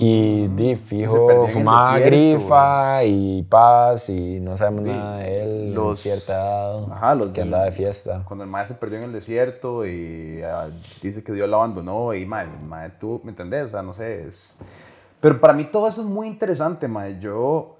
y 0.00 0.48
Se 0.68 0.76
fijo 0.76 1.46
fumaba 1.48 1.98
grifa 1.98 3.04
y 3.04 3.42
paz 3.42 4.08
y 4.10 4.38
no 4.40 4.56
sabemos 4.56 4.82
nada 4.82 5.18
de 5.18 5.42
él 5.42 5.74
los- 5.74 5.98
cierta 6.00 6.34
edad 6.34 6.92
Ajá, 6.92 7.14
los 7.14 7.28
que 7.28 7.32
del- 7.40 7.42
andaba 7.44 7.64
de 7.64 7.72
fiesta. 7.72 8.22
Cuando 8.26 8.44
el 8.44 8.50
mae 8.50 8.64
se 8.66 8.74
perdió 8.74 8.98
en 8.98 9.04
el 9.04 9.12
desierto 9.12 9.84
y 9.86 10.40
ah, 10.44 10.68
dice 11.02 11.24
que 11.24 11.32
Dios 11.32 11.48
lo 11.48 11.56
abandonó 11.56 12.14
y 12.14 12.24
mae, 12.26 12.44
el 12.50 12.60
mae 12.60 12.90
tú, 12.90 13.20
¿me 13.24 13.30
entendés? 13.30 13.64
O 13.64 13.68
sea, 13.68 13.82
no 13.82 13.92
sé, 13.92 14.26
es... 14.28 14.56
Pero 15.20 15.40
para 15.40 15.52
mí 15.52 15.64
todo 15.64 15.88
eso 15.88 16.00
es 16.02 16.06
muy 16.06 16.28
interesante, 16.28 16.86
mae. 16.86 17.18
Yo, 17.18 17.78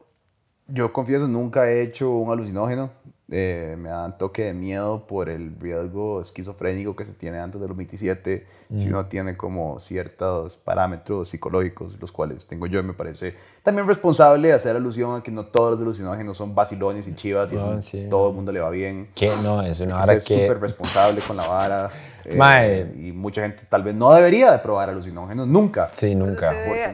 yo 0.66 0.92
confieso, 0.92 1.28
nunca 1.28 1.68
he 1.70 1.82
hecho 1.82 2.10
un 2.10 2.32
alucinógeno. 2.32 2.90
Eh, 3.30 3.76
me 3.78 3.90
da 3.90 4.06
un 4.06 4.16
toque 4.16 4.44
de 4.44 4.54
miedo 4.54 5.06
por 5.06 5.28
el 5.28 5.54
riesgo 5.60 6.18
esquizofrénico 6.18 6.96
que 6.96 7.04
se 7.04 7.12
tiene 7.12 7.38
antes 7.38 7.60
de 7.60 7.68
los 7.68 7.76
27, 7.76 8.46
si 8.74 8.88
uno 8.88 9.04
tiene 9.04 9.36
como 9.36 9.78
ciertos 9.78 10.56
parámetros 10.56 11.28
psicológicos, 11.28 12.00
los 12.00 12.10
cuales 12.10 12.46
tengo 12.46 12.66
yo, 12.66 12.80
y 12.80 12.84
me 12.84 12.94
parece 12.94 13.34
también 13.62 13.86
responsable 13.86 14.48
de 14.48 14.54
hacer 14.54 14.76
alusión 14.76 15.14
a 15.14 15.22
que 15.22 15.30
no 15.30 15.44
todos 15.44 15.72
los 15.72 15.80
alucinógenos 15.82 16.38
son 16.38 16.54
vacilones 16.54 17.06
y 17.06 17.14
chivas 17.14 17.52
y 17.52 17.56
No, 17.56 17.72
a 17.72 17.82
sí. 17.82 18.06
todo 18.08 18.30
el 18.30 18.34
mundo 18.34 18.50
le 18.50 18.60
va 18.60 18.70
bien 18.70 19.10
Que 19.14 19.30
no, 19.42 19.60
es 19.60 19.78
una 19.80 20.02
hora 20.02 20.14
que 20.14 20.20
ser 20.22 20.40
súper 20.40 20.60
responsable 20.60 21.20
con 21.20 21.36
la 21.36 21.46
vara. 21.46 21.90
eh, 22.24 22.94
y 22.96 23.12
mucha 23.12 23.42
gente 23.42 23.62
tal 23.68 23.82
vez 23.82 23.94
no 23.94 24.10
debería 24.14 24.52
de 24.52 24.58
probar 24.58 24.88
alucinógenos 24.88 25.46
nunca. 25.46 25.90
Sí, 25.92 26.14
nunca. 26.14 26.50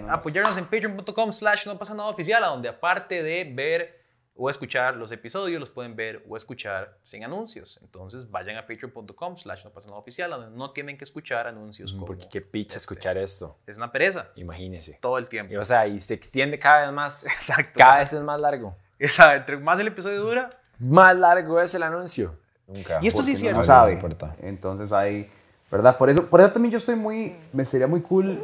Apoyarnos 0.08 0.56
en 0.58 0.64
patreon.com 0.64 1.32
slash 1.32 1.66
no 1.66 1.78
pasa 1.78 1.94
nada 1.94 2.08
oficial, 2.08 2.42
a 2.42 2.48
donde 2.48 2.68
aparte 2.68 3.22
de 3.22 3.44
ver 3.54 4.03
o 4.36 4.50
escuchar 4.50 4.96
los 4.96 5.12
episodios, 5.12 5.60
los 5.60 5.70
pueden 5.70 5.94
ver 5.94 6.24
o 6.28 6.36
escuchar 6.36 6.98
sin 7.02 7.22
anuncios. 7.24 7.78
Entonces 7.82 8.30
vayan 8.30 8.56
a 8.56 8.66
patreon.com 8.66 9.36
slash 9.36 9.64
no 9.64 9.70
pasa 9.70 9.86
nada 9.88 9.98
oficial, 10.00 10.30
donde 10.30 10.56
no 10.56 10.72
tienen 10.72 10.98
que 10.98 11.04
escuchar 11.04 11.46
anuncios. 11.46 11.92
como 11.92 12.04
Porque 12.06 12.26
qué 12.28 12.40
picha 12.40 12.76
este. 12.76 12.78
escuchar 12.78 13.16
esto, 13.16 13.56
Es 13.66 13.76
una 13.76 13.92
pereza 13.92 14.30
imagínese. 14.34 14.98
todo 15.00 15.18
el 15.18 15.28
tiempo. 15.28 15.52
Y, 15.52 15.56
o 15.56 15.64
sea, 15.64 15.86
y 15.86 16.00
se 16.00 16.14
extiende 16.14 16.58
cada 16.58 16.86
vez 16.86 16.92
más. 16.92 17.26
Exacto. 17.40 17.72
Cada 17.76 17.98
vez 17.98 18.12
es 18.12 18.22
más 18.22 18.40
largo. 18.40 18.76
O 19.04 19.08
sea, 19.08 19.34
entre 19.34 19.58
más 19.58 19.78
el 19.80 19.88
episodio 19.88 20.20
dura, 20.20 20.50
Más 20.78 21.16
largo 21.16 21.60
es 21.60 21.74
el 21.74 21.82
anuncio. 21.82 22.38
Nunca. 22.66 23.00
Y 23.02 23.08
esto 23.08 23.22
sí 23.22 23.32
es 23.32 23.40
cierto. 23.40 23.58
No 23.58 23.64
sabe. 23.64 24.00
Entonces 24.40 24.92
hay, 24.92 25.30
¿verdad? 25.70 25.98
Por 25.98 26.08
eso, 26.08 26.26
por 26.26 26.40
eso 26.40 26.52
también 26.52 26.72
yo 26.72 26.78
estoy 26.78 26.96
muy, 26.96 27.36
me 27.52 27.64
sería 27.64 27.86
muy 27.86 28.00
cool, 28.00 28.40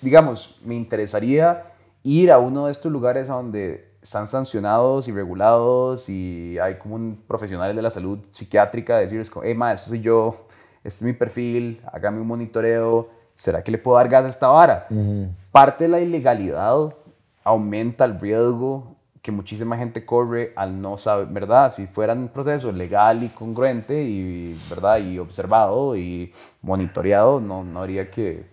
digamos, 0.00 0.58
me 0.62 0.74
interesaría 0.74 1.72
ir 2.02 2.30
a 2.30 2.38
uno 2.38 2.66
de 2.66 2.72
estos 2.72 2.92
lugares 2.92 3.30
a 3.30 3.34
donde 3.34 3.95
están 4.06 4.28
sancionados 4.28 5.08
y 5.08 5.12
regulados 5.12 6.08
y 6.08 6.58
hay 6.58 6.78
como 6.78 6.94
un 6.94 7.22
profesional 7.26 7.74
de 7.74 7.82
la 7.82 7.90
salud 7.90 8.20
psiquiátrica 8.30 8.98
decirles 8.98 9.30
hey, 9.42 9.54
ma, 9.54 9.72
eso 9.72 9.90
soy 9.90 10.00
yo, 10.00 10.46
este 10.84 10.98
es 10.98 11.02
mi 11.02 11.12
perfil, 11.12 11.80
hágame 11.92 12.20
un 12.20 12.26
monitoreo, 12.28 13.08
¿será 13.34 13.62
que 13.62 13.72
le 13.72 13.78
puedo 13.78 13.96
dar 13.96 14.08
gas 14.08 14.24
a 14.24 14.28
esta 14.28 14.48
vara? 14.48 14.86
Parte 15.50 15.84
de 15.84 15.88
la 15.88 16.00
ilegalidad 16.00 16.94
aumenta 17.42 18.04
el 18.04 18.18
riesgo 18.20 18.96
que 19.20 19.32
muchísima 19.32 19.76
gente 19.76 20.06
corre 20.06 20.52
al 20.54 20.80
no 20.80 20.96
saber, 20.96 21.26
¿verdad? 21.26 21.70
Si 21.70 21.88
fuera 21.88 22.12
un 22.12 22.28
proceso 22.28 22.70
legal 22.70 23.24
y 23.24 23.28
congruente 23.28 24.04
y, 24.04 24.56
¿verdad? 24.70 24.98
Y 24.98 25.18
observado 25.18 25.96
y 25.96 26.32
monitoreado, 26.62 27.40
no, 27.40 27.64
no 27.64 27.80
habría 27.80 28.08
que, 28.08 28.46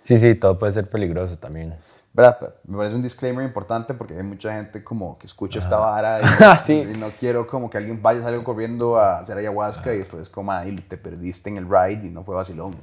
Sí, 0.00 0.16
sí, 0.16 0.34
todo 0.34 0.58
puede 0.58 0.72
ser 0.72 0.88
peligroso 0.88 1.36
también. 1.38 1.74
¿Verdad? 2.12 2.54
Me 2.64 2.76
parece 2.76 2.96
un 2.96 3.02
disclaimer 3.02 3.44
importante 3.44 3.94
porque 3.94 4.16
hay 4.16 4.22
mucha 4.22 4.52
gente 4.52 4.82
como 4.82 5.16
que 5.16 5.26
escucha 5.26 5.58
esta 5.58 5.76
vara 5.76 6.20
y, 6.20 6.24
Ah, 6.44 6.58
sí. 6.58 6.74
y 6.92 6.96
no 6.98 7.10
quiero 7.10 7.46
como 7.46 7.70
que 7.70 7.78
alguien 7.78 8.02
vaya, 8.02 8.22
salga 8.22 8.42
corriendo 8.42 8.98
a 8.98 9.18
hacer 9.18 9.38
ayahuasca 9.38 9.94
y 9.94 9.98
después 9.98 10.28
como, 10.28 10.50
ahí 10.52 10.74
te 10.76 10.96
perdiste 10.96 11.48
en 11.50 11.56
el 11.56 11.68
ride 11.68 12.06
y 12.06 12.10
no 12.10 12.24
fue 12.24 12.34
vacilón. 12.34 12.74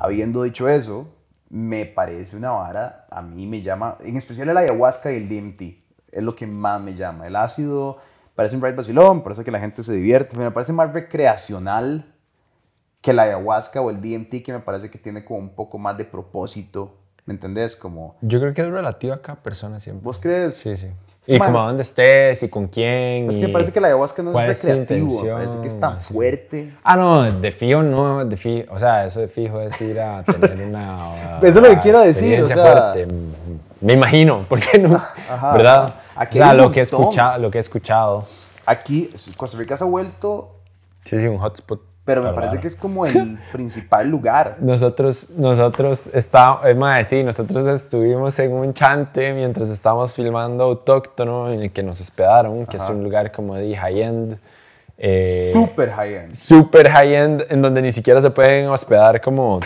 Habiendo 0.00 0.42
dicho 0.42 0.68
eso, 0.68 1.08
me 1.50 1.84
parece 1.84 2.36
una 2.36 2.50
vara, 2.52 3.06
a 3.10 3.20
mí 3.22 3.46
me 3.46 3.60
llama, 3.62 3.98
en 4.00 4.16
especial 4.16 4.48
el 4.48 4.56
ayahuasca 4.56 5.12
y 5.12 5.16
el 5.16 5.28
DMT, 5.28 5.62
es 6.12 6.22
lo 6.22 6.34
que 6.34 6.46
más 6.46 6.80
me 6.80 6.94
llama. 6.94 7.26
El 7.26 7.36
ácido 7.36 7.98
parece 8.34 8.56
un 8.56 8.62
ride 8.62 8.74
vacilón, 8.74 9.22
parece 9.22 9.44
que 9.44 9.50
la 9.50 9.60
gente 9.60 9.82
se 9.82 9.92
divierte, 9.92 10.36
me 10.36 10.50
parece 10.50 10.72
más 10.72 10.92
recreacional 10.92 12.12
que 13.00 13.12
la 13.12 13.24
ayahuasca 13.24 13.80
o 13.82 13.90
el 13.90 14.00
DMT 14.00 14.42
que 14.42 14.52
me 14.52 14.60
parece 14.60 14.90
que 14.90 14.98
tiene 14.98 15.24
como 15.24 15.40
un 15.40 15.54
poco 15.54 15.76
más 15.78 15.96
de 15.98 16.04
propósito, 16.06 16.96
¿me 17.26 17.34
entendés? 17.34 17.76
Como, 17.76 18.16
Yo 18.20 18.40
creo 18.40 18.52
que 18.52 18.62
es 18.62 18.68
relativo 18.68 19.14
a 19.14 19.22
cada 19.22 19.38
persona 19.38 19.80
siempre. 19.80 20.04
¿vos 20.04 20.18
crees? 20.18 20.56
Sí, 20.56 20.76
sí. 20.76 20.88
Y 21.26 21.38
man. 21.38 21.48
como 21.48 21.62
a 21.62 21.66
dónde 21.68 21.82
estés 21.82 22.42
y 22.42 22.48
con 22.50 22.66
quién. 22.68 23.30
Es 23.30 23.38
que 23.38 23.48
parece 23.48 23.72
que 23.72 23.80
la 23.80 23.86
ayahuasca 23.88 24.22
no 24.22 24.32
¿Cuál 24.32 24.50
es 24.50 24.62
recreativo, 24.62 25.26
parece 25.32 25.58
que 25.60 25.68
es 25.68 25.80
tan 25.80 25.98
Sí. 26.00 26.12
fuerte. 26.12 26.74
Ah, 26.82 26.96
no, 26.96 27.22
de 27.32 27.50
fijo 27.52 27.82
no, 27.82 28.24
de 28.26 28.36
fijo, 28.36 28.72
o 28.72 28.78
sea, 28.78 29.06
eso 29.06 29.20
de 29.20 29.28
fijo 29.28 29.58
es 29.60 29.80
ir 29.80 29.98
a 30.00 30.22
tener 30.22 30.68
una... 30.68 31.38
Eso 31.38 31.46
es 31.48 31.54
lo 31.56 31.62
que 31.62 31.70
una 31.70 31.80
quiero 31.80 32.02
decir, 32.02 32.42
o 32.42 32.46
sea- 32.46 32.56
fuerte. 32.92 33.08
Me 33.80 33.94
imagino, 33.94 34.46
¿por 34.48 34.60
qué 34.60 34.78
no? 34.78 34.96
Ajá, 34.96 35.52
¿Verdad? 35.54 35.94
Aquí 36.16 36.38
o 36.38 36.42
sea, 36.42 36.54
lo 36.54 36.70
que, 36.70 36.80
he 36.80 36.82
escuchado, 36.82 37.38
lo 37.38 37.50
que 37.50 37.58
he 37.58 37.60
escuchado. 37.60 38.26
Aquí, 38.66 39.10
Costa 39.36 39.56
Rica 39.58 39.76
se 39.76 39.84
ha 39.84 39.86
vuelto, 39.86 40.50
Sí, 41.04 41.18
sí, 41.18 41.26
un 41.26 41.38
hotspot. 41.38 41.82
Pero 42.04 42.22
me 42.22 42.32
parece 42.32 42.60
que 42.60 42.66
es 42.66 42.76
como 42.76 43.06
el 43.06 43.38
principal 43.52 44.08
lugar. 44.08 44.56
Nosotros, 44.60 45.30
nosotros 45.30 46.08
estábamos, 46.08 46.66
es 46.66 46.76
más, 46.76 47.06
sí, 47.08 47.22
nosotros 47.24 47.66
estuvimos 47.66 48.38
en 48.38 48.52
un 48.52 48.74
chante 48.74 49.32
mientras 49.32 49.70
estábamos 49.70 50.14
filmando 50.14 50.64
Autóctono 50.64 51.50
en 51.50 51.62
el 51.62 51.72
que 51.72 51.82
nos 51.82 52.00
hospedaron, 52.00 52.66
que 52.66 52.76
es 52.76 52.88
un 52.88 53.02
lugar 53.02 53.32
como 53.32 53.54
de 53.54 53.74
high-end. 53.76 54.38
eh, 54.98 55.50
Super 55.52 55.90
high-end. 55.90 56.34
super 56.34 56.88
high-end, 56.90 57.44
en 57.48 57.62
donde 57.62 57.80
ni 57.82 57.90
siquiera 57.90 58.20
se 58.20 58.30
pueden 58.30 58.68
hospedar 58.68 59.20
como 59.20 59.60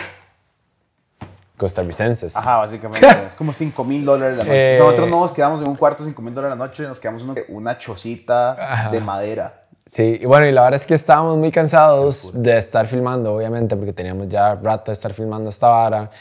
costarricenses. 1.57 2.35
Ajá, 2.37 2.57
básicamente. 2.57 3.05
es 3.27 3.35
como 3.35 3.51
5 3.51 3.83
mil 3.83 4.05
dólares 4.05 4.37
la 4.37 4.43
noche. 4.45 4.53
Sea, 4.65 4.73
Eh. 4.75 4.79
nosotros 4.79 5.09
no 5.09 5.19
nos 5.19 5.31
quedamos 5.31 5.61
en 5.61 5.67
un 5.67 5.75
cuarto 5.75 6.03
5 6.05 6.21
mil 6.21 6.33
dólares 6.33 6.57
la 6.57 6.65
noche, 6.65 6.83
nos 6.83 6.99
quedamos 6.99 7.21
en 7.23 7.29
una, 7.31 7.41
una 7.49 7.77
chocita 7.77 8.51
Ajá. 8.53 8.89
de 8.91 8.99
madera. 9.01 9.58
Sí, 9.91 10.19
y 10.21 10.25
bueno, 10.25 10.45
y 10.45 10.51
la 10.51 10.61
verdad 10.61 10.79
es 10.79 10.85
que 10.85 10.93
estábamos 10.93 11.37
muy 11.37 11.49
cansados 11.49 12.29
de 12.31 12.59
estar 12.59 12.85
filmando, 12.85 13.33
obviamente, 13.33 13.75
porque 13.75 13.91
teníamos 13.91 14.27
ya 14.27 14.53
rato 14.53 14.91
de 14.91 14.93
estar 14.93 15.13
filmando 15.13 15.49
esta 15.49 15.67
vara. 15.67 16.11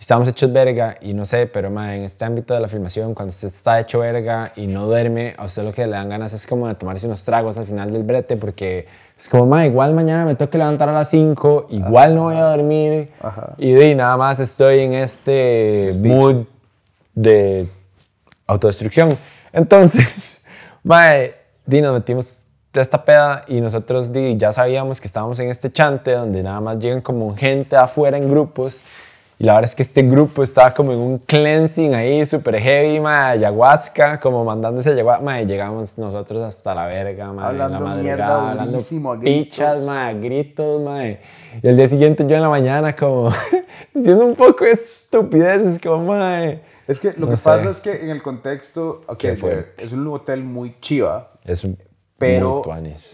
Estábamos 0.00 0.28
hechos 0.28 0.50
verga 0.50 0.96
y 1.02 1.12
no 1.12 1.26
sé, 1.26 1.46
pero 1.46 1.70
ma, 1.70 1.94
en 1.94 2.04
este 2.04 2.24
ámbito 2.24 2.54
de 2.54 2.60
la 2.60 2.68
filmación, 2.68 3.12
cuando 3.12 3.28
usted 3.28 3.48
está 3.48 3.80
hecho 3.80 3.98
verga 3.98 4.52
y 4.56 4.66
no 4.66 4.86
duerme, 4.86 5.34
a 5.36 5.44
usted 5.44 5.62
lo 5.62 5.72
que 5.72 5.86
le 5.86 5.92
dan 5.92 6.08
ganas 6.08 6.32
es 6.32 6.46
como 6.46 6.68
de 6.68 6.74
tomarse 6.76 7.04
unos 7.04 7.22
tragos 7.22 7.58
al 7.58 7.66
final 7.66 7.92
del 7.92 8.02
brete, 8.02 8.38
porque 8.38 8.86
es 9.18 9.28
como, 9.28 9.44
ma, 9.44 9.66
igual 9.66 9.92
mañana 9.92 10.24
me 10.24 10.34
tengo 10.34 10.50
que 10.50 10.56
levantar 10.56 10.88
a 10.88 10.92
las 10.92 11.10
5, 11.10 11.66
igual 11.68 12.14
no 12.14 12.22
voy 12.22 12.36
a 12.36 12.44
dormir. 12.44 13.10
Y 13.58 13.72
de 13.72 13.94
nada 13.94 14.16
más 14.16 14.40
estoy 14.40 14.80
en 14.80 14.94
este 14.94 15.90
mood 15.98 16.46
de 17.14 17.66
autodestrucción. 18.46 19.18
Entonces, 19.52 20.40
mae, 20.82 21.34
di, 21.66 21.82
nos 21.82 21.92
metimos 21.92 22.44
de 22.78 22.82
esta 22.82 23.04
peda 23.04 23.44
y 23.48 23.60
nosotros 23.60 24.12
di, 24.12 24.36
ya 24.36 24.52
sabíamos 24.52 25.00
que 25.00 25.06
estábamos 25.06 25.38
en 25.40 25.50
este 25.50 25.70
chante 25.70 26.12
donde 26.12 26.42
nada 26.42 26.60
más 26.60 26.78
llegan 26.78 27.00
como 27.00 27.36
gente 27.36 27.76
afuera 27.76 28.16
en 28.16 28.28
grupos. 28.30 28.82
Y 29.40 29.44
la 29.44 29.54
verdad 29.54 29.68
es 29.70 29.76
que 29.76 29.84
este 29.84 30.02
grupo 30.02 30.42
estaba 30.42 30.74
como 30.74 30.92
en 30.92 30.98
un 30.98 31.18
cleansing 31.18 31.94
ahí 31.94 32.26
súper 32.26 32.56
heavy, 32.58 32.98
mae, 32.98 33.34
ayahuasca, 33.38 34.18
como 34.18 34.44
mandándose 34.44 34.90
ayahuasca. 34.90 35.22
Mae, 35.22 35.46
llegamos 35.46 35.96
nosotros 35.96 36.38
hasta 36.42 36.74
la 36.74 36.86
verga, 36.86 37.32
mae, 37.32 37.52
en 37.52 37.58
la 37.58 37.64
Hablando 37.66 38.02
mierda 38.02 38.50
hablando 38.50 38.78
gritos. 38.78 39.22
pichas, 39.22 39.82
mae, 39.84 40.10
a 40.10 40.12
gritos, 40.14 40.82
mae. 40.82 41.20
Y 41.62 41.68
el 41.68 41.76
día 41.76 41.86
siguiente 41.86 42.24
yo 42.26 42.34
en 42.34 42.42
la 42.42 42.48
mañana 42.48 42.96
como 42.96 43.30
diciendo 43.94 44.26
un 44.26 44.34
poco 44.34 44.64
de 44.64 44.72
estupideces, 44.72 45.78
como, 45.78 46.04
mae. 46.04 46.60
Es 46.88 46.98
que 46.98 47.12
lo 47.12 47.26
No 47.26 47.30
que 47.30 47.36
sé. 47.36 47.44
pasa 47.44 47.70
es 47.70 47.80
que 47.80 47.92
en 48.02 48.10
el 48.10 48.22
contexto, 48.22 49.02
ok, 49.06 49.18
Qué 49.18 49.36
fuerte. 49.36 49.84
es 49.84 49.92
un 49.92 50.04
hotel 50.08 50.42
muy 50.42 50.74
chiva, 50.80 51.30
Es 51.44 51.62
un 51.62 51.78
pero 52.18 52.62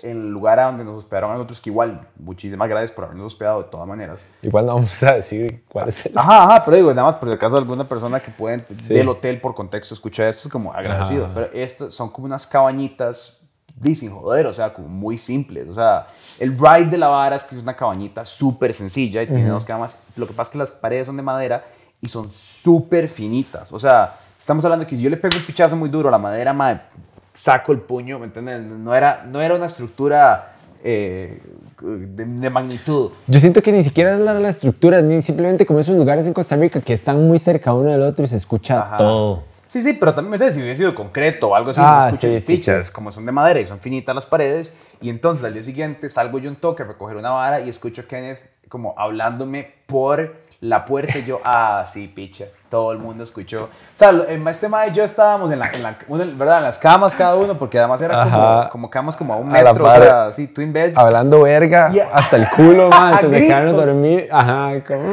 en 0.03 0.11
el 0.11 0.31
lugar 0.31 0.59
a 0.59 0.65
donde 0.67 0.83
nos 0.83 0.97
hospedaron 0.97 1.31
a 1.31 1.35
nosotros, 1.35 1.61
que 1.61 1.69
igual, 1.69 2.09
muchísimas 2.17 2.67
gracias 2.67 2.91
por 2.91 3.05
habernos 3.05 3.27
hospedado 3.27 3.63
de 3.63 3.69
todas 3.69 3.87
maneras. 3.87 4.21
Igual 4.41 4.65
no 4.65 4.77
vamos 4.77 5.03
a 5.03 5.15
decir 5.17 5.63
cuál 5.69 5.89
es 5.89 6.07
el... 6.07 6.17
Ajá, 6.17 6.45
ajá, 6.45 6.65
pero 6.65 6.77
digo, 6.79 6.95
nada 6.95 7.11
más 7.11 7.17
por 7.17 7.29
el 7.29 7.39
caso 7.39 7.57
de 7.57 7.61
alguna 7.61 7.87
persona 7.87 8.19
que 8.19 8.31
puede 8.31 8.65
Sí. 8.79 8.95
del 8.95 9.09
hotel 9.11 9.43
por 9.43 9.55
contexto 9.55 9.93
escuchar 9.93 10.29
esto 10.29 10.49
es 10.49 10.53
como 10.53 10.73
agradecido. 10.73 11.27
Ajá. 11.27 11.35
Pero 11.35 11.51
estas 11.53 11.93
son 11.93 12.09
como 12.09 12.25
unas 12.25 12.47
cabañitas, 12.47 13.43
dicen 13.77 14.11
joder, 14.11 14.47
o 14.47 14.53
sea, 14.55 14.73
como 14.73 14.89
muy 14.89 15.19
simples. 15.19 15.69
O 15.69 15.75
sea, 15.75 16.07
el 16.39 16.57
ride 16.59 16.87
de 16.87 16.97
la 16.97 17.09
vara 17.09 17.37
es 17.37 17.45
que 17.45 17.57
es 17.57 17.63
una 17.63 17.77
cabañita 17.77 18.25
súper 18.25 18.73
sencilla 18.73 19.23
y 19.23 19.27
tiene 19.27 19.51
dos 19.51 19.67
camas. 19.67 19.99
Lo 20.17 20.27
que 20.27 20.33
pasa 20.33 20.49
es 20.49 20.53
que 20.53 20.59
las 20.59 20.71
paredes 20.71 21.07
son 21.09 21.17
de 21.19 21.23
madera 21.23 21.63
y 22.01 22.09
son 22.09 22.31
súper 22.31 23.09
finitas. 23.09 23.71
O 23.71 23.79
sea, 23.79 24.17
estamos 24.39 24.65
hablando 24.65 24.85
de 24.87 24.89
que 24.89 24.97
si 24.97 25.03
yo 25.03 25.11
le 25.11 25.19
pego 25.19 25.37
un 25.37 25.43
pichazo 25.45 25.77
muy 25.77 25.91
duro 25.91 26.09
a 26.09 26.13
la 26.13 26.19
madera, 26.19 26.55
madre, 26.55 26.81
saco 27.35 27.73
el 27.73 27.81
puño, 27.81 28.19
¿me 28.19 28.27
entiendes? 28.27 28.63
No 28.63 28.95
era, 28.95 29.25
no 29.31 29.43
era 29.43 29.55
una 29.57 29.67
estructura 29.67 30.55
eh, 30.83 31.41
de, 31.83 32.25
de 32.25 32.51
magnitud. 32.51 33.11
Yo 33.27 33.41
siento 33.41 33.61
que 33.61 33.73
ni 33.73 33.83
siquiera 33.83 34.15
es 34.15 34.21
la, 34.21 34.35
la 34.35 34.49
estructura, 34.49 35.03
ni 35.03 35.21
simplemente 35.21 35.67
como 35.67 35.81
esos 35.81 35.97
lugares 35.97 36.27
en 36.27 36.33
Costa 36.33 36.57
Rica 36.57 36.81
que 36.81 36.93
están 36.95 37.27
muy 37.27 37.39
cerca 37.39 37.75
uno 37.75 37.91
del 37.91 38.03
otro 38.03 38.25
y 38.25 38.29
se 38.29 38.37
escucha 38.37 38.81
Ajá. 38.81 38.97
todo. 38.97 39.43
Sí, 39.67 39.83
sí, 39.83 39.95
pero 39.95 40.15
también 40.15 40.31
me 40.31 40.37
entiendes, 40.37 40.55
si 40.55 40.61
hubiera 40.61 40.77
sido 40.77 40.95
concreto 40.95 41.49
o 41.49 41.55
algo 41.57 41.71
así, 41.71 41.81
Ah, 41.83 42.09
no 42.13 42.17
sí, 42.17 42.41
sí, 42.41 42.57
pichas, 42.57 42.87
sí. 42.87 42.93
como 42.93 43.11
son 43.11 43.27
de 43.27 43.33
madera 43.33 43.59
y 43.61 43.67
son 43.67 43.81
finitas 43.81 44.15
las 44.15 44.27
paredes. 44.27 44.73
Y 45.01 45.11
entonces 45.11 45.45
al 45.45 45.53
día 45.55 45.65
siguiente 45.65 46.09
salgo 46.09 46.39
yo 46.39 46.49
un 46.49 46.57
toque 46.57 46.85
a 46.85 46.87
recoger 46.87 47.17
una 47.17 47.31
vara 47.31 47.61
y 47.61 47.69
escucho 47.69 48.03
a 48.03 48.05
Kenneth 48.05 48.39
como 48.69 48.95
hablándome 48.97 49.73
por 49.87 50.37
la 50.61 50.85
puerta 50.85 51.19
y 51.19 51.25
yo, 51.25 51.41
ah, 51.45 51.85
sí, 51.89 52.07
picha. 52.07 52.45
Todo 52.75 52.91
el 52.91 52.99
mundo 52.99 53.23
escuchó. 53.23 53.65
O 53.65 53.69
sea, 53.99 54.11
el 54.11 54.45
este 54.49 54.69
mae 54.69 54.89
y 54.89 54.93
yo 54.93 55.05
estábamos 55.05 55.53
en, 55.53 55.61
la, 55.61 55.71
en, 55.73 55.83
la- 55.85 55.97
¿verdad? 56.09 56.59
en 56.59 56.65
las 56.65 56.77
camas 56.77 57.15
cada 57.15 57.37
uno, 57.37 57.57
porque 57.57 57.79
además 57.79 58.01
era 58.01 58.25
como, 58.25 58.69
como 58.71 58.91
camas 58.91 59.17
como 59.17 59.33
a 59.33 59.37
un 59.37 59.49
A 59.51 59.53
metro, 59.63 59.85
o 59.85 59.87
par. 59.87 60.03
sea, 60.03 60.27
así, 60.27 60.49
twin 60.49 60.73
beds. 60.73 60.99
Hablando 60.99 61.43
verga 61.43 61.91
Yeah. 61.93 62.09
hasta 62.13 62.37
el 62.37 62.49
culo, 62.51 62.89
man, 62.91 63.15
antes 63.15 63.31
de 63.31 63.45
quedarnos 63.47 63.77
dormir. 63.77 64.29
Ajá, 64.33 64.73
como... 64.85 65.05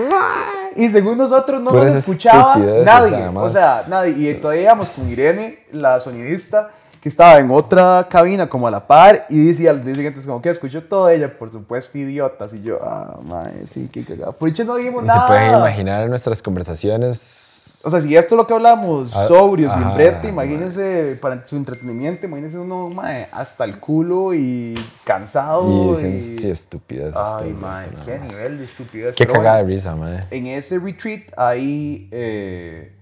Y 0.75 0.89
según 0.89 1.17
nosotros 1.19 1.61
no 1.61 1.71
nos 1.71 1.91
escuchaba 1.93 2.55
nadie. 2.55 3.15
además. 3.17 3.43
O 3.43 3.49
sea, 3.49 3.83
nadie. 3.87 4.13
Y 4.31 4.33
todavía 4.35 4.63
íbamos 4.63 4.89
con 4.89 5.07
Irene, 5.07 5.59
la 5.71 5.99
sonidista, 5.99 6.69
que 7.01 7.09
estaba 7.09 7.39
en 7.39 7.51
otra 7.51 8.07
cabina 8.09 8.47
como 8.47 8.67
a 8.67 8.71
la 8.71 8.87
par. 8.87 9.25
Y 9.29 9.47
decía 9.47 9.71
al 9.71 9.83
día 9.83 9.93
siguiente, 9.95 10.19
es 10.21 10.25
como 10.25 10.41
que 10.41 10.49
escuchó 10.49 10.81
todo 10.83 11.09
ella, 11.09 11.37
por 11.37 11.51
supuesto, 11.51 11.97
idiotas. 11.97 12.53
Y 12.53 12.61
yo, 12.61 12.79
ah, 12.81 13.17
mae, 13.21 13.65
sí, 13.73 13.89
qué 13.91 14.05
cagada. 14.05 14.31
Por 14.31 14.47
hecho 14.49 14.63
no 14.63 14.75
dijimos 14.77 15.03
Ni 15.03 15.09
se 15.09 15.15
nada. 15.15 15.27
pueden 15.27 15.55
imaginar 15.55 16.07
nuestras 16.09 16.41
conversaciones. 16.41 17.49
O 17.83 17.89
sea, 17.89 17.99
si 18.01 18.15
esto 18.15 18.35
es 18.35 18.37
lo 18.37 18.47
que 18.47 18.53
hablamos, 18.53 19.15
Ah, 19.15 19.27
sobrios, 19.27 19.73
sin 19.73 19.81
ajá, 19.83 19.93
brete, 19.95 20.27
imagínense 20.27 21.17
para 21.21 21.45
su 21.45 21.55
entretenimiento, 21.55 22.25
imagínense 22.25 22.57
uno, 22.59 22.89
mae, 22.89 23.27
hasta 23.31 23.63
el 23.63 23.79
culo 23.79 24.33
y 24.33 24.73
cansado. 25.03 25.67
Y 25.69 25.87
Y, 25.87 25.89
dicen, 25.89 26.19
sí, 26.19 26.49
estupideces. 26.49 27.13
todo 27.13 27.37
Ay, 27.43 27.53
mae, 27.53 27.87
qué 28.05 28.19
nivel 28.19 28.57
de 28.59 28.65
estupidez. 28.65 29.15
Qué 29.15 29.25
cagada 29.25 29.57
de 29.57 29.63
risa, 29.63 29.95
man. 29.95 30.19
en 30.29 30.47
ese 30.47 30.77
retreat 30.79 31.21
hay 31.37 32.07
eh, 32.11 32.95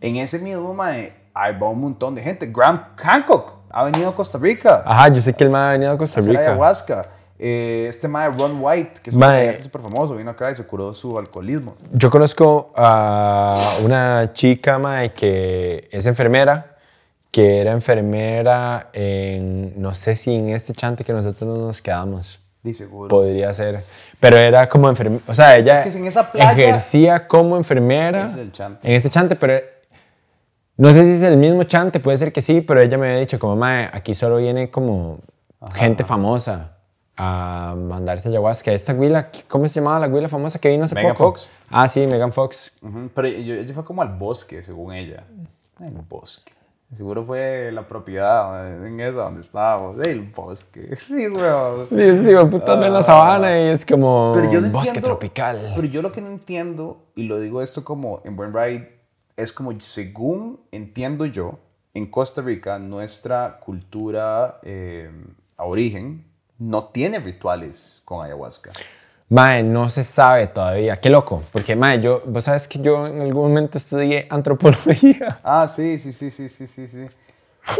en 0.00 0.16
ese 0.16 0.38
mismo 0.38 0.74
mae, 0.74 1.12
hay 1.34 1.58
va 1.58 1.68
un 1.70 1.80
montón 1.80 2.14
de 2.14 2.22
gente 2.22 2.46
Graham 2.46 2.82
Hancock 2.96 3.52
ha 3.70 3.84
venido 3.84 4.08
a 4.08 4.14
Costa 4.14 4.38
Rica 4.38 4.82
Ajá, 4.86 5.08
yo 5.08 5.20
sé 5.20 5.32
que 5.34 5.44
el 5.44 5.50
man 5.50 5.62
ha 5.68 5.72
venido 5.72 5.92
a 5.92 5.98
Costa 5.98 6.20
a 6.20 6.22
Rica. 6.22 6.40
ayahuasca 6.40 7.08
Eh, 7.40 7.86
este 7.88 8.08
mae 8.08 8.30
Ron 8.32 8.58
White 8.60 9.00
que 9.00 9.10
es 9.10 9.16
un 9.16 9.62
súper 9.62 9.80
famoso 9.82 10.16
vino 10.16 10.30
acá 10.30 10.50
y 10.50 10.56
se 10.56 10.66
curó 10.66 10.92
su 10.92 11.16
alcoholismo 11.16 11.76
Yo 11.92 12.10
conozco 12.10 12.72
a 12.74 13.76
una 13.84 14.32
chica, 14.32 14.76
mae, 14.80 15.12
que 15.12 15.88
es 15.92 16.06
enfermera, 16.06 16.76
que 17.30 17.60
era 17.60 17.70
enfermera 17.72 18.88
en, 18.92 19.80
no 19.80 19.94
sé 19.94 20.16
si 20.16 20.34
en 20.34 20.48
este 20.48 20.72
chante 20.74 21.04
que 21.04 21.12
nosotros 21.12 21.48
no 21.48 21.66
nos 21.66 21.80
quedamos. 21.80 22.40
di 22.60 22.74
seguro 22.74 23.08
Podría 23.08 23.52
ser. 23.52 23.84
Pero 24.18 24.36
era 24.36 24.68
como 24.68 24.88
enfermera. 24.88 25.22
O 25.28 25.34
sea, 25.34 25.56
ella 25.56 25.84
Es 25.84 25.92
que 25.94 25.98
en 26.00 26.06
esa 26.06 26.32
playa- 26.32 26.50
ejercía 26.50 27.28
como 27.28 27.56
enfermera. 27.56 28.26
Es 28.26 28.34
el 28.36 28.50
chante. 28.50 28.88
En 28.88 28.96
ese 28.96 29.10
chante, 29.10 29.36
pero 29.36 29.60
no 30.76 30.92
sé 30.92 31.04
si 31.04 31.12
es 31.12 31.22
el 31.22 31.36
mismo 31.36 31.62
chante, 31.62 32.00
puede 32.00 32.18
ser 32.18 32.32
que 32.32 32.42
sí, 32.42 32.62
pero 32.62 32.80
ella 32.80 32.98
me 32.98 33.06
había 33.08 33.20
dicho 33.20 33.38
como, 33.38 33.54
mae, 33.54 33.88
aquí 33.92 34.12
solo 34.14 34.38
viene 34.38 34.70
como 34.70 35.20
gente 35.72 36.02
famosa 36.02 36.77
a 37.18 37.74
mandarse 37.76 38.28
ayahuasca. 38.28 38.72
Esta 38.72 38.92
güila, 38.94 39.30
¿cómo 39.48 39.66
se 39.68 39.80
llamaba 39.80 39.98
la 39.98 40.06
güila 40.06 40.28
famosa 40.28 40.58
que 40.60 40.68
vino 40.68 40.84
hace 40.84 40.94
Megan 40.94 41.12
poco? 41.14 41.32
Fox. 41.32 41.50
Ah, 41.68 41.88
sí, 41.88 42.06
Megan 42.06 42.32
Fox. 42.32 42.72
Ujú, 42.80 43.10
pero 43.12 43.26
ella, 43.28 43.74
fue 43.74 43.84
como 43.84 44.02
al 44.02 44.16
bosque 44.16 44.62
según 44.62 44.94
ella 44.94 45.24
el 45.84 45.92
bosque 46.08 46.52
Seguro 46.94 47.22
fue 47.22 47.70
la 47.70 47.86
propiedad 47.86 48.86
en 48.86 48.98
esa 48.98 49.12
donde 49.24 49.42
estábamos. 49.42 49.98
El 50.06 50.22
bosque. 50.22 50.96
Sí, 51.06 51.28
weón. 51.28 51.86
Sí, 51.90 52.16
sí, 52.16 52.32
puta 52.50 52.74
en 52.86 52.92
la 52.94 53.02
sabana 53.02 53.60
y 53.60 53.64
es 53.64 53.84
como 53.84 54.32
Pero 54.34 54.50
yo 54.50 54.60
no 54.62 54.70
bosque 54.70 54.88
entiendo- 54.88 55.08
tropical. 55.08 55.72
Pero 55.76 55.86
yo 55.88 56.00
lo 56.00 56.12
que 56.12 56.22
no 56.22 56.28
entiendo, 56.28 57.02
y 57.14 57.24
lo 57.24 57.38
digo 57.40 57.60
esto 57.60 57.84
como 57.84 58.22
en 58.24 58.36
Buen 58.36 58.54
Ride, 58.54 58.90
es 59.36 59.52
como 59.52 59.78
según 59.80 60.60
entiendo 60.72 61.26
yo, 61.26 61.58
en 61.92 62.06
Costa 62.06 62.40
Rica, 62.40 62.78
nuestra 62.78 63.58
cultura 63.60 64.58
eh, 64.62 65.10
a 65.58 65.64
origen 65.64 66.24
no 66.58 66.84
tiene 66.84 67.18
rituales 67.20 68.02
con 68.04 68.24
ayahuasca. 68.24 68.72
Mae, 69.30 69.62
no 69.62 69.88
se 69.88 70.04
sabe 70.04 70.46
todavía. 70.46 70.98
Qué 70.98 71.10
loco. 71.10 71.42
Porque, 71.52 71.76
mae, 71.76 72.00
yo, 72.00 72.22
vos 72.26 72.44
sabes 72.44 72.66
que 72.66 72.78
yo 72.80 73.06
en 73.06 73.20
algún 73.20 73.48
momento 73.48 73.78
estudié 73.78 74.26
antropología. 74.30 75.40
Ah, 75.44 75.68
sí, 75.68 75.98
sí, 75.98 76.12
sí, 76.12 76.30
sí, 76.30 76.48
sí, 76.48 76.66
sí, 76.66 76.88
sí. 76.88 77.06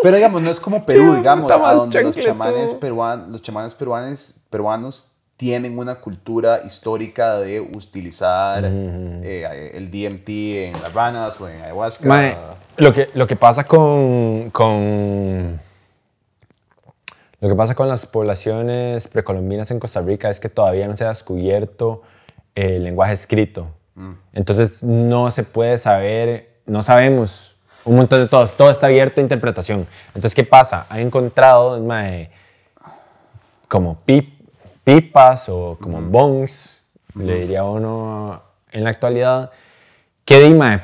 Pero 0.02 0.16
digamos, 0.16 0.42
no 0.42 0.50
es 0.50 0.60
como 0.60 0.84
Perú, 0.84 1.14
digamos, 1.16 1.50
a 1.50 1.72
donde 1.72 2.02
los 2.02 2.16
chamanes, 2.16 2.74
peruanos, 2.74 3.28
los 3.28 3.42
chamanes 3.42 3.74
peruanos, 3.74 4.36
peruanos 4.50 5.08
tienen 5.38 5.78
una 5.78 6.00
cultura 6.00 6.62
histórica 6.66 7.38
de 7.38 7.60
utilizar 7.60 8.64
eh, 8.66 9.70
el 9.72 9.90
DMT 9.90 10.28
en 10.28 10.82
las 10.82 10.92
ranas 10.92 11.40
o 11.40 11.48
en 11.48 11.62
ayahuasca. 11.62 12.08
Mae, 12.08 12.36
lo 12.76 12.92
que, 12.92 13.08
lo 13.14 13.26
que 13.26 13.36
pasa 13.36 13.64
con, 13.64 14.50
con 14.50 15.60
lo 17.40 17.48
que 17.48 17.54
pasa 17.54 17.74
con 17.74 17.88
las 17.88 18.04
poblaciones 18.06 19.08
precolombinas 19.08 19.70
en 19.70 19.78
Costa 19.78 20.00
Rica 20.00 20.28
es 20.28 20.40
que 20.40 20.48
todavía 20.48 20.88
no 20.88 20.96
se 20.96 21.04
ha 21.04 21.08
descubierto 21.08 22.02
el 22.54 22.84
lenguaje 22.84 23.12
escrito. 23.12 23.68
Entonces 24.32 24.82
no 24.84 25.30
se 25.30 25.42
puede 25.42 25.76
saber, 25.78 26.60
no 26.66 26.82
sabemos 26.82 27.56
un 27.84 27.96
montón 27.96 28.20
de 28.20 28.28
todos, 28.28 28.54
todo 28.56 28.70
está 28.70 28.86
abierto 28.86 29.20
a 29.20 29.22
interpretación. 29.22 29.86
Entonces, 30.08 30.34
¿qué 30.34 30.44
pasa? 30.44 30.86
Ha 30.88 31.00
encontrado 31.00 31.80
mae, 31.80 32.30
como 33.66 33.98
pip- 34.06 34.38
pipas 34.84 35.48
o 35.48 35.76
como 35.80 36.00
bongs, 36.00 36.80
le 37.14 37.40
diría 37.40 37.64
uno 37.64 38.42
en 38.70 38.84
la 38.84 38.90
actualidad, 38.90 39.50
que 40.24 40.40
di, 40.40 40.54
mae, 40.54 40.82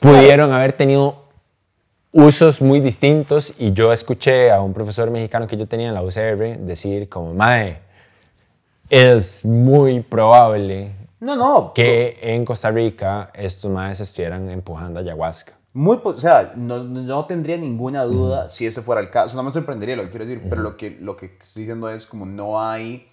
pudieron 0.00 0.52
haber 0.52 0.72
tenido 0.72 1.25
usos 2.16 2.62
muy 2.62 2.80
distintos 2.80 3.52
y 3.58 3.72
yo 3.72 3.92
escuché 3.92 4.50
a 4.50 4.62
un 4.62 4.72
profesor 4.72 5.10
mexicano 5.10 5.46
que 5.46 5.56
yo 5.58 5.66
tenía 5.66 5.88
en 5.88 5.94
la 5.94 6.02
UCR 6.02 6.58
decir 6.60 7.10
como, 7.10 7.34
mae, 7.34 7.78
es 8.88 9.44
muy 9.44 10.00
probable 10.00 10.92
No, 11.20 11.36
no. 11.36 11.72
que 11.74 12.18
en 12.22 12.46
Costa 12.46 12.70
Rica 12.70 13.30
estos 13.34 13.70
maes 13.70 14.00
estuvieran 14.00 14.48
empujando 14.48 14.98
ayahuasca. 14.98 15.52
Muy, 15.74 16.00
o 16.02 16.18
sea, 16.18 16.54
no, 16.56 16.82
no 16.84 17.26
tendría 17.26 17.58
ninguna 17.58 18.04
duda 18.04 18.48
si 18.48 18.66
ese 18.66 18.80
fuera 18.80 19.02
el 19.02 19.10
caso. 19.10 19.36
No 19.36 19.42
me 19.42 19.50
sorprendería 19.50 19.94
lo 19.94 20.04
que 20.04 20.08
quiero 20.08 20.24
decir, 20.24 20.42
pero 20.48 20.62
lo 20.62 20.74
que, 20.78 20.96
lo 20.98 21.16
que 21.16 21.26
estoy 21.38 21.64
diciendo 21.64 21.90
es 21.90 22.06
como 22.06 22.24
no 22.24 22.62
hay... 22.62 23.08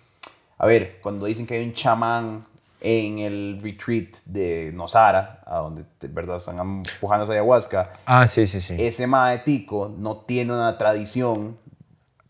A 0.58 0.66
ver, 0.66 1.00
cuando 1.02 1.26
dicen 1.26 1.46
que 1.46 1.56
hay 1.56 1.66
un 1.66 1.74
chamán 1.74 2.46
en 2.86 3.20
el 3.20 3.60
retreat 3.64 4.18
de 4.26 4.72
Nosara, 4.74 5.42
a 5.46 5.60
donde 5.60 5.86
de 6.02 6.08
verdad 6.10 6.36
están 6.38 6.60
empujando 6.60 7.24
esa 7.24 7.32
ayahuasca, 7.34 7.94
Ah, 8.06 8.28
sí, 8.28 8.46
sí, 8.46 8.60
sí. 8.60 8.76
ese 8.78 9.08
maetico 9.08 9.90
no 9.98 10.18
tiene 10.18 10.54
una 10.54 10.78
tradición 10.78 11.58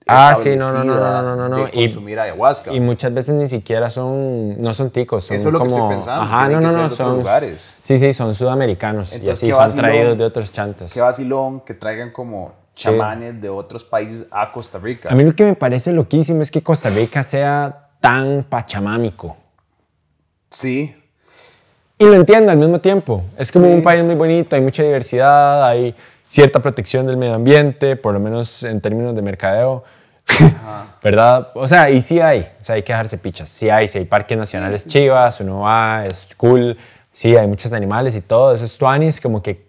Ah, 0.05 0.35
sí, 0.37 0.57
no, 0.57 0.71
no, 0.73 0.83
no, 0.83 0.99
no, 0.99 1.21
no, 1.23 1.35
no, 1.37 1.47
no, 1.49 1.55
de 1.63 1.69
y- 1.73 1.85
consumir 1.85 2.19
ayahuasca. 2.19 2.73
Y 2.73 2.81
muchas 2.81 3.13
veces 3.13 3.35
ni 3.35 3.47
siquiera 3.47 3.89
son, 3.89 4.61
no 4.61 4.73
son 4.73 4.91
ticos, 4.91 5.23
son 5.23 5.37
Eso 5.37 5.47
es 5.47 5.53
lo 5.53 5.59
que 5.59 5.65
como, 5.69 5.77
estoy 5.77 5.95
pensando, 5.95 6.21
ajá, 6.23 6.49
no, 6.49 6.59
que 6.59 6.65
no, 6.65 6.71
no, 6.73 6.89
son, 6.89 7.17
lugares. 7.19 7.77
sí, 7.83 7.97
sí, 7.97 8.13
son 8.13 8.35
sudamericanos 8.35 9.13
y 9.13 9.15
Entonces, 9.15 9.37
así 9.39 9.45
qué 9.47 9.53
son 9.53 9.61
vacilón. 9.61 9.85
traídos 9.85 10.17
de 10.17 10.23
otros 10.25 10.51
chantos. 10.51 10.91
Qué 10.93 10.99
vacilón 10.99 11.61
que 11.61 11.73
traigan 11.73 12.11
como 12.11 12.51
Sí. 12.75 12.83
chamanes 12.83 13.41
de 13.41 13.47
otros 13.49 13.85
países 13.85 14.25
a 14.29 14.51
Costa 14.51 14.77
Rica. 14.77 15.07
A 15.09 15.15
mí 15.15 15.23
lo 15.23 15.33
que 15.33 15.45
me 15.45 15.55
parece 15.55 15.93
loquísimo 15.93 16.41
es 16.41 16.51
que 16.51 16.61
Costa 16.61 16.89
Rica 16.89 17.23
sea 17.23 17.87
tan 18.01 18.43
pachamámico. 18.43 19.37
Sí, 20.53 20.95
Y 21.99 22.05
lo 22.05 22.15
entiendo 22.15 22.51
al 22.51 22.57
mismo 22.57 22.79
tiempo. 22.79 23.23
Es 23.37 23.51
como 23.51 23.65
Sí. 23.67 23.71
un 23.73 23.83
país 23.83 24.03
muy 24.03 24.15
bonito, 24.15 24.55
hay 24.55 24.61
mucha 24.61 24.83
diversidad, 24.83 25.63
hay 25.65 25.95
cierta 26.27 26.59
protección 26.59 27.05
del 27.05 27.17
medio 27.17 27.35
ambiente, 27.35 27.95
por 27.95 28.13
lo 28.13 28.19
menos 28.19 28.63
en 28.63 28.81
términos 28.81 29.15
de 29.15 29.21
mercadeo. 29.21 29.83
¿Verdad? 31.03 31.49
O 31.55 31.67
sea, 31.67 31.89
y 31.89 32.01
sí 32.01 32.19
hay, 32.19 32.41
o 32.59 32.63
sea, 32.63 32.75
hay 32.75 32.83
que 32.83 32.91
dejarse 32.93 33.17
pichas. 33.19 33.49
Sí 33.49 33.69
hay, 33.69 33.87
sí 33.87 33.99
hay 33.99 34.05
parques 34.05 34.37
nacionales 34.37 34.87
chivas, 34.87 35.39
uno 35.41 35.59
va, 35.61 36.05
es 36.05 36.29
cool, 36.35 36.77
sí, 37.11 37.35
hay 37.37 37.47
muchos 37.47 37.71
animales 37.73 38.15
y 38.15 38.21
todo, 38.21 38.53
eso 38.53 38.65
es 38.65 38.77
tuanis, 38.77 39.21
como 39.21 39.41
que 39.43 39.67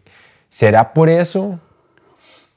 será 0.48 0.92
por 0.92 1.08
eso 1.08 1.58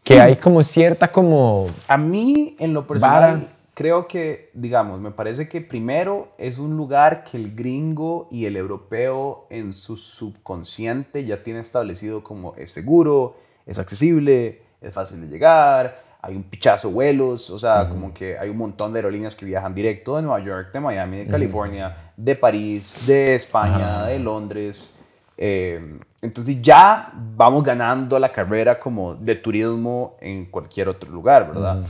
que 0.03 0.21
hay 0.21 0.37
como 0.37 0.63
cierta 0.63 1.09
como... 1.09 1.67
A 1.89 1.97
mí, 1.97 2.55
en 2.59 2.73
lo 2.73 2.87
personal, 2.87 3.21
Vara. 3.21 3.39
Creo 3.77 4.07
que, 4.07 4.49
digamos, 4.55 4.99
me 4.99 5.11
parece 5.11 5.47
que 5.47 5.61
primero 5.61 6.29
es 6.39 6.57
un 6.57 6.75
lugar 6.75 7.23
que 7.23 7.37
el 7.37 7.53
gringo 7.53 8.27
y 8.31 8.45
el 8.45 8.57
europeo 8.57 9.45
en 9.51 9.71
su 9.71 9.97
subconsciente 9.97 11.23
ya 11.25 11.43
tiene 11.43 11.59
establecido 11.59 12.23
como 12.23 12.55
es 12.55 12.71
seguro, 12.71 13.35
es 13.67 13.77
accesible, 13.77 14.63
es 14.81 14.91
fácil 14.91 15.21
de 15.21 15.27
llegar, 15.27 16.01
hay 16.23 16.35
un 16.35 16.41
pichazo 16.41 16.89
vuelos, 16.89 17.51
o 17.51 17.59
sea, 17.59 17.87
como 17.87 18.15
que 18.15 18.35
hay 18.39 18.49
un 18.49 18.57
montón 18.57 18.93
de 18.93 18.97
aerolíneas 18.97 19.35
que 19.35 19.45
viajan 19.45 19.75
directo 19.75 20.15
de 20.15 20.23
Nueva 20.23 20.39
York, 20.43 20.73
de 20.73 20.79
Miami, 20.79 21.17
de 21.17 21.27
California, 21.27 22.13
de 22.17 22.35
París, 22.35 23.01
de 23.05 23.35
España, 23.35 24.07
de 24.07 24.17
Londres. 24.17 24.95
Eh, 25.37 25.99
entonces 26.23 26.59
ya 26.63 27.13
vamos 27.13 27.63
ganando 27.63 28.17
la 28.17 28.31
carrera 28.31 28.79
como 28.79 29.13
de 29.13 29.35
turismo 29.35 30.17
en 30.19 30.47
cualquier 30.47 30.89
otro 30.89 31.11
lugar, 31.11 31.47
¿verdad? 31.47 31.85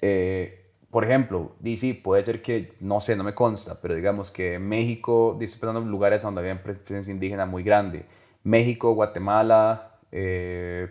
Eh, 0.00 0.60
por 0.94 1.02
ejemplo, 1.02 1.56
DC 1.58 2.02
puede 2.04 2.22
ser 2.22 2.40
que, 2.40 2.76
no 2.78 3.00
sé, 3.00 3.16
no 3.16 3.24
me 3.24 3.34
consta, 3.34 3.80
pero 3.80 3.96
digamos 3.96 4.30
que 4.30 4.60
México, 4.60 5.36
estoy 5.40 5.58
pensando 5.58 5.80
en 5.80 5.90
lugares 5.90 6.22
donde 6.22 6.40
había 6.40 6.62
presencia 6.62 7.12
indígena 7.12 7.46
muy 7.46 7.64
grande. 7.64 8.06
México, 8.44 8.94
Guatemala, 8.94 9.96
eh, 10.12 10.88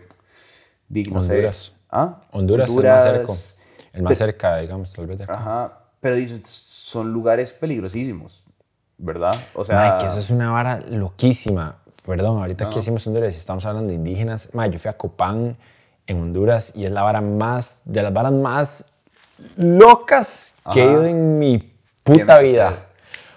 no 1.10 1.22
sé. 1.22 1.32
Honduras. 1.36 1.72
¿Ah? 1.88 2.20
Honduras, 2.32 2.68
es 2.68 2.76
el 2.76 2.82
más 2.82 3.02
cerca, 3.02 3.32
el 3.94 4.02
más 4.02 4.18
cerca, 4.18 4.56
digamos, 4.58 4.92
tal 4.92 5.06
vez 5.06 5.16
de 5.16 5.24
acá. 5.24 5.32
Ajá, 5.32 5.78
pero 6.00 6.16
son 6.42 7.10
lugares 7.10 7.54
peligrosísimos, 7.54 8.44
¿verdad? 8.98 9.42
O 9.54 9.64
sea, 9.64 9.76
Mae, 9.76 10.00
que 10.00 10.06
eso 10.08 10.18
es 10.18 10.28
una 10.28 10.50
vara 10.50 10.80
loquísima. 10.80 11.78
Perdón, 12.04 12.40
ahorita 12.40 12.68
que 12.68 12.80
hicimos 12.80 13.06
Honduras 13.06 13.34
y 13.34 13.38
estamos 13.38 13.64
hablando 13.64 13.88
de 13.88 13.94
indígenas. 13.94 14.50
Mae, 14.52 14.70
yo 14.70 14.78
fui 14.78 14.90
a 14.90 14.98
Copán 14.98 15.56
en 16.06 16.20
Honduras 16.20 16.76
y 16.76 16.84
es 16.84 16.92
la 16.92 17.02
vara 17.02 17.22
más, 17.22 17.84
de 17.86 18.02
las 18.02 18.12
varas 18.12 18.32
más 18.32 18.93
locas 19.56 20.54
que 20.72 20.80
he 20.80 20.82
Ajá. 20.82 20.92
ido 20.92 21.04
en 21.04 21.38
mi 21.38 21.72
puta 22.02 22.38
vida. 22.38 22.86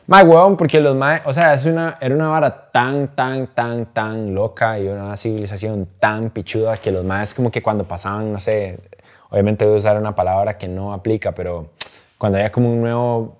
Mae, 0.08 0.24
huevón, 0.24 0.56
porque 0.56 0.80
los 0.80 0.96
mae, 0.96 1.22
o 1.26 1.34
sea, 1.34 1.54
es 1.54 1.66
una, 1.66 1.98
era 2.00 2.16
una 2.16 2.30
vara 2.30 2.72
tan, 2.72 3.10
tan, 3.10 3.48
tan, 3.48 3.88
tan 3.88 4.34
loca 4.34 4.80
y 4.80 4.88
una 4.88 5.18
civilización 5.18 5.88
tan 6.00 6.30
pichuda 6.30 6.78
que 6.78 6.92
los 6.92 7.04
maes 7.04 7.34
como 7.34 7.52
que 7.52 7.62
cuando 7.62 7.84
pasaban, 7.84 8.32
no 8.32 8.40
sé, 8.40 8.80
obviamente 9.30 9.66
voy 9.66 9.74
a 9.74 9.78
usar 9.78 9.98
una 9.98 10.16
palabra 10.16 10.58
que 10.58 10.70
no 10.70 10.94
aplica, 10.94 11.34
pero 11.34 11.72
cuando 12.18 12.38
había 12.38 12.54
como 12.54 12.72
un 12.72 12.80
nuevo 12.80 13.38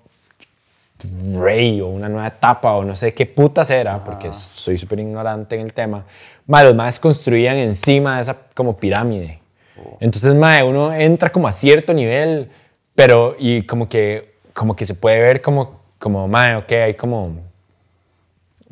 rey 1.40 1.80
o 1.80 1.86
una 1.86 2.08
nueva 2.10 2.26
etapa 2.26 2.72
o 2.72 2.84
no 2.84 2.94
sé 2.94 3.14
qué 3.14 3.24
putas 3.24 3.70
era, 3.70 4.04
porque 4.04 4.30
soy 4.32 4.76
súper 4.76 5.00
ignorante 5.00 5.54
en 5.54 5.62
el 5.62 5.72
tema, 5.72 6.04
mae, 6.46 6.66
los 6.66 6.74
maes 6.74 6.98
construían 6.98 7.56
encima 7.56 8.16
de 8.16 8.22
esa 8.22 8.36
como 8.54 8.76
pirámide. 8.76 9.40
Entonces, 10.00 10.34
mae, 10.34 10.62
uno 10.62 10.92
entra 10.92 11.30
como 11.30 11.48
a 11.48 11.52
cierto 11.52 11.92
nivel, 11.92 12.50
pero 12.94 13.36
y 13.38 13.62
como 13.62 13.88
que, 13.88 14.34
como 14.52 14.74
que 14.76 14.84
se 14.84 14.94
puede 14.94 15.20
ver 15.20 15.42
como, 15.42 15.80
como 15.98 16.26
mae, 16.28 16.56
ok, 16.56 16.72
hay 16.72 16.94
como, 16.94 17.36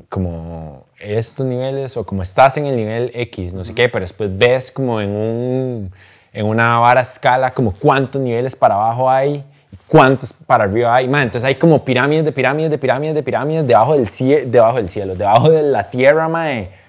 como 0.09 0.87
estos 0.99 1.47
niveles 1.47 1.97
o 1.97 2.07
como 2.07 2.23
estás 2.23 2.57
en 2.57 2.67
el 2.67 2.77
nivel 2.77 3.11
X, 3.15 3.55
no 3.55 3.65
sé 3.65 3.75
qué, 3.75 3.89
pero 3.89 4.03
después 4.03 4.37
ves 4.37 4.71
como 4.71 5.01
en, 5.01 5.11
un, 5.11 5.93
en 6.33 6.47
una 6.47 6.79
vara 6.79 7.03
escala 7.03 7.53
como 7.53 7.73
cuántos 7.73 8.21
niveles 8.21 8.57
para 8.57 8.75
abajo 8.75 9.11
hay 9.11 9.45
y 9.71 9.77
cuántos 9.87 10.33
para 10.33 10.65
arriba 10.65 10.95
hay. 10.95 11.09
Man, 11.09 11.25
entonces 11.25 11.47
hay 11.47 11.57
como 11.57 11.85
pirámides 11.85 12.25
de 12.25 12.33
pirámides 12.33 12.71
de 12.71 12.79
pirámides 12.79 13.15
de 13.15 13.23
pirámides 13.23 13.67
debajo 13.67 13.95
del, 13.95 14.09
cie 14.09 14.47
debajo 14.47 14.77
del 14.77 14.89
cielo, 14.89 15.15
debajo 15.15 15.51
de 15.51 15.63
la 15.63 15.91
tierra, 15.91 16.29
mae. 16.29 16.86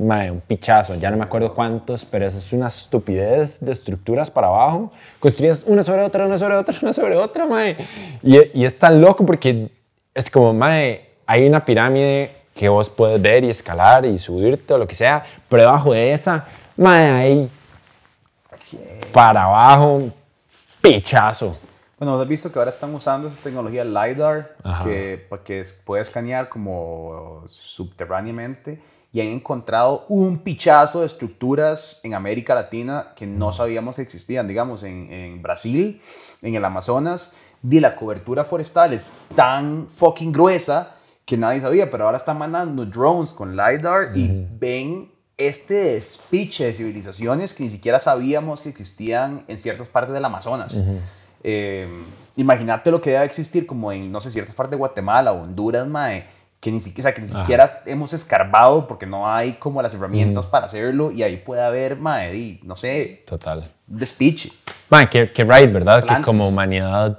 Mae, 0.00 0.30
un 0.30 0.40
pichazo, 0.40 0.94
ya 0.94 1.10
no 1.10 1.18
me 1.18 1.24
acuerdo 1.24 1.54
cuántos, 1.54 2.06
pero 2.06 2.26
eso 2.26 2.38
es 2.38 2.52
una 2.54 2.68
estupidez 2.68 3.60
de 3.60 3.72
estructuras 3.72 4.30
para 4.30 4.46
abajo. 4.46 4.90
Construidas 5.18 5.64
una 5.66 5.82
sobre 5.82 6.02
otra, 6.02 6.24
una 6.24 6.38
sobre 6.38 6.56
otra, 6.56 6.74
una 6.82 6.92
sobre 6.92 7.16
otra, 7.16 7.46
mae. 7.46 7.76
Y, 8.22 8.60
y 8.60 8.64
es 8.64 8.78
tan 8.78 9.00
loco 9.00 9.26
porque 9.26 9.70
es 10.14 10.30
como, 10.30 10.54
mae, 10.54 11.10
hay 11.26 11.46
una 11.46 11.64
pirámide 11.64 12.30
que 12.54 12.68
vos 12.68 12.88
puedes 12.88 13.20
ver 13.20 13.44
y 13.44 13.50
escalar 13.50 14.06
y 14.06 14.18
subirte 14.18 14.74
o 14.74 14.78
lo 14.78 14.86
que 14.86 14.94
sea, 14.94 15.22
pero 15.48 15.62
debajo 15.62 15.92
de 15.92 16.12
esa, 16.12 16.46
mae, 16.76 17.10
hay 17.10 17.50
para 19.12 19.44
abajo, 19.44 20.10
pichazo. 20.80 21.58
Bueno, 21.98 22.18
¿has 22.18 22.26
visto 22.26 22.50
que 22.50 22.58
ahora 22.58 22.70
están 22.70 22.94
usando 22.94 23.28
esa 23.28 23.40
tecnología 23.42 23.84
LiDAR 23.84 24.56
Ajá. 24.62 24.84
que, 24.84 25.28
que 25.44 25.62
puede 25.84 26.00
escanear 26.02 26.48
como 26.48 27.42
subterráneamente 27.46 28.80
y 29.12 29.20
han 29.20 29.26
encontrado 29.28 30.04
un 30.08 30.38
pichazo 30.38 31.00
de 31.00 31.06
estructuras 31.06 32.00
en 32.02 32.14
América 32.14 32.54
Latina 32.54 33.12
que 33.16 33.26
no 33.26 33.50
sabíamos 33.50 33.96
que 33.96 34.02
existían, 34.02 34.46
digamos, 34.46 34.82
en, 34.84 35.12
en 35.12 35.42
Brasil, 35.42 36.00
en 36.42 36.54
el 36.54 36.64
Amazonas, 36.64 37.32
y 37.68 37.80
la 37.80 37.96
cobertura 37.96 38.44
forestal. 38.44 38.92
Es 38.92 39.14
tan 39.34 39.88
fucking 39.88 40.32
gruesa 40.32 40.96
que 41.24 41.36
nadie 41.36 41.60
sabía, 41.60 41.90
pero 41.90 42.04
ahora 42.04 42.16
están 42.16 42.38
mandando 42.38 42.86
drones 42.86 43.32
con 43.34 43.56
LiDAR 43.56 44.16
y 44.16 44.46
ven 44.58 45.12
este 45.36 45.74
despiche 45.74 46.64
de 46.64 46.74
civilizaciones 46.74 47.54
que 47.54 47.64
ni 47.64 47.70
siquiera 47.70 47.98
sabíamos 47.98 48.60
que 48.60 48.68
existían 48.68 49.44
en 49.48 49.58
ciertas 49.58 49.88
partes 49.88 50.14
del 50.14 50.24
Amazonas. 50.24 50.80
Eh, 51.42 51.88
Imagínate 52.36 52.90
lo 52.90 53.02
que 53.02 53.10
debe 53.10 53.24
existir 53.24 53.66
como 53.66 53.92
en, 53.92 54.10
no 54.10 54.18
sé, 54.18 54.30
ciertas 54.30 54.54
partes 54.54 54.70
de 54.70 54.76
Guatemala 54.78 55.32
o 55.32 55.42
Honduras, 55.42 55.86
mae, 55.86 56.26
que 56.60 56.70
ni 56.70 56.78
siquiera, 56.80 57.08
o 57.08 57.12
sea, 57.12 57.14
que 57.14 57.22
ni 57.22 57.28
siquiera 57.28 57.82
hemos 57.86 58.12
escarbado 58.12 58.86
porque 58.86 59.06
no 59.06 59.26
hay 59.32 59.54
como 59.54 59.80
las 59.80 59.94
herramientas 59.94 60.46
para 60.46 60.66
hacerlo 60.66 61.10
y 61.10 61.22
ahí 61.22 61.38
puede 61.38 61.62
haber, 61.62 61.96
mae, 61.96 62.36
y, 62.36 62.60
no 62.64 62.76
sé, 62.76 63.24
Total. 63.26 63.70
despiche. 63.86 64.52
Man, 64.90 65.08
que, 65.08 65.32
que 65.32 65.42
right, 65.44 65.72
¿verdad? 65.72 66.04
Que 66.04 66.20
como 66.22 66.46
humanidad 66.46 67.18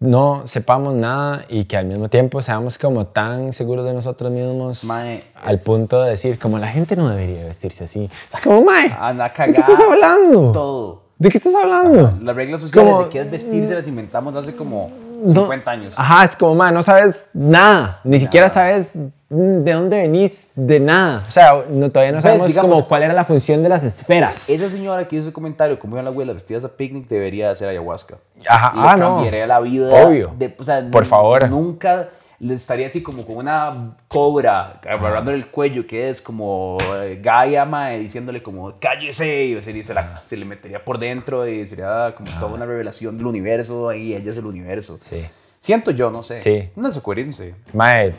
no 0.00 0.46
sepamos 0.46 0.94
nada 0.94 1.44
y 1.48 1.64
que 1.64 1.76
al 1.76 1.84
mismo 1.86 2.08
tiempo 2.08 2.42
seamos 2.42 2.76
como 2.76 3.06
tan 3.06 3.52
seguros 3.52 3.84
de 3.84 3.92
nosotros 3.92 4.32
mismos 4.32 4.82
Mae, 4.84 5.22
al 5.34 5.56
es- 5.56 5.64
punto 5.64 6.02
de 6.02 6.10
decir 6.10 6.38
como 6.40 6.58
la 6.58 6.66
gente 6.68 6.96
no 6.96 7.08
debería 7.08 7.44
vestirse 7.44 7.84
así. 7.84 8.10
Es 8.32 8.40
como, 8.40 8.62
mae, 8.64 8.92
Anda 8.98 9.28
¿de 9.28 9.52
qué 9.52 9.60
estás 9.60 9.78
hablando? 9.78 10.50
Todo. 10.52 11.02
¿De 11.18 11.28
qué 11.28 11.38
estás 11.38 11.54
hablando? 11.54 12.18
Las 12.20 12.34
reglas 12.34 12.62
sociales 12.62 12.90
Como- 12.92 13.04
de 13.04 13.10
qué 13.10 13.20
es 13.20 13.30
vestirse 13.30 13.74
las 13.74 13.86
inventamos 13.86 14.34
hace 14.34 14.56
como 14.56 14.90
No- 15.22 15.42
50 15.42 15.70
años. 15.70 15.94
Ajá, 15.96 16.24
es 16.24 16.36
como, 16.36 16.54
mae, 16.54 16.72
no 16.72 16.82
sabes 16.82 17.28
nada. 17.32 18.00
Ni 18.04 18.18
siquiera 18.18 18.48
sabes 18.48 18.92
mm, 18.94 19.58
de 19.60 19.72
dónde 19.72 19.98
venís, 19.98 20.52
de 20.56 20.80
nada. 20.80 21.22
O 21.26 21.30
sea, 21.30 21.52
no, 21.70 21.90
todavía 21.90 22.12
no 22.12 22.16
Pues, 22.16 22.24
sabemos 22.24 22.46
digamos- 22.48 22.70
como 22.76 22.88
cuál 22.88 23.02
era 23.04 23.14
la 23.14 23.24
función 23.24 23.62
de 23.62 23.68
las 23.68 23.82
esferas. 23.84 24.50
Esa 24.50 24.68
señora 24.68 25.06
que 25.08 25.16
hizo 25.16 25.24
ese 25.24 25.32
comentario, 25.32 25.78
como 25.78 25.94
iban 25.96 26.04
las 26.04 26.12
abuelas 26.12 26.34
vestidas 26.34 26.64
a 26.64 26.68
picnic, 26.68 27.08
debería 27.08 27.50
hacer 27.50 27.68
ayahuasca. 27.68 28.16
Ajá, 28.48 28.72
Le 28.74 28.88
ah, 28.88 28.96
no. 28.96 29.14
cambiaría 29.16 29.46
la 29.46 29.60
vida. 29.60 30.06
Obvio. 30.06 30.32
de- 30.36 30.54
o 30.58 30.64
sea, 30.64 30.84
Por 30.90 31.04
favor. 31.06 31.48
Nunca 31.48 32.08
estaría 32.50 32.88
así 32.88 33.02
como 33.02 33.24
con 33.24 33.36
una 33.36 33.94
cobra 34.08 34.80
agarrándole 34.82 35.36
el 35.38 35.48
cuello, 35.48 35.86
que 35.86 36.10
es 36.10 36.20
como 36.20 36.76
eh, 36.96 37.18
Gaia, 37.22 37.64
mae, 37.64 37.98
diciéndole 38.00 38.42
como 38.42 38.78
cállese, 38.80 39.44
y 39.44 39.62
se, 39.62 39.84
se, 39.84 39.94
la- 39.94 40.18
se 40.18 40.36
le 40.36 40.44
metería 40.44 40.84
por 40.84 40.98
dentro 40.98 41.46
y 41.46 41.66
sería 41.66 42.14
como 42.16 42.30
toda 42.40 42.52
una 42.54 42.66
revelación 42.66 43.16
del 43.16 43.26
universo 43.26 43.92
y 43.92 44.14
ella 44.14 44.30
es 44.30 44.38
el 44.38 44.46
universo. 44.46 44.98
Sí. 45.00 45.24
Siento 45.60 45.92
yo, 45.92 46.10
no 46.10 46.22
sé. 46.24 46.40
Sí. 46.40 46.70
No 46.74 46.88
es 46.88 46.94
secuerismo, 46.94 47.32
sí. 47.32 47.52
Mae, 47.72 48.12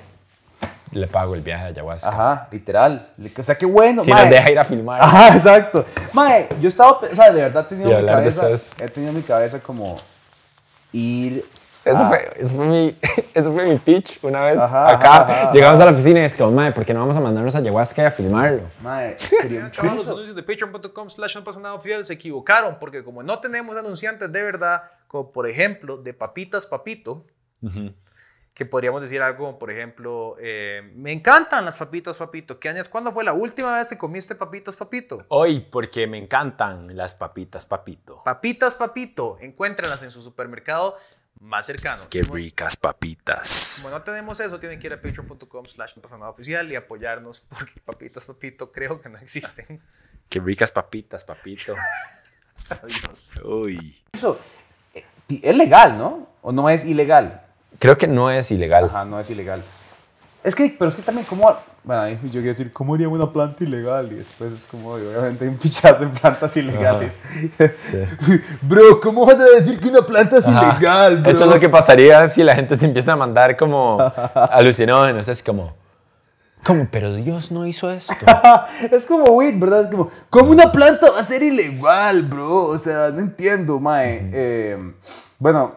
le 0.92 1.08
pago 1.08 1.36
el 1.36 1.42
viaje 1.42 1.64
a 1.66 1.68
ayahuasca. 1.68 2.08
Ajá, 2.10 2.48
literal. 2.52 3.10
Le- 3.18 3.32
O 3.38 3.44
sea, 3.44 3.56
qué 3.56 3.66
bueno, 3.66 4.04
Si 4.04 4.12
mae. 4.12 4.22
nos 4.22 4.30
deja 4.30 4.52
ir 4.52 4.60
a 4.60 4.64
filmar. 4.64 5.02
Ajá, 5.02 5.36
exacto. 5.36 5.84
Mae, 6.14 6.48
yo 6.62 6.70
estaba, 6.70 6.92
o 7.00 7.14
sea, 7.16 7.30
de 7.32 7.42
verdad 7.42 7.66
he 7.66 7.70
tenido 7.76 7.90
Y 7.90 7.94
en 7.96 8.02
mi 8.02 8.08
cabeza, 8.08 8.48
he 8.80 8.88
tenido 8.88 9.10
en 9.12 9.18
mi 9.18 9.24
cabeza 9.24 9.60
como 9.60 9.98
ir 10.94 11.44
Eso, 11.86 12.04
a- 12.04 12.08
fue, 12.10 12.30
eso, 12.38 12.56
fue 12.56 12.66
mi, 12.66 12.98
eso 13.34 13.52
fue 13.54 13.66
mi 13.66 13.78
pitch 13.78 14.20
una 14.24 14.46
vez. 14.46 14.60
Ajá, 14.60 14.90
Acá 14.90 15.22
ajá, 15.24 15.42
ajá. 15.44 15.52
llegamos 15.52 15.80
a 15.80 15.86
la 15.86 15.92
oficina 15.92 16.22
y 16.22 16.24
es 16.24 16.38
como, 16.38 16.52
mae, 16.52 16.72
¿por 16.72 16.86
qué 16.86 16.94
no 16.94 17.02
vamos 17.02 17.18
a 17.18 17.20
mandarnos 17.20 17.56
a 17.56 17.58
ayahuasca 17.60 18.04
y 18.04 18.06
a 18.06 18.12
filmarlo? 18.12 18.62
Mae, 18.82 19.16
sería 19.20 19.60
un 19.62 19.66
Acaban 19.66 19.98
los 19.98 20.10
anuncios 20.10 20.36
de 20.36 20.44
patreon.com 20.44 21.10
slash 21.10 21.36
no 21.36 21.44
pasa 21.44 21.60
nada 21.60 21.76
oficial 21.76 22.06
se 22.06 22.14
equivocaron 22.14 22.78
porque 22.80 23.04
como 23.04 23.22
no 23.24 23.40
tenemos 23.40 23.76
anunciantes 23.76 24.32
de 24.32 24.44
verdad, 24.44 24.84
como 25.08 25.32
por 25.32 25.48
ejemplo 25.50 25.98
de 25.98 26.14
Papitas 26.14 26.66
Papito, 26.68 27.26
que 28.54 28.66
podríamos 28.66 29.02
decir 29.02 29.22
algo 29.22 29.46
como 29.46 29.58
por 29.60 29.72
ejemplo, 29.72 30.36
eh, 30.40 30.82
me 30.96 31.12
encantan 31.12 31.66
las 31.66 31.76
papitas 31.76 32.18
Papito. 32.18 32.60
¿Qué 32.60 32.70
años? 32.70 32.88
¿Cuándo 32.88 33.12
fue 33.12 33.24
la 33.24 33.34
última 33.34 33.76
vez 33.78 33.90
que 33.90 33.98
comiste 33.98 34.36
papitas 34.36 34.76
Papito? 34.78 35.26
Hoy, 35.30 35.60
porque 35.60 36.06
me 36.08 36.18
encantan 36.20 36.96
las 36.96 37.16
papitas, 37.16 37.66
papito. 37.66 38.22
Papitas 38.24 38.76
Papito, 38.76 39.38
encuéntrenlas 39.42 40.04
en 40.04 40.12
su 40.12 40.22
supermercado 40.22 40.96
más 41.40 41.66
cercano. 41.66 42.04
Qué 42.10 42.22
Como- 42.22 42.36
ricas 42.36 42.78
papitas. 42.78 43.80
Como 43.82 43.94
no 43.94 44.02
tenemos 44.04 44.40
eso, 44.40 44.60
tienen 44.60 44.80
que 44.80 44.88
ir 44.88 44.94
a 44.94 45.02
patreon.com 45.02 45.66
slash 45.66 45.96
no 45.96 46.02
pasa 46.02 46.18
nada 46.18 46.32
oficial 46.32 46.72
y 46.72 46.76
apoyarnos 46.76 47.42
porque 47.50 47.80
papitas 47.84 48.26
Papito 48.26 48.72
creo 48.72 49.02
que 49.02 49.10
no 49.10 49.18
existen. 49.18 49.82
Qué 50.30 50.40
ricas 50.40 50.72
papitas, 50.72 51.26
papito. 51.26 51.76
Adiós. 52.70 53.32
Uy. 53.44 54.02
Eso 54.14 54.40
eh, 54.94 55.06
es 55.30 55.56
legal, 55.56 55.98
¿no? 55.98 56.30
¿O 56.42 56.52
no 56.52 56.70
es 56.70 56.86
ilegal? 56.86 57.42
Creo 57.78 57.98
que 57.98 58.08
no 58.08 58.32
es 58.32 58.50
ilegal. 58.50 58.86
Ajá, 58.86 59.06
no 59.06 59.20
es 59.20 59.30
ilegal. 59.30 59.64
Es 60.44 60.56
que, 60.56 60.76
pero 60.78 60.90
es 60.90 60.96
que 60.96 61.02
también, 61.02 61.26
¿cómo? 61.26 61.56
Bueno, 61.86 62.18
yo 62.24 62.32
quiero 62.32 62.48
decir, 62.48 62.72
¿cómo 62.72 62.96
haría 62.96 63.08
una 63.08 63.32
planta 63.32 63.64
ilegal? 63.64 64.10
Y 64.12 64.16
después 64.16 64.54
es 64.54 64.66
como, 64.66 64.94
obviamente, 64.94 65.46
hay 65.46 65.50
un 65.50 65.58
pichazo 65.58 66.04
en 66.04 66.12
plantas 66.12 66.56
ilegales. 66.56 67.14
bro, 68.62 69.00
¿cómo 69.02 69.26
vas 69.26 69.40
a 69.40 69.46
decir 69.46 69.80
que 69.80 69.90
una 69.90 70.02
planta 70.02 70.38
es 70.38 70.48
Ajá. 70.48 70.78
ilegal, 70.78 71.18
bro? 71.18 71.32
Eso 71.32 71.44
es 71.46 71.50
lo 71.50 71.60
que 71.60 71.70
pasaría 71.70 72.28
si 72.28 72.44
la 72.44 72.56
gente 72.56 72.76
se 72.76 72.86
empieza 72.86 73.14
a 73.14 73.16
mandar 73.16 73.56
como 73.56 73.98
alucinógenos. 74.36 75.28
Es 75.28 75.44
como, 75.44 75.74
¿cómo? 76.64 76.88
Pero 76.92 77.14
Dios 77.16 77.52
no 77.52 77.66
hizo 77.66 77.90
esto. 77.92 78.14
es 78.92 79.06
como 79.06 79.26
weed, 79.26 79.60
¿verdad? 79.60 79.84
Es 79.84 79.88
como, 79.88 80.10
¿cómo 80.30 80.52
una 80.52 80.72
planta 80.72 81.10
va 81.10 81.20
a 81.20 81.24
ser 81.24 81.44
ilegal, 81.44 82.22
bro? 82.24 82.66
O 82.66 82.78
sea, 82.78 83.10
no 83.10 83.20
entiendo, 83.20 83.80
mae. 83.80 84.30
Eh, 84.34 84.94
bueno, 85.38 85.76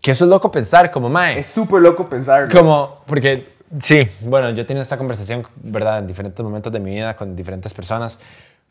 que 0.00 0.12
eso 0.12 0.24
es 0.24 0.30
loco 0.30 0.50
pensar, 0.50 0.90
como, 0.90 1.08
mae. 1.08 1.38
es 1.38 1.46
súper 1.46 1.80
loco 1.80 2.08
pensarlo. 2.08 2.48
Como, 2.56 3.02
porque 3.06 3.57
sí, 3.80 4.08
bueno, 4.22 4.50
yo 4.50 4.62
he 4.62 4.64
tenido 4.64 4.82
esta 4.82 4.98
conversación, 4.98 5.46
¿verdad? 5.56 5.98
En 5.98 6.06
diferentes 6.06 6.42
momentos 6.44 6.72
de 6.72 6.80
mi 6.80 6.94
vida 6.94 7.16
con 7.16 7.36
diferentes 7.36 7.74
personas, 7.74 8.20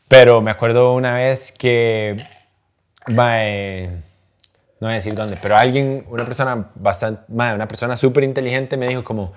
pero 0.08 0.40
me 0.40 0.50
acuerdo 0.50 0.94
una 0.94 1.14
vez 1.14 1.52
que, 1.52 2.16
mae, 3.14 3.88
no 4.80 4.86
voy 4.86 4.92
a 4.92 4.94
decir 4.94 5.14
dónde, 5.14 5.36
pero 5.40 5.56
alguien, 5.56 6.04
una 6.08 6.24
persona 6.24 6.70
bastante, 6.74 7.22
mae, 7.28 7.54
una 7.54 7.68
persona 7.68 7.96
súper 7.96 8.24
inteligente 8.24 8.76
me 8.76 8.88
dijo 8.88 9.04
como, 9.04 9.32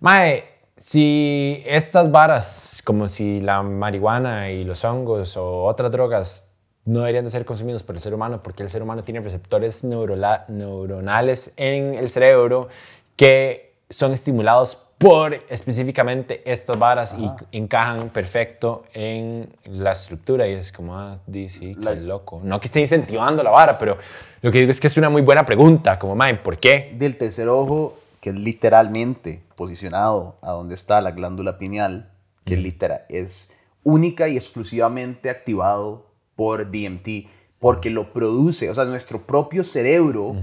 mae, 0.00 0.44
si 0.76 1.62
estas 1.66 2.10
varas, 2.10 2.80
como 2.84 3.08
si 3.08 3.40
la 3.40 3.62
marihuana 3.62 4.50
y 4.50 4.64
los 4.64 4.84
hongos 4.84 5.36
o 5.36 5.64
otras 5.64 5.90
drogas 5.92 6.48
no 6.84 7.00
deberían 7.00 7.24
de 7.24 7.30
ser 7.30 7.44
consumidos 7.44 7.82
por 7.82 7.94
el 7.94 8.00
ser 8.00 8.14
humano 8.14 8.42
porque 8.42 8.62
el 8.62 8.70
ser 8.70 8.82
humano 8.82 9.04
tiene 9.04 9.20
receptores 9.20 9.84
neuronales 9.84 11.52
en 11.56 11.94
el 11.94 12.08
cerebro 12.08 12.68
que 13.14 13.76
son 13.88 14.12
estimulados 14.12 14.82
por 15.02 15.34
específicamente 15.48 16.42
estas 16.50 16.78
varas 16.78 17.16
y 17.18 17.28
encajan 17.56 18.10
perfecto 18.10 18.84
en 18.94 19.48
la 19.64 19.90
estructura 19.90 20.46
y 20.46 20.52
es 20.52 20.70
como, 20.70 20.96
ah, 20.96 21.18
sí, 21.48 21.74
qué 21.74 21.96
loco. 21.96 22.40
No 22.44 22.60
que 22.60 22.66
esté 22.66 22.80
incentivando 22.80 23.42
la 23.42 23.50
vara, 23.50 23.76
pero 23.76 23.98
lo 24.40 24.52
que 24.52 24.58
digo 24.58 24.70
es 24.70 24.80
que 24.80 24.86
es 24.86 24.96
una 24.96 25.10
muy 25.10 25.22
buena 25.22 25.44
pregunta, 25.44 25.98
como, 25.98 26.14
man, 26.14 26.40
¿por 26.44 26.58
qué? 26.58 26.94
Del 26.96 27.16
tercer 27.16 27.48
ojo, 27.48 27.98
que 28.20 28.30
es 28.30 28.38
literalmente 28.38 29.42
posicionado 29.56 30.36
a 30.40 30.52
donde 30.52 30.76
está 30.76 31.00
la 31.00 31.10
glándula 31.10 31.58
pineal, 31.58 32.08
que 32.44 32.56
literal, 32.56 33.02
es 33.08 33.50
única 33.82 34.28
y 34.28 34.36
exclusivamente 34.36 35.30
activado 35.30 36.06
por 36.36 36.70
DMT, 36.70 37.28
porque 37.58 37.90
lo 37.90 38.12
produce, 38.12 38.70
o 38.70 38.74
sea, 38.74 38.84
nuestro 38.84 39.22
propio 39.22 39.64
cerebro 39.64 40.36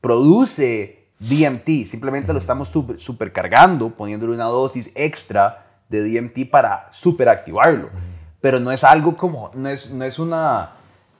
produce 0.00 1.03
DMT, 1.18 1.86
simplemente 1.86 2.32
lo 2.32 2.38
estamos 2.38 2.68
super, 2.68 2.98
supercargando, 2.98 3.90
poniéndole 3.90 4.34
una 4.34 4.44
dosis 4.44 4.90
extra 4.94 5.66
de 5.88 6.02
DMT 6.02 6.50
para 6.50 6.88
superactivarlo, 6.90 7.90
pero 8.40 8.60
no 8.60 8.72
es 8.72 8.84
algo 8.84 9.16
como, 9.16 9.50
no 9.54 9.68
es, 9.68 9.90
no 9.90 10.04
es 10.04 10.18
una 10.18 10.72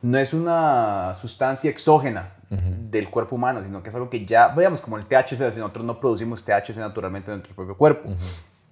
no 0.04 0.18
es 0.18 0.34
una 0.34 1.14
sustancia 1.14 1.70
exógena 1.70 2.34
del 2.50 3.08
cuerpo 3.08 3.36
humano, 3.36 3.62
sino 3.64 3.82
que 3.82 3.88
es 3.88 3.94
algo 3.94 4.10
que 4.10 4.26
ya, 4.26 4.48
veamos, 4.48 4.82
como 4.82 4.98
el 4.98 5.06
THC, 5.06 5.50
si 5.50 5.60
nosotros 5.60 5.84
no 5.84 5.98
producimos 5.98 6.44
THC 6.44 6.76
naturalmente 6.76 7.32
en 7.32 7.38
nuestro 7.38 7.56
propio 7.56 7.76
cuerpo. 7.76 8.10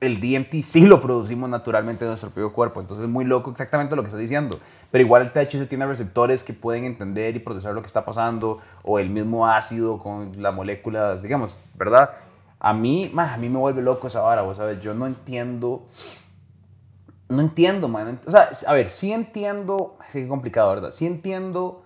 El 0.02 0.20
DMT 0.20 0.62
sí 0.62 0.80
lo 0.80 1.00
producimos 1.00 1.48
naturalmente 1.48 2.04
en 2.04 2.10
nuestro 2.10 2.30
propio 2.30 2.52
cuerpo, 2.52 2.80
entonces 2.80 3.04
es 3.04 3.10
muy 3.10 3.24
loco 3.24 3.50
exactamente 3.50 3.94
lo 3.94 4.02
que 4.02 4.08
estoy 4.08 4.22
diciendo. 4.22 4.58
Pero 4.90 5.04
igual 5.04 5.22
el 5.22 5.32
THC 5.32 5.68
tiene 5.68 5.86
receptores 5.86 6.44
que 6.44 6.52
pueden 6.52 6.84
entender 6.84 7.36
y 7.36 7.38
procesar 7.38 7.72
lo 7.72 7.80
que 7.80 7.86
está 7.86 8.04
pasando, 8.04 8.58
o 8.82 8.98
el 8.98 9.10
mismo 9.10 9.46
ácido 9.46 9.98
con 9.98 10.32
las 10.42 10.52
moléculas, 10.52 11.22
digamos, 11.22 11.56
¿verdad? 11.74 12.10
A 12.58 12.72
mí, 12.72 13.10
ma, 13.14 13.32
a 13.32 13.36
mí 13.36 13.48
me 13.48 13.58
vuelve 13.58 13.80
loco 13.80 14.08
esa 14.08 14.20
vara, 14.20 14.42
vos 14.42 14.56
sabes, 14.56 14.80
yo 14.80 14.92
no 14.92 15.06
entiendo 15.06 15.86
no 17.32 17.40
entiendo, 17.40 17.88
man. 17.88 18.20
O 18.26 18.30
sea, 18.30 18.50
a 18.66 18.74
ver, 18.74 18.90
sí 18.90 19.12
entiendo, 19.12 19.96
es 20.06 20.12
que 20.12 20.28
complicado, 20.28 20.68
¿verdad? 20.70 20.90
Sí 20.90 21.06
entiendo 21.06 21.82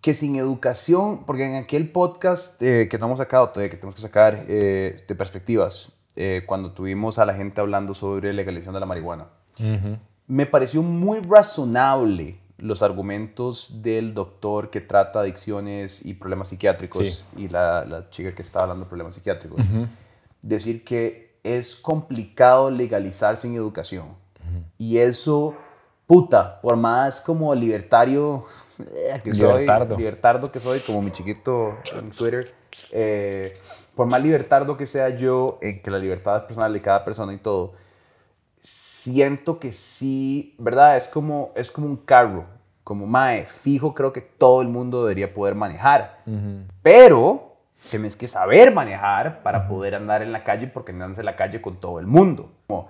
que 0.00 0.14
sin 0.14 0.36
educación, 0.36 1.24
porque 1.24 1.44
en 1.44 1.56
aquel 1.62 1.90
podcast 1.90 2.60
eh, 2.60 2.88
que 2.88 2.98
no 2.98 3.06
hemos 3.06 3.18
sacado 3.18 3.52
que 3.52 3.68
tenemos 3.68 3.94
que 3.94 4.00
sacar 4.00 4.44
eh, 4.48 4.96
de 5.06 5.14
perspectivas, 5.14 5.92
eh, 6.16 6.42
cuando 6.46 6.72
tuvimos 6.72 7.18
a 7.18 7.24
la 7.26 7.34
gente 7.34 7.60
hablando 7.60 7.94
sobre 7.94 8.32
legalización 8.32 8.74
de 8.74 8.80
la 8.80 8.86
marihuana, 8.86 9.26
me 10.26 10.46
pareció 10.46 10.82
muy 10.82 11.20
razonable 11.20 12.38
los 12.58 12.82
argumentos 12.82 13.82
del 13.82 14.14
doctor 14.14 14.70
que 14.70 14.80
trata 14.80 15.20
adicciones 15.20 16.04
y 16.06 16.14
problemas 16.14 16.48
psiquiátricos 16.48 17.26
Sí. 17.34 17.42
y 17.44 17.48
la, 17.48 17.84
la 17.84 18.08
chica 18.10 18.34
que 18.34 18.42
está 18.42 18.62
hablando 18.62 18.84
de 18.84 18.88
problemas 18.88 19.14
psiquiátricos. 19.14 19.60
Decir 20.42 20.84
que 20.84 21.36
es 21.42 21.74
complicado 21.76 22.70
legalizar 22.70 23.36
sin 23.36 23.54
educación. 23.56 24.06
Y 24.78 24.98
eso, 24.98 25.54
puta, 26.06 26.60
por 26.60 26.76
más 26.76 27.20
como 27.20 27.54
libertario 27.54 28.44
eh, 28.78 29.20
que 29.24 29.34
soy, 29.34 29.48
Libertardo. 29.62 29.96
libertardo 29.96 30.52
que 30.52 30.60
soy, 30.60 30.78
como 30.80 31.02
mi 31.02 31.10
chiquito 31.10 31.74
en 31.96 32.10
Twitter, 32.10 32.54
eh, 32.90 33.54
por 33.94 34.06
más 34.06 34.22
libertardo 34.22 34.76
que 34.76 34.86
sea 34.86 35.10
yo, 35.10 35.58
en 35.60 35.82
que 35.82 35.90
la 35.90 35.98
libertad 35.98 36.36
es 36.36 36.42
personal 36.42 36.72
de 36.72 36.80
cada 36.80 37.04
persona 37.04 37.32
y 37.32 37.38
todo, 37.38 37.74
siento 38.54 39.58
que 39.58 39.72
sí, 39.72 40.54
¿verdad? 40.58 40.96
Es 40.96 41.06
como, 41.06 41.50
es 41.54 41.70
como 41.70 41.86
un 41.86 41.96
carro, 41.96 42.44
como 42.84 43.06
mae, 43.06 43.46
fijo, 43.46 43.94
creo 43.94 44.12
que 44.12 44.20
todo 44.20 44.62
el 44.62 44.68
mundo 44.68 45.02
debería 45.02 45.32
poder 45.32 45.54
manejar, 45.54 46.22
pero 46.82 47.56
tienes 47.90 48.16
que 48.16 48.28
saber 48.28 48.72
manejar 48.72 49.42
para 49.42 49.68
poder 49.68 49.94
andar 49.94 50.22
en 50.22 50.32
la 50.32 50.44
calle 50.44 50.66
porque 50.66 50.92
andas 50.92 51.18
en 51.18 51.26
la 51.26 51.36
calle 51.36 51.60
con 51.60 51.76
todo 51.76 51.98
el 51.98 52.06
mundo. 52.06 52.50
Como, 52.66 52.88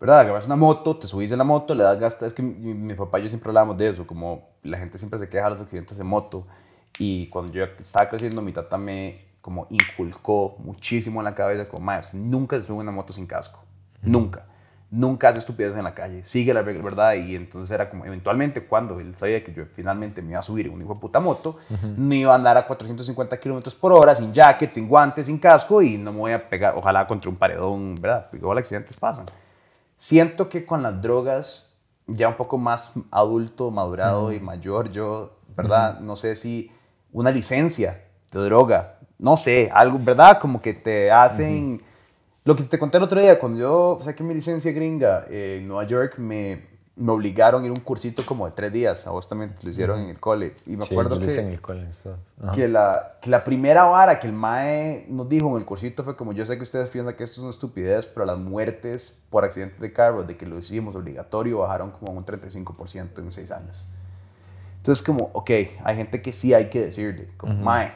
¿verdad? 0.00 0.20
Agarras 0.20 0.46
una 0.46 0.56
moto, 0.56 0.96
te 0.96 1.06
subís 1.06 1.30
en 1.30 1.38
la 1.38 1.44
moto, 1.44 1.74
le 1.74 1.84
das 1.84 1.98
gas, 1.98 2.22
es 2.22 2.32
que 2.32 2.42
mi, 2.42 2.74
mi 2.74 2.94
papá 2.94 3.20
y 3.20 3.24
yo 3.24 3.28
siempre 3.28 3.50
hablábamos 3.50 3.76
de 3.76 3.90
eso, 3.90 4.06
como 4.06 4.48
la 4.62 4.78
gente 4.78 4.96
siempre 4.98 5.18
se 5.18 5.28
queja 5.28 5.44
de 5.44 5.50
los 5.50 5.60
accidentes 5.60 5.98
de 5.98 6.04
moto 6.04 6.46
y 7.00 7.26
cuando 7.28 7.52
yo 7.52 7.64
estaba 7.78 8.08
creciendo 8.08 8.42
mi 8.42 8.52
tata 8.52 8.78
me 8.78 9.18
como 9.40 9.66
inculcó 9.70 10.56
muchísimo 10.58 11.20
en 11.20 11.24
la 11.24 11.34
cabeza 11.34 11.68
como, 11.68 11.98
usted 11.98 12.18
nunca 12.18 12.60
se 12.60 12.66
sube 12.66 12.76
una 12.78 12.92
moto 12.92 13.12
sin 13.12 13.26
casco, 13.26 13.64
nunca 14.02 14.44
nunca 14.90 15.28
hace 15.28 15.38
estupideces 15.38 15.76
en 15.76 15.84
la 15.84 15.94
calle, 15.94 16.24
sigue 16.24 16.52
la 16.52 16.62
regla, 16.62 16.82
¿verdad? 16.82 17.14
Y 17.14 17.36
entonces 17.36 17.72
era 17.72 17.88
como, 17.88 18.04
eventualmente, 18.04 18.64
cuando 18.64 18.98
él 18.98 19.16
sabía 19.16 19.44
que 19.44 19.52
yo 19.52 19.64
finalmente 19.66 20.20
me 20.20 20.30
iba 20.30 20.40
a 20.40 20.42
subir 20.42 20.66
en 20.66 20.72
un 20.72 20.82
hijo 20.82 20.94
de 20.94 21.00
puta 21.00 21.20
moto, 21.20 21.58
no 21.96 22.14
iba 22.14 22.32
a 22.32 22.34
andar 22.34 22.56
a 22.56 22.66
450 22.66 23.38
kilómetros 23.38 23.74
por 23.74 23.92
hora, 23.92 24.14
sin 24.14 24.32
jacket, 24.32 24.72
sin 24.72 24.88
guantes, 24.88 25.26
sin 25.26 25.38
casco, 25.38 25.80
y 25.80 25.96
no 25.96 26.12
me 26.12 26.18
voy 26.18 26.32
a 26.32 26.48
pegar, 26.48 26.74
ojalá 26.76 27.06
contra 27.06 27.30
un 27.30 27.36
paredón, 27.36 27.94
¿verdad? 28.00 28.26
Porque 28.30 28.38
igual 28.38 28.58
accidentes 28.58 28.96
pasan. 28.96 29.26
Siento 29.96 30.48
que 30.48 30.66
con 30.66 30.82
las 30.82 31.00
drogas, 31.00 31.70
ya 32.06 32.28
un 32.28 32.36
poco 32.36 32.58
más 32.58 32.92
adulto, 33.12 33.70
madurado 33.70 34.32
y 34.32 34.40
mayor, 34.40 34.90
yo, 34.90 35.36
¿verdad? 35.56 36.00
No 36.00 36.16
sé 36.16 36.34
si 36.34 36.72
una 37.12 37.30
licencia 37.30 38.02
de 38.32 38.40
droga, 38.40 38.98
no 39.18 39.36
sé, 39.36 39.70
algo, 39.72 39.98
¿verdad? 40.00 40.38
Como 40.40 40.60
que 40.60 40.74
te 40.74 41.10
hacen... 41.10 41.82
Lo 42.42 42.56
que 42.56 42.62
te 42.62 42.78
conté 42.78 42.96
el 42.96 43.02
otro 43.04 43.20
día, 43.20 43.38
cuando 43.38 43.58
yo 43.58 43.98
saqué 44.02 44.22
mi 44.22 44.32
licencia 44.32 44.72
gringa 44.72 45.26
eh, 45.28 45.58
en 45.60 45.68
Nueva 45.68 45.84
York, 45.84 46.14
me, 46.16 46.66
me 46.96 47.12
obligaron 47.12 47.62
a 47.62 47.66
ir 47.66 47.70
a 47.70 47.74
un 47.74 47.80
cursito 47.80 48.24
como 48.24 48.46
de 48.46 48.52
tres 48.52 48.72
días. 48.72 49.06
A 49.06 49.10
vos 49.10 49.28
también 49.28 49.54
te 49.54 49.62
lo 49.64 49.70
hicieron 49.70 50.00
en 50.00 50.08
el 50.08 50.18
cole. 50.18 50.54
Y 50.66 50.74
me 50.76 50.86
Sí, 50.86 50.94
acuerdo 50.94 51.18
que, 51.18 51.26
en 51.34 51.48
el 51.48 51.60
cole, 51.60 51.86
eso. 51.90 52.16
Ajá. 52.42 52.52
que, 52.52 52.66
la, 52.66 53.18
que 53.20 53.28
la 53.28 53.44
primera 53.44 53.84
vara 53.84 54.18
que 54.18 54.26
el 54.26 54.32
MAE 54.32 55.04
nos 55.10 55.28
dijo 55.28 55.50
en 55.50 55.56
el 55.56 55.66
cursito 55.66 56.02
fue 56.02 56.16
como, 56.16 56.32
yo 56.32 56.46
sé 56.46 56.56
que 56.56 56.62
ustedes 56.62 56.88
piensan 56.88 57.14
que 57.14 57.24
esto 57.24 57.40
es 57.40 57.42
una 57.42 57.50
estupidez, 57.50 58.06
pero 58.06 58.24
las 58.24 58.38
muertes 58.38 59.20
por 59.28 59.44
accidentes 59.44 59.78
de 59.78 59.92
carro, 59.92 60.22
de 60.24 60.38
que 60.38 60.46
lo 60.46 60.58
hicimos 60.58 60.94
obligatorio, 60.96 61.58
bajaron 61.58 61.90
como 61.90 62.12
un 62.12 62.24
35% 62.24 63.18
en 63.18 63.30
seis 63.30 63.50
años. 63.52 63.86
Entonces 64.80 65.04
como, 65.04 65.30
ok, 65.34 65.50
hay 65.84 65.96
gente 65.96 66.22
que 66.22 66.32
sí 66.32 66.54
hay 66.54 66.70
que 66.70 66.80
decirle, 66.86 67.28
como, 67.36 67.52
MAE, 67.62 67.92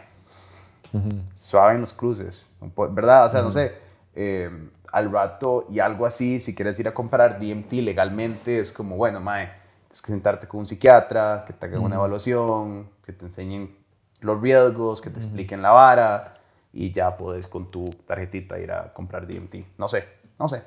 suave 1.35 1.75
en 1.75 1.81
los 1.81 1.93
cruces, 1.93 2.51
¿verdad? 2.91 3.27
O 3.27 3.29
sea, 3.31 3.43
no 3.43 3.51
sé, 3.51 3.73
eh, 4.15 4.51
al 4.93 5.11
rato 5.11 5.67
y 5.71 5.81
algo 5.81 6.07
así, 6.07 6.41
si 6.41 6.55
quieres 6.55 6.79
ir 6.79 6.87
a 6.87 6.95
comprar 6.95 7.41
DMT 7.41 7.73
legalmente, 7.83 8.61
es 8.61 8.71
como, 8.71 8.97
bueno, 8.97 9.19
mae, 9.21 9.47
tienes 9.87 10.03
que 10.03 10.09
sentarte 10.13 10.47
con 10.47 10.61
un 10.61 10.67
psiquiatra, 10.67 11.43
que 11.47 11.53
te 11.53 11.67
hagan 11.67 11.81
una 11.81 11.97
evaluación, 11.97 12.89
que 13.05 13.13
te 13.13 13.25
enseñen 13.25 13.75
los 14.21 14.41
riesgos, 14.41 15.01
que 15.01 15.11
te 15.11 15.19
expliquen 15.19 15.63
la 15.63 15.71
vara 15.71 16.35
y 16.73 16.93
ya 16.93 17.17
puedes 17.17 17.47
con 17.47 17.71
tu 17.71 17.87
tarjetita 18.07 18.59
ir 18.59 18.71
a 18.73 18.93
comprar 18.93 19.27
DMT. 19.27 19.57
No 19.79 19.89
sé, 19.89 20.07
no 20.39 20.47
sé. 20.49 20.63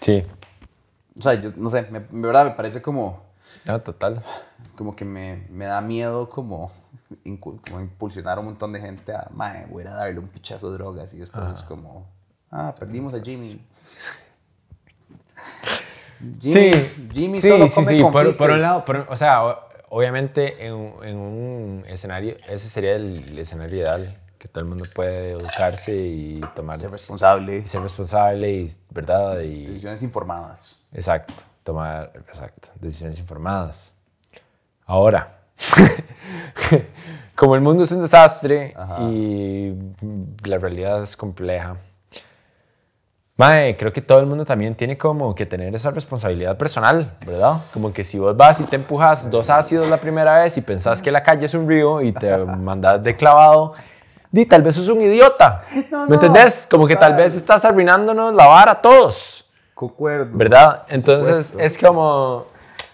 Sí, 0.00 0.22
O 1.18 1.22
sea, 1.22 1.34
yo 1.34 1.50
no 1.56 1.68
sé, 1.68 1.82
me- 1.90 2.06
verdad 2.10 2.44
me 2.46 2.52
parece 2.52 2.80
como, 2.80 3.27
no, 3.66 3.80
total. 3.80 4.22
como 4.76 4.94
que 4.96 5.04
me, 5.04 5.46
me 5.50 5.66
da 5.66 5.80
miedo 5.80 6.28
como, 6.28 6.70
como 7.62 7.80
impulsionar 7.80 8.38
a 8.38 8.40
un 8.40 8.46
montón 8.46 8.72
de 8.72 8.80
gente 8.80 9.12
a, 9.12 9.28
mae, 9.32 9.66
voy 9.66 9.84
a 9.84 9.90
darle 9.90 10.18
un 10.20 10.28
pichazo 10.28 10.70
de 10.70 10.78
drogas 10.78 11.12
y 11.14 11.18
después 11.18 11.44
es 11.52 11.62
como, 11.62 12.06
ah, 12.50 12.74
perdimos 12.78 13.14
a 13.14 13.20
Jimmy. 13.20 13.60
Jimmy, 16.40 16.74
sí, 16.74 17.08
Jimmy 17.12 17.38
sí, 17.40 17.48
solo 17.48 17.68
come 17.70 17.86
sí, 17.96 18.02
por, 18.02 18.36
por 18.36 18.50
un 18.50 18.60
lado, 18.60 18.84
por- 18.84 19.06
o 19.08 19.14
sea, 19.16 19.40
obviamente 19.88 20.66
en, 20.66 20.74
un- 20.74 21.04
en 21.04 21.16
un 21.16 21.84
escenario, 21.86 22.36
ese 22.48 22.68
sería 22.68 22.96
el 22.96 23.38
escenario 23.38 23.76
ideal, 23.78 24.16
que 24.38 24.48
todo 24.48 24.60
el 24.60 24.66
mundo 24.68 24.84
puede 24.94 25.32
educarse 25.32 25.96
y 25.96 26.40
tomar 26.56 26.76
Ser 26.76 26.90
responsable, 26.90 27.58
y 27.58 27.68
ser 27.68 27.82
responsable 27.82 28.52
y, 28.52 28.70
¿verdad? 28.90 29.40
Y, 29.40 29.66
decisiones 29.66 30.02
informadas. 30.02 30.80
exacto, 30.92 31.34
tomar, 31.68 32.12
exacto, 32.14 32.70
decisiones 32.80 33.18
informadas. 33.18 33.92
Ahora, 34.86 35.36
como 37.36 37.56
el 37.56 37.60
mundo 37.60 37.84
es 37.84 37.92
un 37.92 38.00
desastre 38.00 38.72
Ajá. 38.74 39.02
y 39.02 39.74
la 40.44 40.56
realidad 40.56 41.02
es 41.02 41.14
compleja, 41.14 41.76
Mae, 43.36 43.76
creo 43.76 43.92
que 43.92 44.00
todo 44.00 44.18
el 44.18 44.24
mundo 44.24 44.46
también 44.46 44.74
tiene 44.76 44.96
como 44.96 45.34
que 45.34 45.44
tener 45.44 45.74
esa 45.74 45.90
responsabilidad 45.90 46.56
personal, 46.56 47.12
¿verdad? 47.26 47.58
Como 47.74 47.92
que 47.92 48.02
si 48.02 48.18
vos 48.18 48.34
vas 48.34 48.58
y 48.60 48.64
te 48.64 48.76
empujas 48.76 49.30
dos 49.30 49.50
ácidos 49.50 49.90
la 49.90 49.98
primera 49.98 50.42
vez 50.42 50.56
y 50.56 50.62
pensás 50.62 51.02
que 51.02 51.12
la 51.12 51.22
calle 51.22 51.44
es 51.44 51.52
un 51.52 51.68
río 51.68 52.00
y 52.00 52.12
te 52.12 52.34
mandas 52.46 53.02
de 53.02 53.14
clavado, 53.14 53.74
di, 54.32 54.46
tal 54.46 54.62
vez 54.62 54.74
sos 54.74 54.88
un 54.88 55.02
idiota. 55.02 55.60
No, 55.90 56.04
¿Me 56.04 56.08
no, 56.08 56.14
entendés? 56.14 56.66
Como 56.68 56.86
que 56.86 56.96
tal 56.96 57.14
vez 57.14 57.36
estás 57.36 57.62
arruinándonos 57.66 58.32
la 58.32 58.46
vara 58.46 58.72
a 58.72 58.80
todos. 58.80 59.47
Concuerdo. 59.78 60.36
¿verdad? 60.36 60.86
Entonces 60.88 61.46
supuesto. 61.46 61.60
es 61.60 61.78
como, 61.78 62.46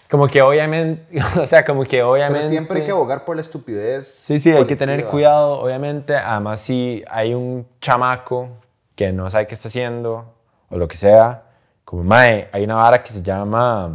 como 0.07 0.27
que 0.27 0.43
obviamente, 0.43 1.17
o 1.41 1.45
sea, 1.47 1.65
como 1.65 1.83
que 1.83 2.03
obviamente... 2.03 2.41
Pero 2.41 2.47
siempre 2.47 2.79
hay 2.79 2.85
que 2.85 2.91
abogar 2.91 3.25
por 3.25 3.35
la 3.35 3.41
estupidez. 3.41 4.07
Sí, 4.07 4.39
sí, 4.39 4.51
hay 4.51 4.67
que 4.67 4.75
tener 4.75 4.97
colectiva. 4.97 5.11
cuidado, 5.11 5.61
obviamente. 5.61 6.15
Además, 6.15 6.59
si 6.59 7.03
hay 7.09 7.33
un 7.33 7.65
chamaco 7.81 8.49
que 8.95 9.11
no 9.11 9.27
sabe 9.31 9.47
qué 9.47 9.55
está 9.55 9.67
haciendo 9.67 10.31
o 10.69 10.77
lo 10.77 10.87
que 10.87 10.95
sea, 10.95 11.45
como, 11.83 12.03
mae, 12.03 12.49
hay 12.51 12.65
una 12.65 12.75
vara 12.75 13.01
que 13.01 13.11
se 13.11 13.23
llama... 13.23 13.85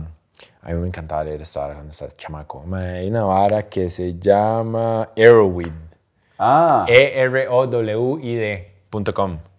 A 0.61 0.69
mí 0.71 0.75
me 0.75 0.89
encantaba 0.89 1.23
leer 1.23 1.43
esta 1.43 1.61
vara 1.61 1.75
cuando 1.75 1.93
estaba 1.93 2.11
chamaco. 2.17 2.65
Mae, 2.67 2.99
hay 2.99 3.09
una 3.09 3.23
vara 3.23 3.69
que 3.69 3.89
se 3.89 4.19
llama 4.19 5.11
Arrowweed. 5.17 5.71
Ah, 6.41 6.87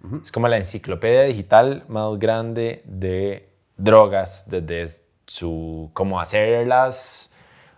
E-R-O-W-I-D.com. 0.04 0.22
Es 0.24 0.32
como 0.32 0.48
la 0.48 0.58
enciclopedia 0.58 1.24
digital 1.24 1.84
más 1.88 2.18
grande 2.20 2.82
de 2.86 3.48
drogas, 3.78 4.48
desde 4.50 5.02
su 5.26 5.90
cómo 5.94 6.20
hacerlas 6.20 7.30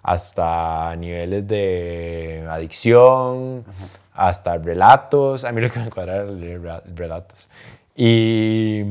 hasta 0.01 0.95
niveles 0.97 1.47
de 1.47 2.45
adicción, 2.49 3.63
hasta 4.13 4.57
relatos. 4.57 5.45
A 5.45 5.51
mí 5.51 5.61
lo 5.61 5.71
que 5.71 5.79
me 5.79 5.89
cuadra 5.89 6.15
era 6.15 6.25
leer 6.25 6.61
relatos. 6.95 7.47
Y 7.95 8.83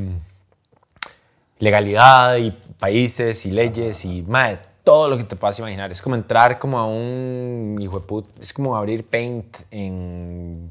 legalidad 1.59 2.37
y 2.37 2.51
países 2.79 3.45
y 3.47 3.51
leyes 3.51 4.05
y 4.05 4.23
mae, 4.23 4.59
todo 4.85 5.09
lo 5.09 5.17
que 5.17 5.25
te 5.25 5.37
puedas 5.37 5.59
imaginar. 5.59 5.91
Es 5.93 6.01
como 6.03 6.17
entrar 6.17 6.59
como 6.59 6.79
a 6.79 6.87
un 6.87 7.77
hijo 7.81 8.01
de 8.01 8.07
put- 8.07 8.29
es 8.41 8.53
como 8.53 8.77
abrir 8.77 9.05
Paint 9.07 9.59
en 9.71 10.71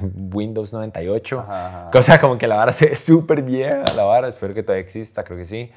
Windows 0.00 0.72
98. 0.72 1.40
Ajá. 1.40 1.88
Cosa 1.92 2.20
como 2.20 2.36
que 2.38 2.46
la 2.46 2.56
vara 2.56 2.72
se 2.72 2.86
ve 2.86 2.96
súper 2.96 3.42
vieja, 3.42 3.84
la 3.94 4.04
vara, 4.04 4.28
espero 4.28 4.54
que 4.54 4.62
todavía 4.62 4.82
exista, 4.82 5.22
creo 5.24 5.38
que 5.38 5.44
sí. 5.44 5.70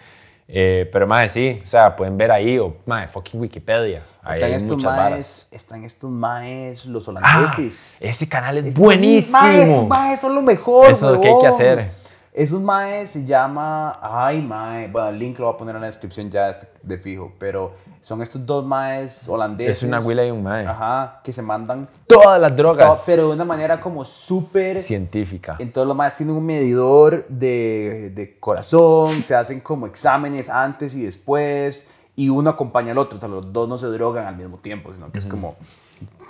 Eh, 0.53 0.89
pero 0.91 1.07
mae, 1.07 1.29
sí, 1.29 1.61
o 1.63 1.67
sea, 1.67 1.95
pueden 1.95 2.17
ver 2.17 2.29
ahí 2.29 2.59
o 2.59 2.75
mae, 2.85 3.07
fucking 3.07 3.39
Wikipedia. 3.39 4.03
Ahí 4.21 4.33
están 4.33 4.49
hay 4.49 4.55
estos 4.57 4.83
maes, 4.83 5.47
están 5.51 5.83
estos 5.85 6.11
maes, 6.11 6.85
los 6.85 7.07
Ah, 7.07 7.11
holandeses. 7.11 7.95
ese 8.01 8.27
canal 8.27 8.57
es 8.57 8.63
Maes, 8.65 8.75
buenísimo. 8.75 9.47
esos 9.47 9.87
maes 9.87 10.19
son 10.19 10.35
lo 10.35 10.41
mejor, 10.41 10.91
Eso 10.91 11.07
es 11.09 11.15
lo 11.15 11.21
que 11.21 11.29
hay 11.29 11.39
que 11.39 11.47
hacer. 11.47 11.91
Esos 12.33 12.61
maes 12.61 13.11
se 13.11 13.25
llama, 13.25 13.97
ay 14.01 14.41
mae, 14.41 14.87
bueno, 14.89 15.09
el 15.09 15.19
link 15.19 15.39
lo 15.39 15.45
voy 15.45 15.53
a 15.53 15.57
poner 15.57 15.75
en 15.75 15.81
la 15.81 15.87
descripción 15.87 16.29
ya 16.29 16.47
de, 16.47 16.55
de 16.83 16.97
fijo, 16.97 17.31
pero 17.39 17.73
son 18.01 18.21
estos 18.21 18.45
dos 18.45 18.65
maes 18.65 19.29
holandeses. 19.29 19.77
Es 19.77 19.83
una 19.83 19.99
huila 19.99 20.25
y 20.25 20.31
un 20.31 20.43
mae. 20.43 20.65
Ajá, 20.65 21.21
que 21.23 21.31
se 21.31 21.41
mandan, 21.41 21.87
Todas 22.07 22.41
las 22.41 22.51
todo, 22.55 22.73
drogas. 22.73 23.03
pero 23.05 23.27
de 23.27 23.33
una 23.33 23.45
manera 23.45 23.79
como 23.79 24.03
súper... 24.03 24.79
científica. 24.79 25.55
Entonces 25.59 25.87
los 25.87 25.95
maes 25.95 26.17
tienen 26.17 26.35
un 26.35 26.45
medidor 26.45 27.25
de, 27.29 28.11
de 28.13 28.39
corazón, 28.39 29.23
se 29.23 29.35
hacen 29.35 29.59
como 29.61 29.85
exámenes 29.85 30.49
antes 30.49 30.95
y 30.95 31.03
después, 31.03 31.89
y 32.15 32.29
uno 32.29 32.49
acompaña 32.49 32.91
al 32.91 32.97
otro, 32.97 33.17
o 33.17 33.19
sea, 33.19 33.29
los 33.29 33.53
dos 33.53 33.69
no 33.69 33.77
se 33.77 33.87
drogan 33.87 34.27
al 34.27 34.35
mismo 34.35 34.57
tiempo, 34.57 34.91
sino 34.93 35.11
que 35.11 35.19
es 35.19 35.25
como, 35.25 35.55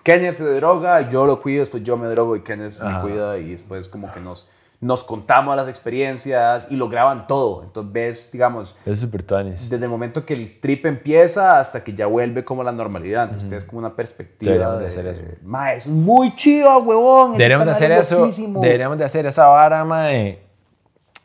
Kenneth 0.04 0.38
se 0.38 0.54
droga, 0.56 1.10
yo 1.10 1.26
lo 1.26 1.42
cuido, 1.42 1.62
después 1.62 1.84
yo 1.84 1.96
me 1.98 2.08
drogo 2.08 2.36
y 2.36 2.42
Kenneth 2.42 2.80
me 2.82 3.02
cuida, 3.02 3.38
y 3.38 3.52
después 3.52 3.88
como 3.88 4.12
que 4.12 4.20
nos, 4.20 4.50
nos 4.82 5.04
contamos 5.04 5.56
las 5.56 5.68
experiencias 5.68 6.68
y 6.72 6.76
lo 6.76 6.90
graban 6.90 7.28
todo. 7.28 7.62
Entonces 7.64 7.94
ves, 7.94 8.30
digamos, 8.32 8.76
Es 8.84 9.00
súper 9.00 9.24
desde 9.24 9.76
el 9.78 9.90
momento 9.90 10.26
que 10.26 10.34
el 10.34 10.60
trip 10.60 10.88
empieza 10.88 11.60
hasta 11.60 11.84
que 11.84 11.94
ya 11.94 12.08
vuelve 12.08 12.44
como 12.44 12.64
la 12.64 12.72
normalidad. 12.72 13.26
Entonces 13.26 13.48
tienes 13.48 13.64
como 13.64 13.78
una 13.80 13.96
perspectiva. 13.96 14.52
Deberíamos 14.54 14.80
de 14.80 14.88
hacer 14.88 15.06
eso. 15.06 15.22
Eso 15.22 15.72
es 15.78 15.88
muy 15.88 16.36
chido, 16.36 16.80
huevón. 16.80 17.34
Deberíamos 17.34 17.68
de 17.68 17.72
hacer 17.74 17.92
es 17.92 18.12
eso. 18.12 18.28
Deberíamos 18.60 18.98
de 18.98 19.06
hacer 19.06 19.26
esa 19.28 19.48
vara, 19.48 19.86
mae. 19.86 20.40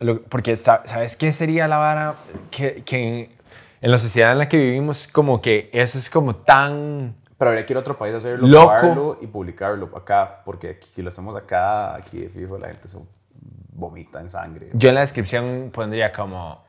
Lo- 0.00 0.22
porque, 0.24 0.56
sa- 0.56 0.82
¿sabes 0.84 1.16
qué 1.16 1.32
sería 1.32 1.66
la 1.66 1.78
vara? 1.78 2.14
Que, 2.50 2.82
que 2.84 3.30
en, 3.80 3.90
la 3.90 3.96
sociedad 3.96 4.32
en 4.32 4.38
la 4.38 4.48
que 4.50 4.58
vivimos, 4.58 5.08
como 5.08 5.40
que 5.40 5.70
eso 5.72 5.96
es 5.96 6.10
como 6.10 6.36
tan... 6.36 7.16
Pero 7.38 7.50
habría 7.50 7.64
que 7.64 7.72
ir 7.72 7.76
a 7.78 7.80
otro 7.80 7.96
país 7.96 8.12
a 8.14 8.18
hacerlo, 8.18 8.46
Loco. 8.46 8.66
grabarlo 8.68 9.18
y 9.22 9.26
publicarlo 9.26 9.90
acá. 9.96 10.42
Porque 10.44 10.70
aquí- 10.70 10.88
si 10.90 11.00
lo 11.00 11.08
hacemos 11.08 11.34
acá, 11.34 11.94
aquí 11.94 12.20
de 12.20 12.28
fijo, 12.28 12.58
la 12.58 12.68
gente 12.68 12.88
se 12.88 12.98
vomita 13.76 14.20
en 14.20 14.30
sangre. 14.30 14.70
Yo 14.72 14.88
en 14.88 14.94
la 14.94 15.00
descripción 15.02 15.70
pondría 15.72 16.10
como... 16.12 16.64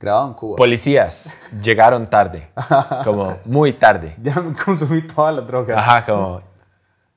Grabado 0.00 0.26
en 0.28 0.34
Cuba. 0.34 0.56
Policías 0.56 1.30
llegaron 1.62 2.10
tarde. 2.10 2.48
Como 3.04 3.38
muy 3.46 3.72
tarde. 3.74 4.14
ya 4.20 4.34
consumí 4.64 5.00
todas 5.02 5.34
las 5.36 5.46
drogas. 5.46 5.78
Ajá, 5.78 6.04
como... 6.04 6.42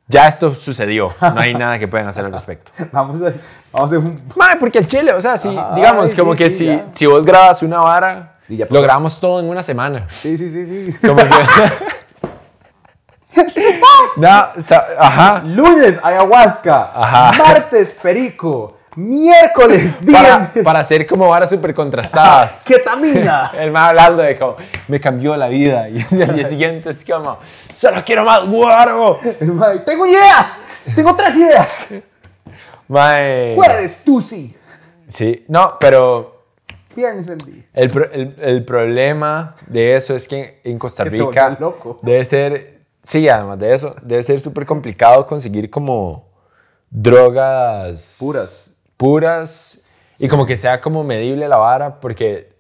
Ya 0.08 0.28
esto 0.30 0.56
sucedió. 0.56 1.10
No 1.20 1.42
hay 1.42 1.54
nada 1.54 1.78
que 1.80 1.88
puedan 1.88 2.08
hacer 2.08 2.24
al 2.24 2.32
respecto. 2.32 2.72
Vamos 2.94 3.22
a, 3.22 3.34
vamos 3.74 3.92
a 3.92 3.96
hacer 3.96 3.98
un... 3.98 4.22
Mae, 4.38 4.56
porque 4.56 4.78
el 4.78 4.88
chile, 4.88 5.12
o 5.12 5.20
sea, 5.20 5.38
si, 5.38 5.50
Ajá, 5.50 5.76
digamos, 5.76 6.12
ay, 6.12 6.18
como 6.18 6.32
sí, 6.32 6.38
que 6.38 6.50
sí, 6.50 6.58
si, 6.60 6.66
ya. 6.68 6.86
si 6.94 7.06
vos 7.08 7.26
grabas 7.26 7.62
una 7.62 7.80
vara, 7.80 8.38
Y 8.48 8.56
ya 8.56 8.68
lo 8.70 8.82
grabamos 8.82 9.20
todo 9.20 9.42
en 9.42 9.50
una 9.50 9.62
semana. 9.64 10.08
Sí, 10.10 10.38
sí, 10.38 10.50
sí, 10.50 10.92
sí. 10.94 11.00
Como 11.08 11.18
que... 11.18 11.28
no, 14.16 14.48
sa- 14.62 14.88
ajá. 14.98 15.44
Lunes, 15.46 16.00
ayahuasca. 16.02 16.92
Ajá. 16.96 17.32
Martes, 17.38 17.98
perico. 18.02 18.77
Miércoles, 18.98 19.94
Para, 20.12 20.50
día. 20.54 20.64
para 20.64 20.80
hacer 20.80 21.06
como 21.06 21.30
varas 21.30 21.52
súper 21.52 21.72
contrastadas. 21.74 22.64
Ketamina. 22.68 23.52
El 23.58 23.72
más 23.72 23.90
hablando 23.90 24.24
de 24.24 24.36
como, 24.36 24.56
me 24.88 25.00
cambió 25.00 25.38
la 25.38 25.48
vida. 25.48 25.88
Y 25.90 26.00
el 26.20 26.36
día 26.36 26.46
siguiente 26.46 26.90
es 26.90 27.06
como, 27.06 27.38
solo 27.72 28.02
quiero 28.04 28.26
más 28.26 28.48
mae, 29.42 29.80
Tengo 29.86 30.08
idea. 30.08 30.58
Tengo 30.96 31.16
tres 31.16 31.36
ideas. 31.36 31.88
Mae. 32.88 33.54
Jueves, 33.56 34.02
Tusi. 34.04 34.56
Sí, 35.08 35.46
no, 35.48 35.78
pero 35.80 36.44
Viernes, 36.96 37.28
MD. 37.30 37.66
el, 37.74 38.10
el, 38.12 38.36
el 38.40 38.66
problema 38.66 39.56
de 39.68 39.96
eso 39.96 40.16
es 40.16 40.28
que 40.28 40.60
en 40.64 40.80
Costa 40.80 41.04
Rica 41.04 41.56
loco. 41.60 42.00
debe 42.02 42.26
ser, 42.26 42.80
sí, 43.04 43.30
además 43.30 43.60
de 43.60 43.76
eso, 43.76 43.96
debe 44.02 44.24
ser 44.24 44.40
súper 44.40 44.66
complicado 44.66 45.28
conseguir 45.28 45.70
como 45.70 46.26
drogas 46.90 48.18
Puras. 48.20 48.72
Puras 48.98 49.80
y 50.20 50.28
como 50.28 50.46
que 50.46 50.58
sea 50.58 50.82
como 50.82 51.04
medible 51.04 51.48
la 51.48 51.58
vara 51.58 52.00
porque 52.00 52.58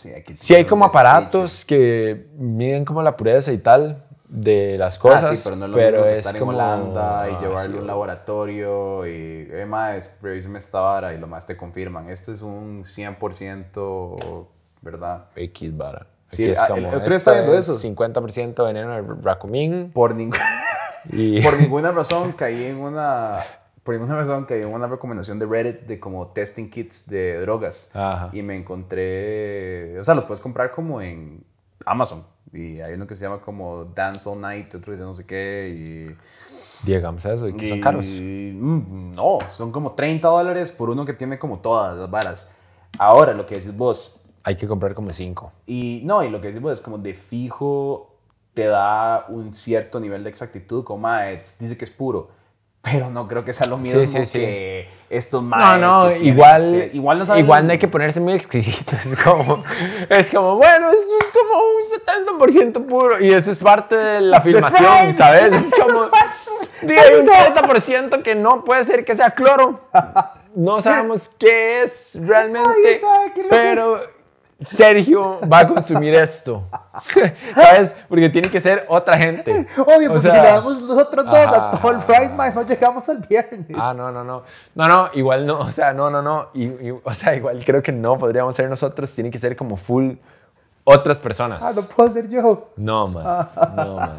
Sí, 0.00 0.10
Sí 0.36 0.54
hay 0.54 0.64
como 0.64 0.86
aparatos 0.86 1.64
que 1.64 2.26
miden 2.38 2.86
como 2.86 3.02
la 3.02 3.16
pureza 3.16 3.52
y 3.52 3.58
tal 3.58 4.02
de 4.26 4.76
las 4.78 4.98
cosas, 4.98 5.24
Ah, 5.24 5.36
sí, 5.36 5.42
pero 5.44 5.56
no 5.56 5.66
es 5.66 5.70
lo 5.70 5.76
mismo 5.76 6.02
que 6.04 6.12
es 6.12 6.18
estar 6.20 6.38
como... 6.38 6.52
en 6.52 6.58
Holanda 6.58 7.28
y 7.28 7.34
Ah, 7.34 7.38
llevarlo 7.38 7.72
sí, 7.72 7.76
a 7.76 7.80
un 7.80 7.86
laboratorio 7.86 9.06
y, 9.06 9.48
eh, 9.50 9.66
más, 9.68 10.18
revíseme 10.22 10.58
esta 10.58 10.80
vara 10.80 11.12
y 11.12 11.18
lo 11.18 11.26
más 11.26 11.44
te 11.44 11.56
confirman. 11.56 12.08
Esto 12.08 12.32
es 12.32 12.40
un 12.40 12.84
100%, 12.84 14.46
¿verdad? 14.80 15.24
X 15.34 15.76
vara. 15.76 16.06
Sí, 16.26 16.48
es 16.48 16.58
ah, 16.60 16.66
el 16.68 16.74
como, 16.74 16.88
otro 16.88 17.00
día 17.00 17.06
esto 17.08 17.16
estaba 17.16 17.36
viendo 17.38 17.58
es 17.58 17.68
eso. 17.68 17.80
50% 17.82 18.64
veneno 18.64 18.94
de 18.94 19.02
racumín 19.20 19.90
Por, 19.92 20.14
ningún 20.14 20.38
y... 21.10 21.42
por 21.42 21.60
ninguna 21.60 21.90
razón 21.90 22.32
caí 22.32 22.64
en 22.64 22.76
una... 22.76 23.44
Por 23.84 23.94
ninguna 23.94 24.16
razón 24.16 24.44
caí 24.44 24.60
en 24.60 24.68
una 24.68 24.86
recomendación 24.86 25.38
de 25.38 25.46
Reddit 25.46 25.80
de 25.86 25.98
como 25.98 26.28
testing 26.28 26.68
kits 26.68 27.08
de 27.08 27.40
drogas. 27.40 27.90
Ajá. 27.94 28.28
Y 28.32 28.42
me 28.42 28.56
encontré... 28.56 29.98
O 29.98 30.04
sea, 30.04 30.14
los 30.14 30.24
puedes 30.24 30.40
comprar 30.40 30.70
como 30.70 31.00
en 31.00 31.42
Amazon. 31.86 32.24
Y 32.52 32.80
hay 32.80 32.94
uno 32.94 33.06
que 33.06 33.14
se 33.14 33.24
llama 33.24 33.40
como 33.40 33.84
Dance 33.86 34.28
All 34.28 34.40
Night, 34.40 34.74
otro 34.74 34.92
dice 34.92 35.04
no 35.04 35.14
sé 35.14 35.24
qué. 35.24 36.14
Y... 36.14 36.86
Digamos 36.86 37.24
eso, 37.24 37.48
y 37.48 37.52
que 37.54 37.68
son 37.68 37.78
Y- 37.78 37.80
caros. 37.80 38.06
mm, 38.06 39.14
no, 39.14 39.38
son 39.48 39.70
como 39.72 39.92
30 39.92 40.28
dólares 40.28 40.72
por 40.72 40.90
uno 40.90 41.04
que 41.04 41.12
tiene 41.14 41.38
como 41.38 41.58
todas 41.60 41.96
las 41.96 42.10
varas. 42.10 42.50
Ahora, 42.98 43.32
lo 43.34 43.46
que 43.46 43.54
decís 43.56 43.76
vos, 43.76 44.20
Hay 44.42 44.56
que 44.56 44.66
comprar 44.66 44.94
como 44.94 45.12
5. 45.12 45.52
y 45.66 46.02
no, 46.04 46.22
y 46.24 46.30
lo 46.30 46.40
que 46.40 46.48
decís 46.48 46.60
vos 46.62 46.72
es 46.72 46.80
como 46.80 46.98
de 46.98 47.14
fijo 47.14 48.16
te 48.54 48.64
da 48.66 49.26
un 49.28 49.52
cierto 49.52 50.00
nivel 50.00 50.24
de 50.24 50.30
exactitud, 50.30 50.82
como 50.84 51.00
"Ma, 51.02 51.30
es- 51.30 51.56
dice 51.58 51.76
que 51.76 51.84
es 51.84 51.90
puro. 51.90 52.30
Pero 52.82 53.10
no 53.10 53.28
creo 53.28 53.44
que 53.44 53.52
sea 53.52 53.66
lo 53.66 53.76
mismo 53.76 54.00
sí, 54.06 54.24
sí. 54.26 54.38
que 54.38 54.88
estos 55.10 55.42
No, 55.42 55.48
maes 55.50 55.80
no, 55.82 56.08
tienen 56.08 56.26
igual, 56.26 56.64
ser- 56.64 56.94
igual 56.94 57.18
no 57.18 57.38
igual 57.38 57.66
no 57.66 57.72
hay 57.72 57.78
que 57.78 57.88
ponerse 57.88 58.20
muy 58.20 58.32
exquisito. 58.32 58.92
Es 58.96 59.22
como, 59.22 59.62
es 60.08 60.30
como, 60.30 60.56
bueno, 60.56 60.88
esto 60.90 61.12
es 61.20 61.30
como 61.30 62.38
un 62.38 62.72
70% 62.72 62.86
puro. 62.86 63.20
Y 63.20 63.32
eso 63.32 63.50
es 63.50 63.58
parte 63.58 63.96
de 63.96 64.20
la 64.22 64.40
filmación. 64.42 65.12
¿sabes? 65.12 65.52
Es 65.52 65.70
como, 65.82 66.04
hay 66.04 67.20
un 67.20 67.26
30% 67.26 68.22
que 68.22 68.34
no 68.34 68.64
puede 68.64 68.82
ser 68.84 69.04
que 69.04 69.14
sea 69.14 69.32
cloro. 69.32 69.80
No 70.54 70.80
sabemos 70.80 71.28
qué 71.38 71.82
es 71.82 72.12
realmente. 72.20 72.68
Nadie 72.68 72.98
sabe 72.98 73.32
pero 73.50 74.00
Sergio 74.60 75.38
va 75.50 75.60
a 75.60 75.68
consumir 75.68 76.14
esto. 76.14 76.64
¿Sabes? 77.54 77.94
Porque 78.08 78.28
tiene 78.28 78.50
que 78.50 78.60
ser 78.60 78.84
otra 78.88 79.16
gente. 79.18 79.66
Obvio, 79.78 80.10
O 80.10 80.12
porque 80.14 80.20
sea, 80.20 80.34
si 80.34 80.40
le 80.40 80.46
damos 80.48 80.82
nosotros 80.82 81.24
dos 81.24 81.34
a 81.34 81.70
todo 81.80 81.90
el 81.90 82.30
Month, 82.30 82.54
no 82.54 82.62
llegamos 82.66 83.08
al 83.08 83.18
viernes. 83.18 83.66
Ah, 83.74 83.94
no, 83.96 84.10
no, 84.12 84.22
no. 84.24 84.42
No, 84.74 84.88
no, 84.88 85.10
igual 85.14 85.46
no. 85.46 85.60
O 85.60 85.70
sea, 85.70 85.92
no, 85.92 86.10
no, 86.10 86.20
no. 86.22 86.48
Y, 86.54 86.64
y- 86.66 87.00
o 87.02 87.14
sea, 87.14 87.34
igual 87.34 87.62
creo 87.64 87.82
que 87.82 87.92
no 87.92 88.18
podríamos 88.18 88.54
ser 88.54 88.68
nosotros. 88.68 89.10
Tiene 89.14 89.30
que 89.30 89.38
ser 89.38 89.56
como 89.56 89.76
full 89.76 90.12
otras 90.84 91.20
personas. 91.20 91.62
Ah, 91.62 91.72
no 91.74 91.82
puedo 91.82 92.10
ser 92.12 92.28
yo. 92.28 92.70
No, 92.76 93.08
man. 93.08 93.48
No, 93.76 93.96
man. 93.96 94.18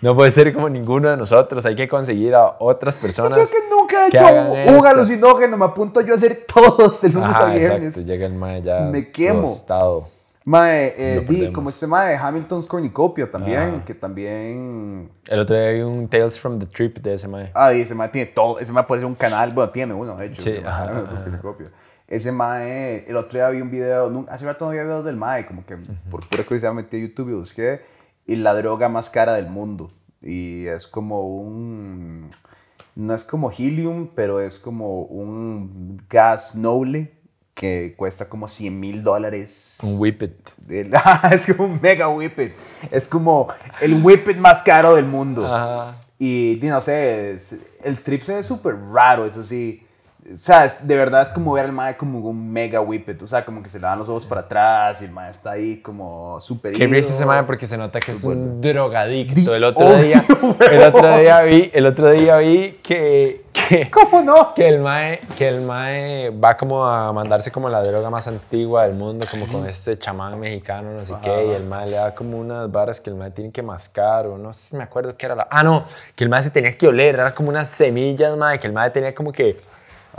No 0.00 0.14
puede 0.14 0.30
ser 0.30 0.52
como 0.54 0.68
ninguno 0.68 1.10
de 1.10 1.16
nosotros. 1.16 1.64
Hay 1.64 1.74
que 1.74 1.88
conseguir 1.88 2.34
a 2.34 2.56
otras 2.60 2.96
personas. 2.96 3.36
Yo 3.36 3.48
que 3.48 3.56
nunca 3.70 4.04
he 4.04 4.08
hecho 4.08 4.78
un, 4.78 4.86
alucinógeno, 4.86 5.56
me 5.56 5.64
apunto 5.64 6.00
yo 6.00 6.14
a 6.14 6.16
hacer 6.16 6.46
todos 6.52 7.00
de 7.00 7.08
lunes 7.08 7.34
a 7.34 7.46
Ajá, 7.46 7.54
viernes. 7.54 7.84
exacto. 7.88 8.06
Llega 8.06 8.26
el 8.26 8.34
mae 8.34 8.62
ya. 8.62 8.80
Me 8.80 9.10
quemo. 9.10 9.48
tostado. 9.50 10.08
Mae, 10.44 10.94
eh, 10.96 11.26
di, 11.28 11.52
como 11.52 11.68
este 11.68 11.86
mae, 11.86 12.16
Hamilton's 12.16 12.66
Cornucopia 12.66 13.28
también, 13.28 13.58
Ajá. 13.58 13.84
que 13.84 13.92
también... 13.92 15.10
El 15.26 15.40
otro 15.40 15.54
día 15.54 15.72
vi 15.72 15.82
un 15.82 16.08
Tales 16.08 16.40
from 16.40 16.58
the 16.58 16.64
Trip 16.64 17.00
de 17.00 17.14
ese 17.14 17.28
mae. 17.28 17.50
Ah, 17.52 17.74
y 17.74 17.82
ese 17.82 17.94
mae 17.94 18.08
tiene 18.08 18.30
todo, 18.30 18.58
ese 18.58 18.72
mae 18.72 18.84
puede 18.84 19.02
ser 19.02 19.08
un 19.08 19.14
canal, 19.14 19.52
bueno, 19.52 19.70
tiene 19.70 19.92
uno, 19.92 20.16
de 20.16 20.24
hecho. 20.24 20.40
Sí, 20.40 20.54
ajá, 20.64 20.84
Hamilton's 20.84 21.12
ajá. 21.12 21.24
Cornucopia. 21.24 21.70
Ese 22.06 22.32
mae, 22.32 23.04
el 23.06 23.16
otro 23.16 23.38
día 23.38 23.50
vi 23.50 23.60
un 23.60 23.70
video, 23.70 24.24
hace 24.30 24.46
rato 24.46 24.64
no 24.64 24.70
había 24.70 24.84
videos 24.84 25.04
del 25.04 25.16
mae, 25.16 25.44
como 25.44 25.66
que 25.66 25.76
por 26.08 26.26
pura 26.26 26.42
curiosidad 26.44 26.72
me 26.72 26.80
metí 26.80 26.96
a 26.96 27.00
YouTube 27.00 27.28
y 27.28 27.34
busqué, 27.34 27.82
y 28.28 28.36
la 28.36 28.54
droga 28.54 28.88
más 28.88 29.10
cara 29.10 29.32
del 29.34 29.48
mundo. 29.48 29.90
Y 30.22 30.66
es 30.66 30.86
como 30.86 31.26
un... 31.28 32.30
No 32.94 33.14
es 33.14 33.24
como 33.24 33.50
helium, 33.50 34.08
pero 34.14 34.40
es 34.40 34.58
como 34.58 35.02
un 35.02 36.00
gas 36.08 36.54
noble 36.54 37.14
que 37.54 37.94
cuesta 37.96 38.28
como 38.28 38.46
100 38.48 38.78
mil 38.78 39.02
dólares. 39.02 39.78
Un 39.82 39.98
Whippet. 39.98 40.52
Ah, 40.94 41.30
es 41.32 41.46
como 41.46 41.64
un 41.72 41.80
mega 41.80 42.08
whippet. 42.08 42.54
Es 42.90 43.08
como 43.08 43.48
el 43.80 44.02
whippet 44.02 44.36
más 44.36 44.62
caro 44.62 44.94
del 44.94 45.06
mundo. 45.06 45.44
Ajá. 45.46 45.96
Y 46.18 46.58
no 46.62 46.80
sé, 46.80 47.32
es- 47.32 47.56
el 47.84 48.00
trip 48.00 48.20
se 48.22 48.34
ve 48.34 48.42
súper 48.42 48.76
raro, 48.92 49.24
eso 49.24 49.42
sí. 49.42 49.82
O 50.34 50.36
sea, 50.36 50.64
es- 50.66 50.86
de 50.86 50.94
verdad 50.96 51.22
es 51.22 51.30
como 51.30 51.52
ver 51.52 51.64
al 51.66 51.72
mae 51.72 51.96
como 51.96 52.18
un 52.18 52.52
mega 52.52 52.80
whippet. 52.80 53.22
O 53.22 53.26
sea, 53.26 53.44
como 53.44 53.62
que 53.62 53.68
se 53.68 53.78
le 53.78 53.86
dan 53.86 53.98
los 53.98 54.08
ojos 54.08 54.26
para 54.26 54.42
atrás 54.42 55.00
y 55.02 55.06
el 55.06 55.10
mae 55.10 55.30
está 55.30 55.52
ahí 55.52 55.78
como 55.80 56.40
súper 56.40 56.74
Qué 56.74 56.86
risa 56.86 57.12
ese 57.14 57.24
mae 57.24 57.44
porque 57.44 57.66
se 57.66 57.76
nota 57.78 57.98
que 58.00 58.12
es 58.12 58.22
un 58.24 58.60
drogadicto. 58.60 59.34
Di- 59.34 59.46
El 59.50 59.64
otro 59.64 59.86
obvio, 59.86 60.02
día, 60.02 60.24
el 60.70 60.82
otro 60.82 61.16
día 61.18 61.40
vi, 61.42 61.70
el 61.72 61.86
otro 61.86 62.10
día 62.10 62.36
vi 62.38 62.78
que, 62.82 63.44
que, 63.52 63.90
¿Cómo 63.90 64.22
no? 64.22 64.54
que 64.54 64.68
el 64.68 64.80
mae, 64.80 65.20
que 65.36 65.48
el 65.48 65.62
mae 65.62 66.30
va 66.30 66.56
como 66.56 66.86
a 66.86 67.12
mandarse 67.12 67.50
como 67.50 67.68
la 67.68 67.82
droga 67.82 68.10
más 68.10 68.28
antigua 68.28 68.86
del 68.86 68.94
mundo, 68.96 69.26
como 69.30 69.46
con 69.46 69.66
este 69.68 69.98
chamán 69.98 70.38
mexicano, 70.38 70.90
no 70.92 71.04
sé 71.04 71.14
qué, 71.22 71.46
y 71.46 71.50
el 71.52 71.64
mae 71.64 71.86
le 71.86 71.96
da 71.96 72.14
como 72.14 72.38
unas 72.38 72.70
varas 72.70 73.00
que 73.00 73.10
el 73.10 73.16
mae 73.16 73.30
tiene 73.30 73.50
que 73.50 73.62
mascar, 73.62 74.26
o 74.26 74.36
no 74.38 74.52
sé 74.52 74.70
si 74.70 74.76
me 74.76 74.84
acuerdo 74.84 75.16
qué 75.16 75.26
era 75.26 75.34
la... 75.34 75.48
Ah, 75.50 75.62
no, 75.62 75.84
que 76.14 76.24
el 76.24 76.30
mae 76.30 76.42
se 76.42 76.50
tenía 76.50 76.76
que 76.76 76.86
oler, 76.86 77.14
era 77.16 77.34
como 77.34 77.48
unas 77.48 77.68
semillas, 77.68 78.36
mae, 78.36 78.58
que 78.60 78.66
el 78.66 78.72
mae 78.72 78.90
tenía 78.90 79.14
como 79.14 79.32
que 79.32 79.60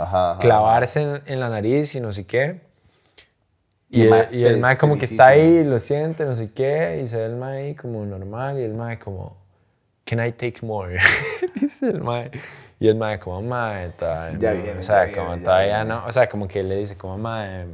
Ajá, 0.02 0.30
ajá. 0.32 0.38
clavarse 0.40 1.02
en, 1.02 1.22
en 1.26 1.40
la 1.40 1.48
nariz 1.48 1.94
y 1.94 2.00
no 2.00 2.12
sé 2.12 2.26
qué. 2.26 2.60
Y 3.90 4.02
Y, 4.02 4.06
el 4.06 4.34
y 4.34 4.44
el 4.44 4.58
mae 4.58 4.76
como 4.78 4.96
que 4.96 5.04
está 5.04 5.28
ahí, 5.28 5.64
lo 5.64 5.78
siente, 5.78 6.24
no 6.24 6.34
sé 6.34 6.52
qué, 6.52 7.00
y 7.02 7.06
se 7.06 7.16
ve 7.18 7.26
el 7.26 7.36
mae 7.36 7.64
ahí 7.64 7.74
como 7.74 8.04
normal, 8.06 8.58
y 8.58 8.62
el 8.62 8.74
mae 8.74 8.98
como, 8.98 9.36
can 10.04 10.24
I 10.24 10.32
take 10.32 10.60
more? 10.62 10.96
Dice 11.60 11.88
el 11.88 12.00
mae. 12.00 12.30
Y 12.78 12.88
el 12.88 12.94
mae 12.94 13.18
como, 13.18 13.42
mae, 13.42 13.90
ta- 13.90 14.30
Ya 14.38 14.52
o 14.52 14.82
sea, 14.82 15.06
ya 15.06 15.12
como 15.16 15.34
ya 15.36 15.42
todavía 15.42 15.84
viene. 15.84 15.88
no, 15.90 16.06
o 16.06 16.12
sea, 16.12 16.28
como 16.28 16.46
que 16.48 16.62
le 16.62 16.76
dice 16.76 16.96
como, 16.96 17.18
mae, 17.18 17.66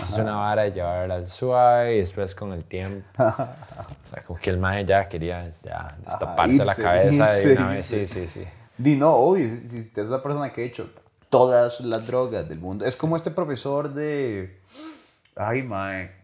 es 0.00 0.16
una 0.18 0.36
vara 0.36 0.62
de 0.62 0.72
llevar 0.72 1.10
al 1.10 1.26
suave, 1.28 1.96
y 1.96 1.98
después 1.98 2.34
con 2.34 2.52
el 2.52 2.64
tiempo, 2.64 3.04
o 3.18 3.32
sea, 3.32 4.22
como 4.26 4.38
que 4.38 4.50
el 4.50 4.56
mae 4.58 4.84
ya 4.84 5.08
quería 5.08 5.52
ya 5.62 5.96
destaparse 6.04 6.64
la 6.64 6.72
irse, 6.72 6.82
cabeza 6.82 7.32
de 7.32 7.42
irse, 7.42 7.52
una 7.52 7.68
vez, 7.70 7.86
sí, 7.86 7.96
irse. 7.96 8.26
sí, 8.28 8.40
sí. 8.44 8.48
Di, 8.78 8.96
no, 8.96 9.14
obvio, 9.14 9.48
si 9.68 9.82
si 9.82 10.00
es 10.00 10.06
una 10.06 10.22
persona 10.22 10.50
que 10.52 10.62
ha 10.62 10.64
hecho 10.64 10.88
todas 11.30 11.80
las 11.80 12.06
drogas 12.06 12.48
del 12.48 12.58
mundo. 12.58 12.84
Es 12.84 12.96
como 12.96 13.16
este 13.16 13.30
profesor 13.30 13.94
de. 13.94 14.60
Ay, 15.36 15.62
mae. 15.62 16.20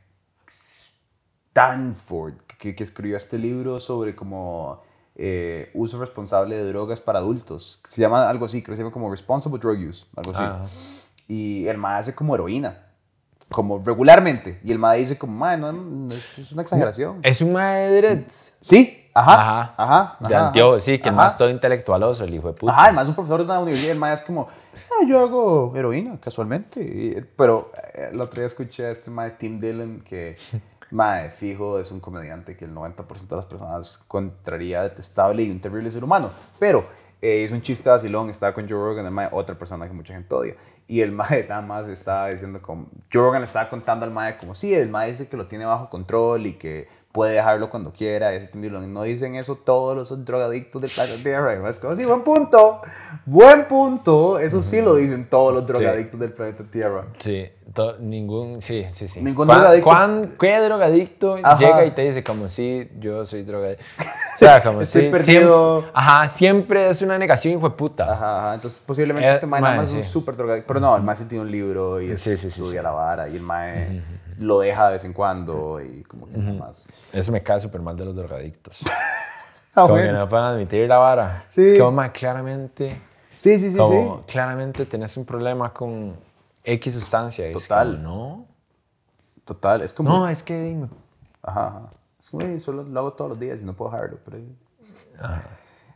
Stanford, 1.57 2.35
que, 2.59 2.75
que 2.75 2.83
escribió 2.83 3.17
este 3.17 3.39
libro 3.39 3.81
sobre 3.81 4.15
como 4.15 4.83
eh, 5.15 5.71
uso 5.73 5.99
responsable 5.99 6.57
de 6.57 6.65
drogas 6.65 7.01
para 7.01 7.21
adultos. 7.21 7.81
Se 7.85 8.03
llama 8.03 8.29
algo 8.29 8.45
así, 8.45 8.63
creo 8.63 8.75
que 8.75 8.77
se 8.77 8.83
llama 8.83 8.93
como 8.93 9.11
Responsible 9.11 9.59
Drug 9.59 9.89
Use, 9.89 10.05
algo 10.15 10.33
así. 10.33 10.43
Ajá. 10.43 10.65
Y 11.29 11.67
el 11.67 11.79
mae 11.79 12.01
hace 12.01 12.15
como 12.15 12.35
heroína, 12.35 12.77
como 13.51 13.83
regularmente. 13.83 14.61
Y 14.63 14.73
el 14.73 14.79
mae 14.79 14.99
dice 14.99 15.17
como, 15.17 15.35
mae, 15.35 15.57
no, 15.57 15.73
no, 15.73 16.15
es, 16.15 16.53
una 16.53 16.61
exageración. 16.61 17.21
Es 17.23 17.41
un 17.41 17.55
mae 17.55 17.89
de 17.89 17.97
dreads. 17.97 18.53
Sí, 18.61 19.09
ajá, 19.15 19.33
Ajá. 19.33 19.75
ajá. 19.79 20.29
De 20.29 20.35
Antioquia, 20.35 20.81
sí, 20.81 20.99
que 20.99 21.09
el 21.09 21.15
más 21.15 21.39
todo 21.39 21.49
intelectualoso, 21.49 22.25
el 22.25 22.35
hijo 22.35 22.49
de 22.49 22.53
puta. 22.53 22.73
Ajá, 22.73 22.85
además 22.85 23.09
un 23.09 23.15
profesor 23.15 23.39
de 23.39 23.45
una 23.47 23.61
universidad, 23.61 23.93
el 23.93 23.99
mae 23.99 24.13
es 24.13 24.23
como, 24.23 24.47
"Ah, 24.91 25.05
yo 25.07 25.21
hago 25.21 25.73
heroína 25.77 26.19
casualmente. 26.21 26.81
Y- 26.81 27.21
pero 27.37 27.71
eh, 27.95 28.11
el 28.13 28.21
otro 28.21 28.41
día 28.41 28.47
escuché 28.47 28.87
a 28.87 28.91
este 28.91 29.11
mae 29.11 29.31
Tim 29.33 29.59
Dillon 29.59 30.01
que, 30.01 30.37
mae, 30.91 31.31
fijo, 31.31 31.79
es 31.79 31.91
un 31.91 32.01
comediante 32.01 32.57
que 32.57 32.65
el 32.65 32.75
90% 32.75 33.29
de 33.29 33.37
las 33.37 33.47
personas 33.47 34.01
encontraría 34.05 34.83
detestable 34.83 35.43
y 35.43 35.51
un 35.51 35.61
terrible 35.61 35.91
ser 35.91 36.05
humano. 36.05 36.31
Pero 36.59 36.87
eh, 37.23 37.45
es 37.45 37.53
un 37.53 37.61
chiste 37.63 37.89
vacilón, 37.91 38.31
estaba 38.31 38.53
con 38.55 38.69
Joe 38.69 38.79
Rogan, 38.79 39.07
el 39.07 39.11
mae, 39.13 39.29
otra 39.33 39.59
persona 39.59 39.87
que 39.87 39.93
mucha 39.95 40.15
gente 40.15 40.35
odia. 40.35 40.55
Y 40.89 41.01
el 41.01 41.11
mae 41.21 41.47
nada 41.49 41.63
más 41.63 41.89
estaba 41.89 42.29
diciendo 42.29 42.61
como, 42.63 42.87
Joe 43.13 43.23
Rogan 43.23 43.41
le 43.43 43.47
estaba 43.47 43.69
contando 43.69 44.05
al 44.05 44.13
mae 44.13 44.37
como, 44.39 44.55
sí, 44.55 44.73
el 44.75 44.89
mae 44.89 45.09
dice 45.11 45.29
que 45.29 45.37
lo 45.37 45.47
tiene 45.47 45.65
bajo 45.65 45.91
control 45.91 46.47
y 46.47 46.53
que 46.55 46.89
puede 47.17 47.33
dejarlo 47.33 47.71
cuando 47.71 47.93
quiera. 47.93 48.35
Y 48.35 48.37
ese 48.37 48.51
no 48.59 49.03
dicen 49.03 49.35
eso 49.37 49.57
todos 49.57 49.97
los 49.97 50.25
drogadictos 50.27 50.83
del 50.83 50.91
planeta 50.91 51.17
Tierra. 51.23 51.55
Y 51.55 51.59
más 51.59 51.79
como, 51.79 51.97
sí, 51.97 52.05
buen 52.05 52.23
punto, 52.23 52.83
buen 53.25 53.67
punto. 53.67 54.39
Eso 54.39 54.61
sí 54.61 54.83
lo 54.83 54.95
dicen 54.97 55.29
todos 55.31 55.55
los 55.55 55.67
drogadictos 55.67 56.21
del 56.21 56.33
planeta 56.33 56.63
Tierra. 56.71 57.07
Sí, 57.19 57.47
to- 57.73 57.97
ningún, 57.99 58.61
sí, 58.61 58.85
sí, 58.93 59.09
sí. 59.09 59.23
Ningún 59.23 59.47
¿Cuán- 59.47 59.61
drogadicto- 59.61 59.85
cuán- 59.85 60.35
¿Qué 60.39 60.61
drogadicto 60.61 61.37
Ajá. 61.43 61.59
llega 61.59 61.85
y 61.87 61.91
te 61.93 62.03
dice 62.03 62.23
como, 62.23 62.51
sí, 62.51 62.91
yo 62.99 63.25
soy 63.25 63.43
drogadicto? 63.43 63.83
O 64.37 64.39
sea, 64.39 64.63
como, 64.63 64.83
Estoy 64.83 65.05
sí, 65.05 65.09
perdido. 65.11 65.79
siempre- 65.81 65.91
ajá, 65.95 66.29
siempre 66.29 66.89
es 66.91 67.01
una 67.01 67.17
negación, 67.17 67.55
hijo 67.55 67.71
de 67.71 67.75
puta. 67.75 68.13
Ajá, 68.13 68.39
ajá. 68.41 68.55
Entonces, 68.57 68.83
posiblemente 68.87 69.31
Eh, 69.31 69.33
este 69.33 69.47
mae 69.47 69.63
nada 69.63 69.77
más 69.77 69.87
es 69.87 69.93
un 69.95 70.03
sí. 70.03 70.11
súper 70.11 70.37
drogadicto. 70.37 70.67
Pero 70.69 70.81
no, 70.81 70.95
el 70.95 71.03
mae 71.03 71.17
sí 71.17 71.25
tiene 71.25 71.43
un 71.43 71.51
libro 71.51 72.03
y 72.03 72.09
Sí, 72.19 72.33
sí, 72.33 72.37
sí, 72.37 72.49
estudia 72.49 72.81
sí. 72.81 72.85
la 72.85 72.91
vara. 72.91 73.29
Y 73.31 73.37
el 73.37 73.41
mae 73.43 74.03
lo 74.39 74.61
deja 74.61 74.87
de 74.87 74.93
vez 74.95 75.05
en 75.05 75.13
cuando 75.13 75.81
y 75.81 76.03
como 76.05 76.27
que 76.29 76.37
nada 76.39 76.53
más. 76.59 76.89
Eso 77.13 77.33
me 77.33 77.43
cae 77.43 77.61
súper 77.61 77.81
mal 77.81 77.97
de 77.97 78.05
los 78.05 78.15
drogadictos. 78.17 78.81
Ah, 79.79 79.83
como 79.83 79.97
que 79.97 80.05
bueno. 80.05 80.21
no 80.21 80.29
pueden 80.31 80.47
admitir 80.47 80.89
la 80.89 80.97
vara. 80.97 81.45
Sí. 81.51 81.61
Es 81.63 81.79
como, 81.79 81.93
ma, 81.93 82.11
claramente, 82.11 82.89
Sí, 83.37 83.59
sí, 83.59 83.71
sí, 83.71 83.77
como, 83.77 84.21
sí. 84.27 84.33
claramente 84.33 84.87
tenés 84.87 85.15
un 85.19 85.27
problema 85.27 85.71
con 85.75 86.17
X 86.65 86.95
sustancia. 86.95 87.47
Y 87.47 87.51
es 87.51 87.63
Total. 87.63 87.91
como, 87.97 88.03
no. 88.03 88.47
Total, 89.45 89.83
es 89.83 89.93
como... 89.93 90.09
No, 90.09 90.29
es 90.31 90.43
que 90.43 90.59
dime. 90.63 90.89
Ajá, 91.43 91.67
ajá. 91.67 91.83
Es 92.19 92.31
como, 92.31 92.47
"Ey, 92.47 92.59
solo 92.59 92.85
lo 92.85 93.01
hago 93.01 93.13
todos 93.13 93.29
los 93.29 93.39
días 93.39 93.61
y 93.61 93.67
no 93.67 93.75
puedo 93.75 93.91
dejarlo, 93.91 94.19
pero... 94.25 94.39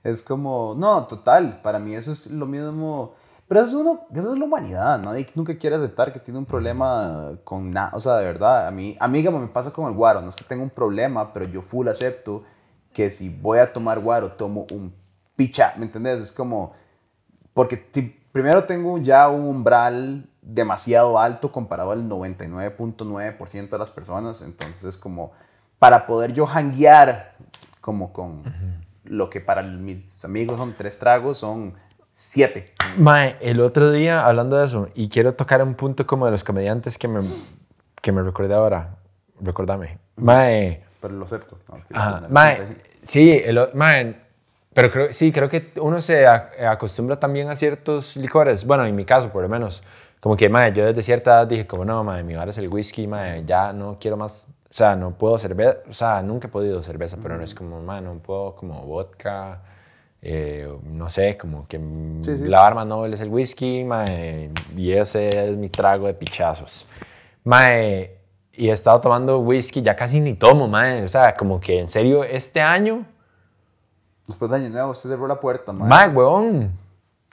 Es 0.05 0.22
como, 0.22 0.74
no, 0.76 1.07
total, 1.07 1.62
para 1.62 1.78
mí 1.78 1.95
eso 1.95 2.12
es 2.12 2.26
lo 2.26 2.45
mismo... 2.45 3.14
Pero 3.51 3.62
eso 3.62 3.70
es, 3.70 3.74
uno, 3.74 4.07
eso 4.14 4.32
es 4.32 4.38
la 4.38 4.44
humanidad, 4.44 5.01
nadie 5.01 5.26
nunca 5.34 5.59
quiere 5.59 5.74
aceptar 5.74 6.12
que 6.12 6.20
tiene 6.20 6.38
un 6.38 6.46
problema 6.46 7.32
con 7.42 7.72
nada, 7.72 7.90
o 7.94 7.98
sea, 7.98 8.18
de 8.18 8.24
verdad, 8.24 8.68
a 8.68 8.70
mí, 8.70 8.96
a 9.01 9.09
mí 9.09 9.24
como 9.24 9.40
me 9.40 9.48
pasa 9.48 9.72
con 9.72 9.88
el 9.88 9.92
guaro, 9.92 10.20
no 10.20 10.28
es 10.28 10.36
que 10.36 10.44
tenga 10.44 10.62
un 10.62 10.70
problema, 10.70 11.32
pero 11.32 11.46
yo 11.46 11.61
full 11.61 11.88
acepto 11.88 12.44
que 12.92 13.11
si 13.11 13.28
voy 13.28 13.59
a 13.59 13.72
tomar 13.72 13.98
guaro, 13.98 14.30
tomo 14.34 14.68
un 14.70 14.94
picha, 15.34 15.74
¿me 15.78 15.86
entendés? 15.86 16.20
Es 16.20 16.30
como, 16.30 16.74
porque 17.53 17.88
si 17.90 18.03
primero 18.30 18.66
tengo 18.66 18.98
ya 18.98 19.28
un 19.28 19.44
umbral 19.44 20.30
demasiado 20.42 21.18
alto 21.18 21.51
comparado 21.51 21.90
al 21.90 22.09
99.9% 22.09 23.68
de 23.68 23.78
las 23.78 23.90
personas, 23.90 24.42
entonces 24.42 24.84
es 24.84 24.96
como 24.96 25.32
para 25.80 26.07
poder 26.07 26.32
yo 26.32 26.46
hanguear 26.46 27.34
como 27.80 28.12
con 28.12 28.44
lo 29.03 29.28
que 29.28 29.40
para 29.40 29.64
mis 29.64 30.24
amigos 30.24 30.57
son 30.57 30.76
tres 30.76 31.01
tragos, 31.01 31.38
son 31.38 31.74
siete. 32.24 32.74
Mae, 32.98 33.36
el 33.40 33.60
otro 33.62 33.90
día, 33.90 34.26
hablando 34.26 34.58
de 34.58 34.66
eso, 34.66 34.88
y 34.94 35.08
quiero 35.08 35.32
tocar 35.34 35.62
un 35.62 35.74
punto 35.74 36.06
como 36.06 36.26
de 36.26 36.32
los 36.32 36.44
comediantes 36.44 36.98
que 36.98 37.08
me, 37.08 37.20
que 38.02 38.12
me 38.12 38.22
recordé 38.22 38.52
ahora. 38.54 38.96
Recordame. 39.40 39.98
Mae, 40.16 40.82
Pero 41.00 41.14
lo 41.14 41.24
acepto. 41.24 41.58
No, 41.70 41.78
es 41.78 41.84
que 41.86 41.94
ajá, 41.96 42.20
la- 42.20 42.28
mae, 42.28 42.76
sí, 43.04 43.30
el, 43.30 43.58
mae, 43.72 44.16
pero 44.74 44.90
creo, 44.90 45.12
sí, 45.14 45.32
creo 45.32 45.48
que 45.48 45.72
uno 45.80 46.02
se 46.02 46.26
a- 46.26 46.50
acostumbra 46.70 47.18
también 47.18 47.48
a 47.48 47.56
ciertos 47.56 48.16
licores. 48.16 48.66
Bueno, 48.66 48.84
en 48.84 48.94
mi 48.94 49.06
caso, 49.06 49.30
por 49.30 49.42
lo 49.42 49.48
menos. 49.48 49.82
Como 50.20 50.36
que, 50.36 50.50
mae, 50.50 50.74
yo 50.74 50.84
desde 50.84 51.02
cierta 51.02 51.30
edad 51.30 51.46
dije, 51.46 51.66
como 51.66 51.86
no, 51.86 52.04
mae, 52.04 52.22
mi 52.22 52.34
bar 52.34 52.50
es 52.50 52.58
el 52.58 52.68
whisky, 52.68 53.06
mae, 53.06 53.44
ya 53.46 53.72
no 53.72 53.96
quiero 53.98 54.18
más. 54.18 54.46
O 54.70 54.74
sea, 54.74 54.94
no 54.94 55.12
puedo 55.12 55.38
cerveza. 55.38 55.78
O 55.88 55.94
sea, 55.94 56.20
nunca 56.20 56.48
he 56.48 56.50
podido 56.50 56.82
cerveza, 56.82 57.16
pero 57.22 57.38
no 57.38 57.42
es 57.44 57.54
como, 57.54 57.80
mae, 57.80 58.02
no 58.02 58.12
puedo 58.18 58.54
como 58.56 58.84
vodka. 58.84 59.62
Eh, 60.22 60.68
no 60.84 61.08
sé, 61.08 61.36
como 61.38 61.66
que 61.66 61.78
Sí, 62.20 62.36
sí. 62.38 62.44
la 62.46 62.64
arma 62.64 62.84
noble 62.84 63.14
es 63.14 63.20
el 63.20 63.28
whisky, 63.28 63.84
mae, 63.84 64.50
y 64.76 64.92
ese 64.92 65.28
es 65.28 65.56
mi 65.56 65.68
trago 65.68 66.06
de 66.06 66.14
pichazos. 66.14 66.86
Mae, 67.44 68.18
y 68.52 68.68
he 68.68 68.72
estado 68.72 69.00
tomando 69.00 69.38
whisky, 69.38 69.80
ya 69.82 69.96
casi 69.96 70.20
ni 70.20 70.34
tomo, 70.34 70.68
mae. 70.68 71.02
O 71.04 71.08
sea, 71.08 71.34
como 71.34 71.58
que 71.60 71.78
en 71.80 71.88
serio, 71.88 72.24
este 72.24 72.60
año, 72.60 73.04
Después 74.26 74.48
de 74.50 74.58
Año 74.58 74.68
Nuevo, 74.68 74.90
usted 74.92 75.10
cerró 75.10 75.26
la 75.26 75.40
puerta, 75.40 75.72
man. 75.72 75.88
mae, 75.88 76.08
weón. 76.08 76.70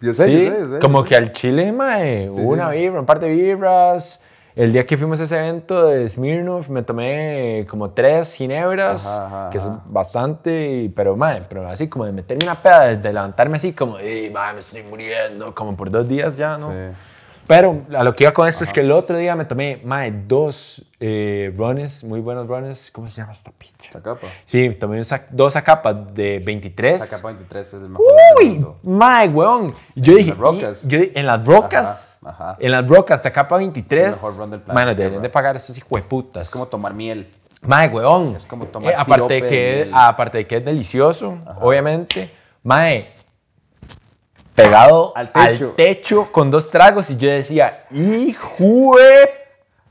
Yo 0.01 0.13
sé, 0.13 0.25
sí, 0.27 0.45
yo 0.45 0.51
sé, 0.51 0.59
yo 0.59 0.73
sé. 0.75 0.79
como 0.79 1.03
que 1.03 1.15
al 1.15 1.31
chile, 1.31 1.71
mae, 1.71 2.27
hubo 2.31 2.49
una 2.49 2.69
vibra, 2.71 2.99
un 3.01 3.05
par 3.05 3.19
de 3.19 3.29
vibras. 3.29 4.21
El 4.58 4.74
día 4.74 4.88
que 4.88 4.97
fuimos 4.97 5.20
a 5.20 5.24
ese 5.24 5.38
evento 5.38 5.86
de 5.86 6.10
Smirnoff, 6.10 6.68
me 6.70 6.82
tomé 6.82 7.64
como 7.70 7.91
tres 7.91 8.34
ginebras, 8.34 9.05
Ajá, 9.05 9.26
ajá, 9.28 9.49
que 9.51 9.60
es 9.60 9.64
bastante, 9.86 10.91
pero, 10.95 11.16
mae, 11.16 11.43
pero 11.47 11.68
así 11.68 11.88
como 11.88 12.05
de 12.05 12.12
meterme 12.12 12.43
una 12.43 12.55
peda, 12.55 12.95
de 12.95 13.14
levantarme 13.14 13.58
así 13.58 13.74
como, 13.74 13.99
"Ey, 13.99 14.32
mae, 14.32 14.53
me 14.55 14.60
estoy 14.62 14.82
muriendo, 14.82 15.53
como 15.53 15.76
por 15.78 15.91
dos 15.91 16.08
días 16.08 16.36
ya, 16.36 16.58
¿no? 16.58 16.72
Sí. 16.72 16.95
Pero 17.47 17.81
a 17.97 18.03
lo 18.03 18.13
que 18.13 18.25
iba 18.25 18.33
con 18.33 18.47
esto 18.47 18.63
es 18.65 18.73
que 18.73 18.81
el 18.81 18.91
otro 18.91 19.17
día 19.17 19.33
me 19.35 19.45
tomé, 19.45 19.79
mae, 19.85 20.11
dos 20.11 20.83
eh, 20.99 21.53
runs, 21.55 22.03
muy 22.03 22.19
buenos 22.19 22.45
runs. 22.47 22.91
¿Cómo 22.91 23.09
se 23.09 23.21
llama 23.21 23.31
esta 23.31 23.51
picha? 23.51 23.89
Zacapa. 23.93 24.27
Sí, 24.45 24.69
tomé 24.71 24.97
un 24.97 25.05
sac- 25.05 25.27
dos 25.29 25.55
acapas 25.55 26.13
de 26.13 26.39
23. 26.39 26.99
Zacapa 27.07 27.29
23 27.29 27.67
es 27.67 27.73
el 27.81 27.89
mejor 27.89 28.05
Uy, 28.41 28.65
mae, 28.83 29.29
weón. 29.29 29.73
Yo 29.95 30.11
En 30.13 30.17
dije, 30.17 30.29
las 30.31 30.37
rocas. 30.39 30.83
y- 30.85 30.87
yo- 30.89 30.99
en 31.13 31.25
las 31.25 31.45
rocas, 31.45 32.19
Ajá, 32.25 32.31
ajá. 32.51 32.57
en 32.59 32.71
las 32.71 32.85
rocas, 32.87 33.23
Zacapa 33.23 33.57
23. 33.57 34.01
Es 34.01 34.05
el 34.07 34.13
mejor 34.23 34.37
ron 34.37 34.51
del 34.51 34.59
planeta 34.61 34.85
Mano, 34.85 34.95
deberían 34.95 35.21
de 35.21 35.29
pagar 35.29 35.55
estos 35.55 35.77
hijueputas. 35.77 36.47
Es 36.47 36.49
como 36.51 36.65
tomar 36.67 36.93
miel. 36.93 37.31
Mae, 37.61 37.87
weón. 37.87 38.35
Es 38.35 38.45
como 38.45 38.65
tomar 38.65 38.93
aparte 38.97 39.33
de 39.35 39.41
que, 39.47 39.55
de 39.55 39.85
miel. 39.85 39.91
aparte 39.95 40.37
de 40.39 40.47
que 40.47 40.57
es 40.57 40.65
delicioso, 40.65 41.37
obviamente. 41.61 42.29
Mae, 42.63 43.13
pegado 44.58 45.14
Al 45.16 45.30
al 45.34 45.49
techo. 45.51 45.74
techo. 45.78 46.32
con 46.32 46.49
dos 46.51 46.70
tragos 46.72 47.10
y 47.12 47.18
yo 47.18 47.30
decía, 47.30 47.84
hijo 47.91 48.95
de 48.97 49.30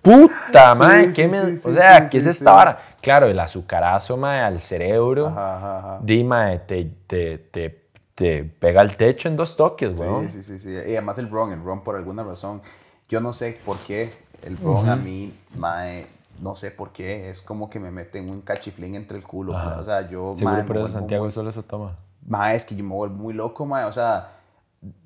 puta, 0.02 0.72
Sí, 0.72 0.78
mae, 0.78 1.06
sí, 1.08 1.12
¿qué 1.14 1.28
me- 1.28 1.40
sí, 1.46 1.56
sí, 1.56 1.68
o 1.68 1.72
sea, 1.72 2.06
¿qué 2.08 2.18
es 2.18 2.26
esta 2.26 2.52
vara? 2.52 2.78
Claro, 3.00 3.26
el 3.26 3.38
azucarazo, 3.38 4.16
mae, 4.16 4.40
al 4.40 4.60
cerebro. 4.60 5.28
Ajá, 5.28 5.56
ajá, 5.56 5.78
ajá. 5.78 5.98
Di, 6.02 6.24
mae, 6.24 6.58
te, 6.60 6.84
te, 7.06 7.38
te, 7.38 7.86
te 8.14 8.44
pega 8.44 8.80
al 8.80 8.96
techo 8.96 9.28
en 9.28 9.36
dos 9.36 9.56
toques, 9.56 9.98
weón. 10.00 10.30
Sí, 10.30 10.42
sí, 10.42 10.58
sí. 10.58 10.70
Y 10.70 10.92
además 10.92 11.18
el 11.18 11.30
ron, 11.30 11.52
el 11.52 11.62
ron 11.62 11.82
por 11.82 11.96
alguna 11.96 12.24
razón. 12.24 12.60
Yo 13.08 13.20
no 13.20 13.32
sé 13.32 13.58
por 13.64 13.78
qué 13.78 14.12
el 14.42 14.56
ron 14.58 14.88
a 14.88 14.96
mí, 14.96 15.32
mae, 15.56 16.06
no 16.40 16.54
sé 16.54 16.70
por 16.72 16.90
qué, 16.92 17.30
es 17.30 17.40
como 17.40 17.70
que 17.70 17.78
me 17.78 17.90
mete 17.90 18.18
en 18.18 18.30
un 18.30 18.40
cachiflín 18.42 18.94
entre 18.96 19.16
el 19.18 19.24
culo. 19.24 19.56
Ajá. 19.56 19.78
O 19.78 19.84
sea, 19.84 20.02
yo, 20.08 20.34
Seguro 20.36 20.56
mae, 20.56 20.64
por 20.64 20.76
me 20.76 20.82
eso 20.82 20.92
Santiago 20.92 21.24
muy- 21.24 21.32
solo 21.32 21.50
eso 21.50 21.62
toma. 21.62 21.96
Mae, 22.26 22.56
es 22.56 22.64
que 22.64 22.74
yo 22.74 22.82
me 22.84 22.94
vuelvo 22.94 23.14
muy 23.16 23.32
loco, 23.34 23.64
mae. 23.66 23.84
O 23.84 23.92
sea, 23.92 24.32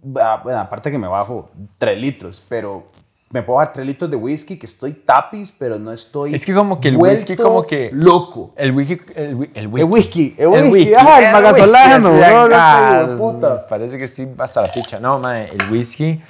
bueno, 0.03 0.61
aparte 0.61 0.91
que 0.91 0.99
me 0.99 1.09
bajo 1.09 1.51
3 1.79 1.99
litros, 2.01 2.45
pero 2.49 2.85
me 3.31 3.43
puedo 3.43 3.59
bajar 3.59 3.73
3 3.75 3.87
litros 3.87 4.11
de 4.11 4.17
whisky, 4.17 4.59
que 4.59 4.67
estoy 4.67 4.93
tapiz, 4.93 5.53
pero 5.57 5.79
no 5.79 5.93
estoy. 5.93 6.35
Es 6.35 6.45
que 6.45 6.53
como 6.55 6.81
que 6.81 6.89
el 6.89 6.97
whisky 6.97 7.37
como 7.37 7.65
que- 7.65 7.91
Loco. 7.93 8.53
El 8.57 8.73
whisky, 8.73 9.01
el, 9.15 9.25
el 9.25 9.51
El 9.55 9.67
whisky, 9.69 10.35
el 10.37 10.49
whisky, 10.49 10.69
whisky, 10.71 10.95
ajá, 10.95 11.19
el 11.21 11.25
el 11.27 11.33
magasolano, 11.33 12.11
whisky, 12.11 12.31
no, 12.31 13.07
no, 13.07 13.17
puta. 13.19 13.67
Parece 13.69 13.99
que 13.99 14.07
sí 14.07 14.29
hasta 14.39 14.63
la 14.63 14.73
picha. 14.73 14.99
No, 14.99 15.19
mae, 15.21 15.51
el 15.51 15.71
whisky 15.71 16.21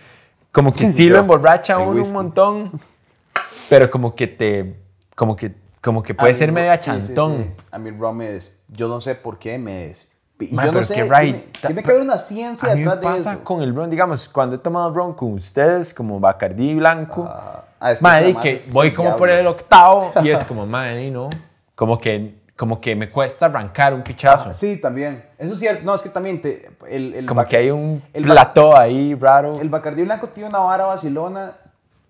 como 0.52 0.72
que 0.72 0.78
Sí, 0.80 0.88
sí 0.92 1.04
lo 1.08 1.18
emborracha 1.18 1.74
el 1.74 1.80
uno 1.82 1.90
un 1.92 1.98
whisky. 1.98 2.12
montón, 2.12 2.72
pero 3.68 3.90
como 3.90 4.14
que 4.14 4.26
te, 4.26 4.76
como 5.14 5.36
que, 5.36 5.54
como 5.80 6.02
que 6.02 6.12
puede 6.14 6.32
A 6.32 6.34
ser 6.34 6.48
el 6.50 6.54
medio 6.54 6.72
ron- 6.72 6.78
sí, 6.78 6.90
sí, 6.90 7.06
chantón. 7.06 7.54
A 7.70 7.78
mí 7.78 7.88
el 7.88 7.94
me 8.14 8.30
des- 8.32 8.60
Yo 8.68 8.88
no 8.88 9.00
sé 9.00 9.14
por 9.14 9.38
qué 9.38 9.58
me 9.58 9.86
des- 9.86 10.12
y 10.40 10.54
Mae, 10.54 10.66
yo 10.66 10.72
no 10.72 10.82
sé, 10.82 10.94
que, 10.94 11.02
tiene, 11.02 11.18
right, 11.18 11.58
tiene 11.66 11.82
que 11.82 11.90
haber 11.90 12.02
una 12.02 12.18
ciencia 12.18 12.70
A 12.72 12.74
mí 12.74 12.84
me 12.84 12.90
detrás 12.90 13.00
de 13.00 13.18
pasa 13.18 13.32
eso. 13.34 13.44
con 13.44 13.62
el 13.62 13.74
ron, 13.74 13.90
digamos, 13.90 14.28
cuando 14.28 14.56
he 14.56 14.58
tomado 14.58 14.90
ron 14.92 15.14
con 15.14 15.32
ustedes, 15.34 15.92
como 15.94 16.18
Bacardí 16.20 16.74
blanco, 16.74 17.26
Ah, 17.28 17.64
ah, 17.80 17.92
es 17.92 17.98
que 17.98 18.02
Madre, 18.02 18.36
que 18.40 18.50
es 18.52 18.72
voy 18.72 18.88
el 18.88 18.94
como 18.94 19.16
por 19.16 19.30
el 19.30 19.46
octavo 19.46 20.12
y 20.22 20.30
es 20.30 20.44
como, 20.46 20.66
madre, 20.66 21.10
¿no? 21.10 21.28
Como 21.74 21.98
que, 21.98 22.40
como 22.56 22.80
que 22.80 22.94
me 22.94 23.10
cuesta 23.10 23.46
arrancar 23.46 23.94
un 23.94 24.02
pichazo. 24.02 24.50
Ah, 24.50 24.54
Sí, 24.54 24.76
también. 24.76 25.24
Eso 25.38 25.54
es 25.54 25.58
cierto. 25.58 25.82
No, 25.84 25.94
es 25.94 26.02
que 26.02 26.10
también 26.10 26.40
te, 26.42 26.70
el, 26.88 27.14
el 27.14 27.26
como 27.26 27.42
que 27.44 27.56
hay 27.56 27.70
un 27.70 28.02
el 28.12 28.22
plató 28.24 28.76
ahí 28.76 29.14
raro. 29.14 29.60
El 29.60 29.68
Bacardí 29.70 30.02
Blanco 30.02 30.28
tiene 30.28 30.48
una 30.50 30.58
vara 30.58 30.84
vacilona, 30.84 31.56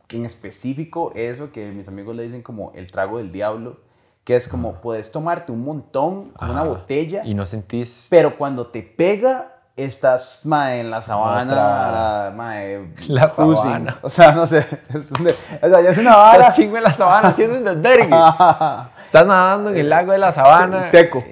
en 0.08 0.24
específico 0.24 1.12
eso 1.14 1.52
que 1.52 1.70
mis 1.70 1.86
amigos 1.86 2.16
le 2.16 2.24
dicen 2.24 2.42
como 2.42 2.72
el 2.74 2.90
trago 2.90 3.18
del 3.18 3.30
diablo, 3.30 3.78
que 4.24 4.36
es 4.36 4.46
como 4.48 4.74
puedes 4.74 5.10
tomarte 5.12 5.50
un 5.52 5.64
montón, 5.64 6.30
como 6.30 6.52
una 6.52 6.62
botella, 6.62 7.22
Y 7.24 7.34
no 7.34 7.46
sentís... 7.46 8.06
pero 8.10 8.36
cuando 8.36 8.66
te 8.68 8.82
pega, 8.82 9.52
estás 9.76 10.42
mae, 10.44 10.80
en 10.80 10.90
la 10.90 11.02
sabana, 11.02 12.30
mae, 12.36 12.92
La 13.08 13.28
cruising. 13.28 13.56
sabana. 13.56 13.98
O 14.02 14.10
sea, 14.10 14.32
no 14.32 14.46
sé, 14.46 14.58
es, 14.90 15.10
un 15.18 15.24
de- 15.24 15.36
o 15.62 15.68
sea, 15.68 15.80
ya 15.80 15.90
es 15.90 15.98
una 15.98 16.16
vara 16.16 16.40
Estás 16.40 16.56
chingo 16.56 16.76
en 16.76 16.82
la 16.82 16.92
sabana 16.92 17.28
haciendo 17.28 17.56
un 17.58 17.64
desvergue. 17.64 18.14
Estás 19.04 19.26
nadando 19.26 19.70
en 19.70 19.76
el 19.76 19.88
lago 19.88 20.12
de 20.12 20.18
la 20.18 20.32
sabana. 20.32 20.82
seco. 20.82 21.22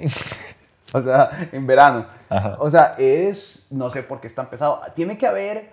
O 0.95 1.03
sea, 1.03 1.31
en 1.53 1.67
verano. 1.67 2.07
Ajá. 2.31 2.57
O 2.59 2.71
sea, 2.71 2.95
es, 2.97 3.67
no 3.71 3.91
sé 3.91 4.03
por 4.03 4.21
qué 4.21 4.27
es 4.27 4.35
tan 4.35 4.47
pesado. 4.47 4.81
Tiene 4.95 5.19
que 5.19 5.27
haber, 5.27 5.71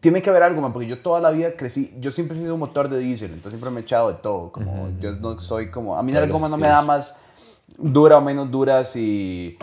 tiene 0.00 0.22
que 0.22 0.30
haber 0.30 0.42
algo, 0.42 0.60
man, 0.60 0.72
porque 0.72 0.88
yo 0.88 1.00
toda 1.00 1.20
la 1.20 1.30
vida 1.30 1.56
crecí, 1.56 1.94
yo 1.98 2.10
siempre 2.10 2.36
he 2.36 2.40
sido 2.40 2.54
un 2.54 2.60
motor 2.60 2.88
de 2.88 2.98
diésel, 2.98 3.30
entonces 3.30 3.52
siempre 3.52 3.70
me 3.70 3.80
he 3.80 3.82
echado 3.82 4.08
de 4.08 4.14
todo, 4.14 4.52
como 4.52 4.90
yo 5.00 5.12
no 5.12 5.38
soy 5.38 5.70
como, 5.70 5.96
a 5.96 6.02
mí 6.02 6.12
la 6.12 6.26
goma 6.26 6.48
no 6.48 6.56
me 6.56 6.68
da 6.68 6.82
más 6.82 7.18
dura 7.78 8.18
o 8.18 8.20
menos 8.20 8.50
dura 8.50 8.84
si 8.84 9.58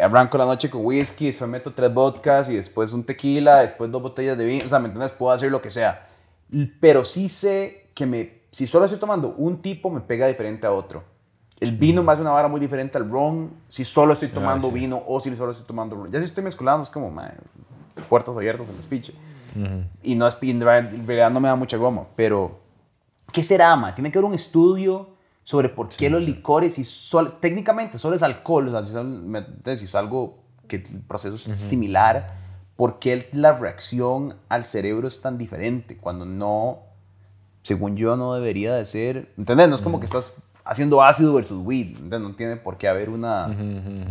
arranco 0.00 0.38
la 0.38 0.44
noche 0.44 0.70
con 0.70 0.84
whisky, 0.84 1.26
después 1.26 1.48
meto 1.48 1.72
tres 1.72 1.92
vodkas 1.92 2.48
y 2.48 2.56
después 2.56 2.92
un 2.92 3.04
tequila, 3.04 3.58
después 3.58 3.90
dos 3.90 4.02
botellas 4.02 4.36
de 4.36 4.44
vino, 4.44 4.64
o 4.64 4.68
sea, 4.68 4.78
¿me 4.78 4.86
entiendes? 4.86 5.12
Puedo 5.12 5.32
hacer 5.32 5.50
lo 5.50 5.62
que 5.62 5.70
sea. 5.70 6.08
Pero 6.80 7.04
sí 7.04 7.28
sé 7.28 7.90
que 7.94 8.06
me, 8.06 8.42
si 8.50 8.66
solo 8.66 8.84
estoy 8.84 9.00
tomando 9.00 9.34
un 9.36 9.60
tipo, 9.60 9.90
me 9.90 10.00
pega 10.00 10.26
diferente 10.26 10.66
a 10.66 10.72
otro. 10.72 11.02
El 11.60 11.76
vino 11.76 12.02
me 12.02 12.12
hace 12.12 12.22
una 12.22 12.32
vara 12.32 12.48
muy 12.48 12.60
diferente 12.60 12.98
al 12.98 13.08
ron 13.08 13.52
si 13.68 13.84
solo 13.84 14.12
estoy 14.12 14.28
tomando 14.28 14.68
sí. 14.68 14.74
vino 14.74 15.02
o 15.06 15.20
si 15.20 15.34
solo 15.34 15.52
estoy 15.52 15.66
tomando 15.66 15.96
ron. 15.96 16.10
Ya 16.10 16.18
si 16.18 16.24
estoy 16.24 16.44
mezclando 16.44 16.82
es 16.82 16.90
como, 16.90 17.10
man, 17.10 17.34
puertas 18.08 18.36
abiertas 18.36 18.68
en 18.68 18.76
el 18.76 18.82
speech. 18.82 19.12
Y 20.02 20.14
no 20.16 20.26
es, 20.26 20.36
en 20.42 20.60
realidad 20.60 21.30
no 21.30 21.40
me 21.40 21.48
da 21.48 21.56
mucha 21.56 21.76
goma, 21.76 22.04
pero 22.16 22.60
¿qué 23.32 23.42
será, 23.42 23.74
ma? 23.76 23.94
Tiene 23.94 24.10
que 24.10 24.18
haber 24.18 24.28
un 24.28 24.34
estudio 24.34 25.10
sobre 25.44 25.68
por 25.68 25.88
qué 25.90 26.08
los 26.10 26.22
licores, 26.22 26.78
y 26.78 26.84
sol- 26.84 27.38
técnicamente 27.40 27.98
solo 27.98 28.16
es 28.16 28.22
alcohol, 28.22 28.68
o 28.68 28.70
sea, 28.70 28.82
si, 28.82 29.06
me- 29.06 29.44
si 29.76 29.84
es 29.84 29.94
algo 29.94 30.38
que 30.66 30.76
el 30.76 31.00
proceso 31.00 31.34
es 31.34 31.42
similar, 31.68 32.34
¿por 32.76 32.98
qué 32.98 33.28
la 33.32 33.52
reacción 33.52 34.36
al 34.48 34.64
cerebro 34.64 35.06
es 35.06 35.20
tan 35.20 35.36
diferente 35.38 35.96
cuando 35.98 36.24
no, 36.24 36.78
según 37.62 37.96
yo, 37.96 38.16
no 38.16 38.34
debería 38.34 38.74
de 38.74 38.84
ser, 38.86 39.32
¿entendés? 39.36 39.68
No 39.68 39.74
es 39.76 39.80
como 39.82 40.00
que 40.00 40.06
estás 40.06 40.34
haciendo 40.64 41.02
ácido 41.02 41.34
versus 41.34 41.62
weed, 41.64 41.88
¿entendés? 41.88 42.20
No 42.20 42.34
tiene 42.34 42.56
por 42.56 42.78
qué 42.78 42.88
haber 42.88 43.10
una 43.10 43.48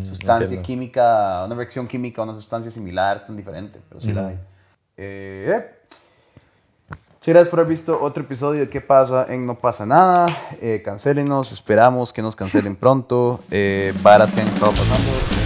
sustancia 0.06 0.44
entiendo. 0.46 0.66
química, 0.68 1.44
una 1.46 1.56
reacción 1.56 1.88
química, 1.88 2.22
una 2.22 2.36
sustancia 2.36 2.70
similar 2.70 3.26
tan 3.26 3.36
diferente, 3.36 3.80
pero 3.90 4.00
sí 4.00 4.14
la 4.14 4.28
hay. 4.28 4.40
Eh, 4.98 5.66
Muchas 7.24 7.34
gracias 7.36 7.50
por 7.50 7.60
haber 7.60 7.70
visto 7.70 8.02
otro 8.02 8.24
episodio 8.24 8.60
de 8.60 8.70
¿Qué 8.70 8.82
pasa 8.82 9.26
en 9.30 9.46
No 9.46 9.56
pasa 9.56 9.86
nada? 9.86 10.26
Eh, 10.60 10.82
cancélenos, 10.84 11.54
esperamos 11.54 12.12
que 12.12 12.22
nos 12.22 12.36
cancelen 12.36 12.76
pronto. 12.76 13.42
Eh, 13.50 13.94
varas 14.02 14.32
que 14.34 14.42
han 14.42 14.48
estado 14.50 14.72
pasando. 14.72 15.43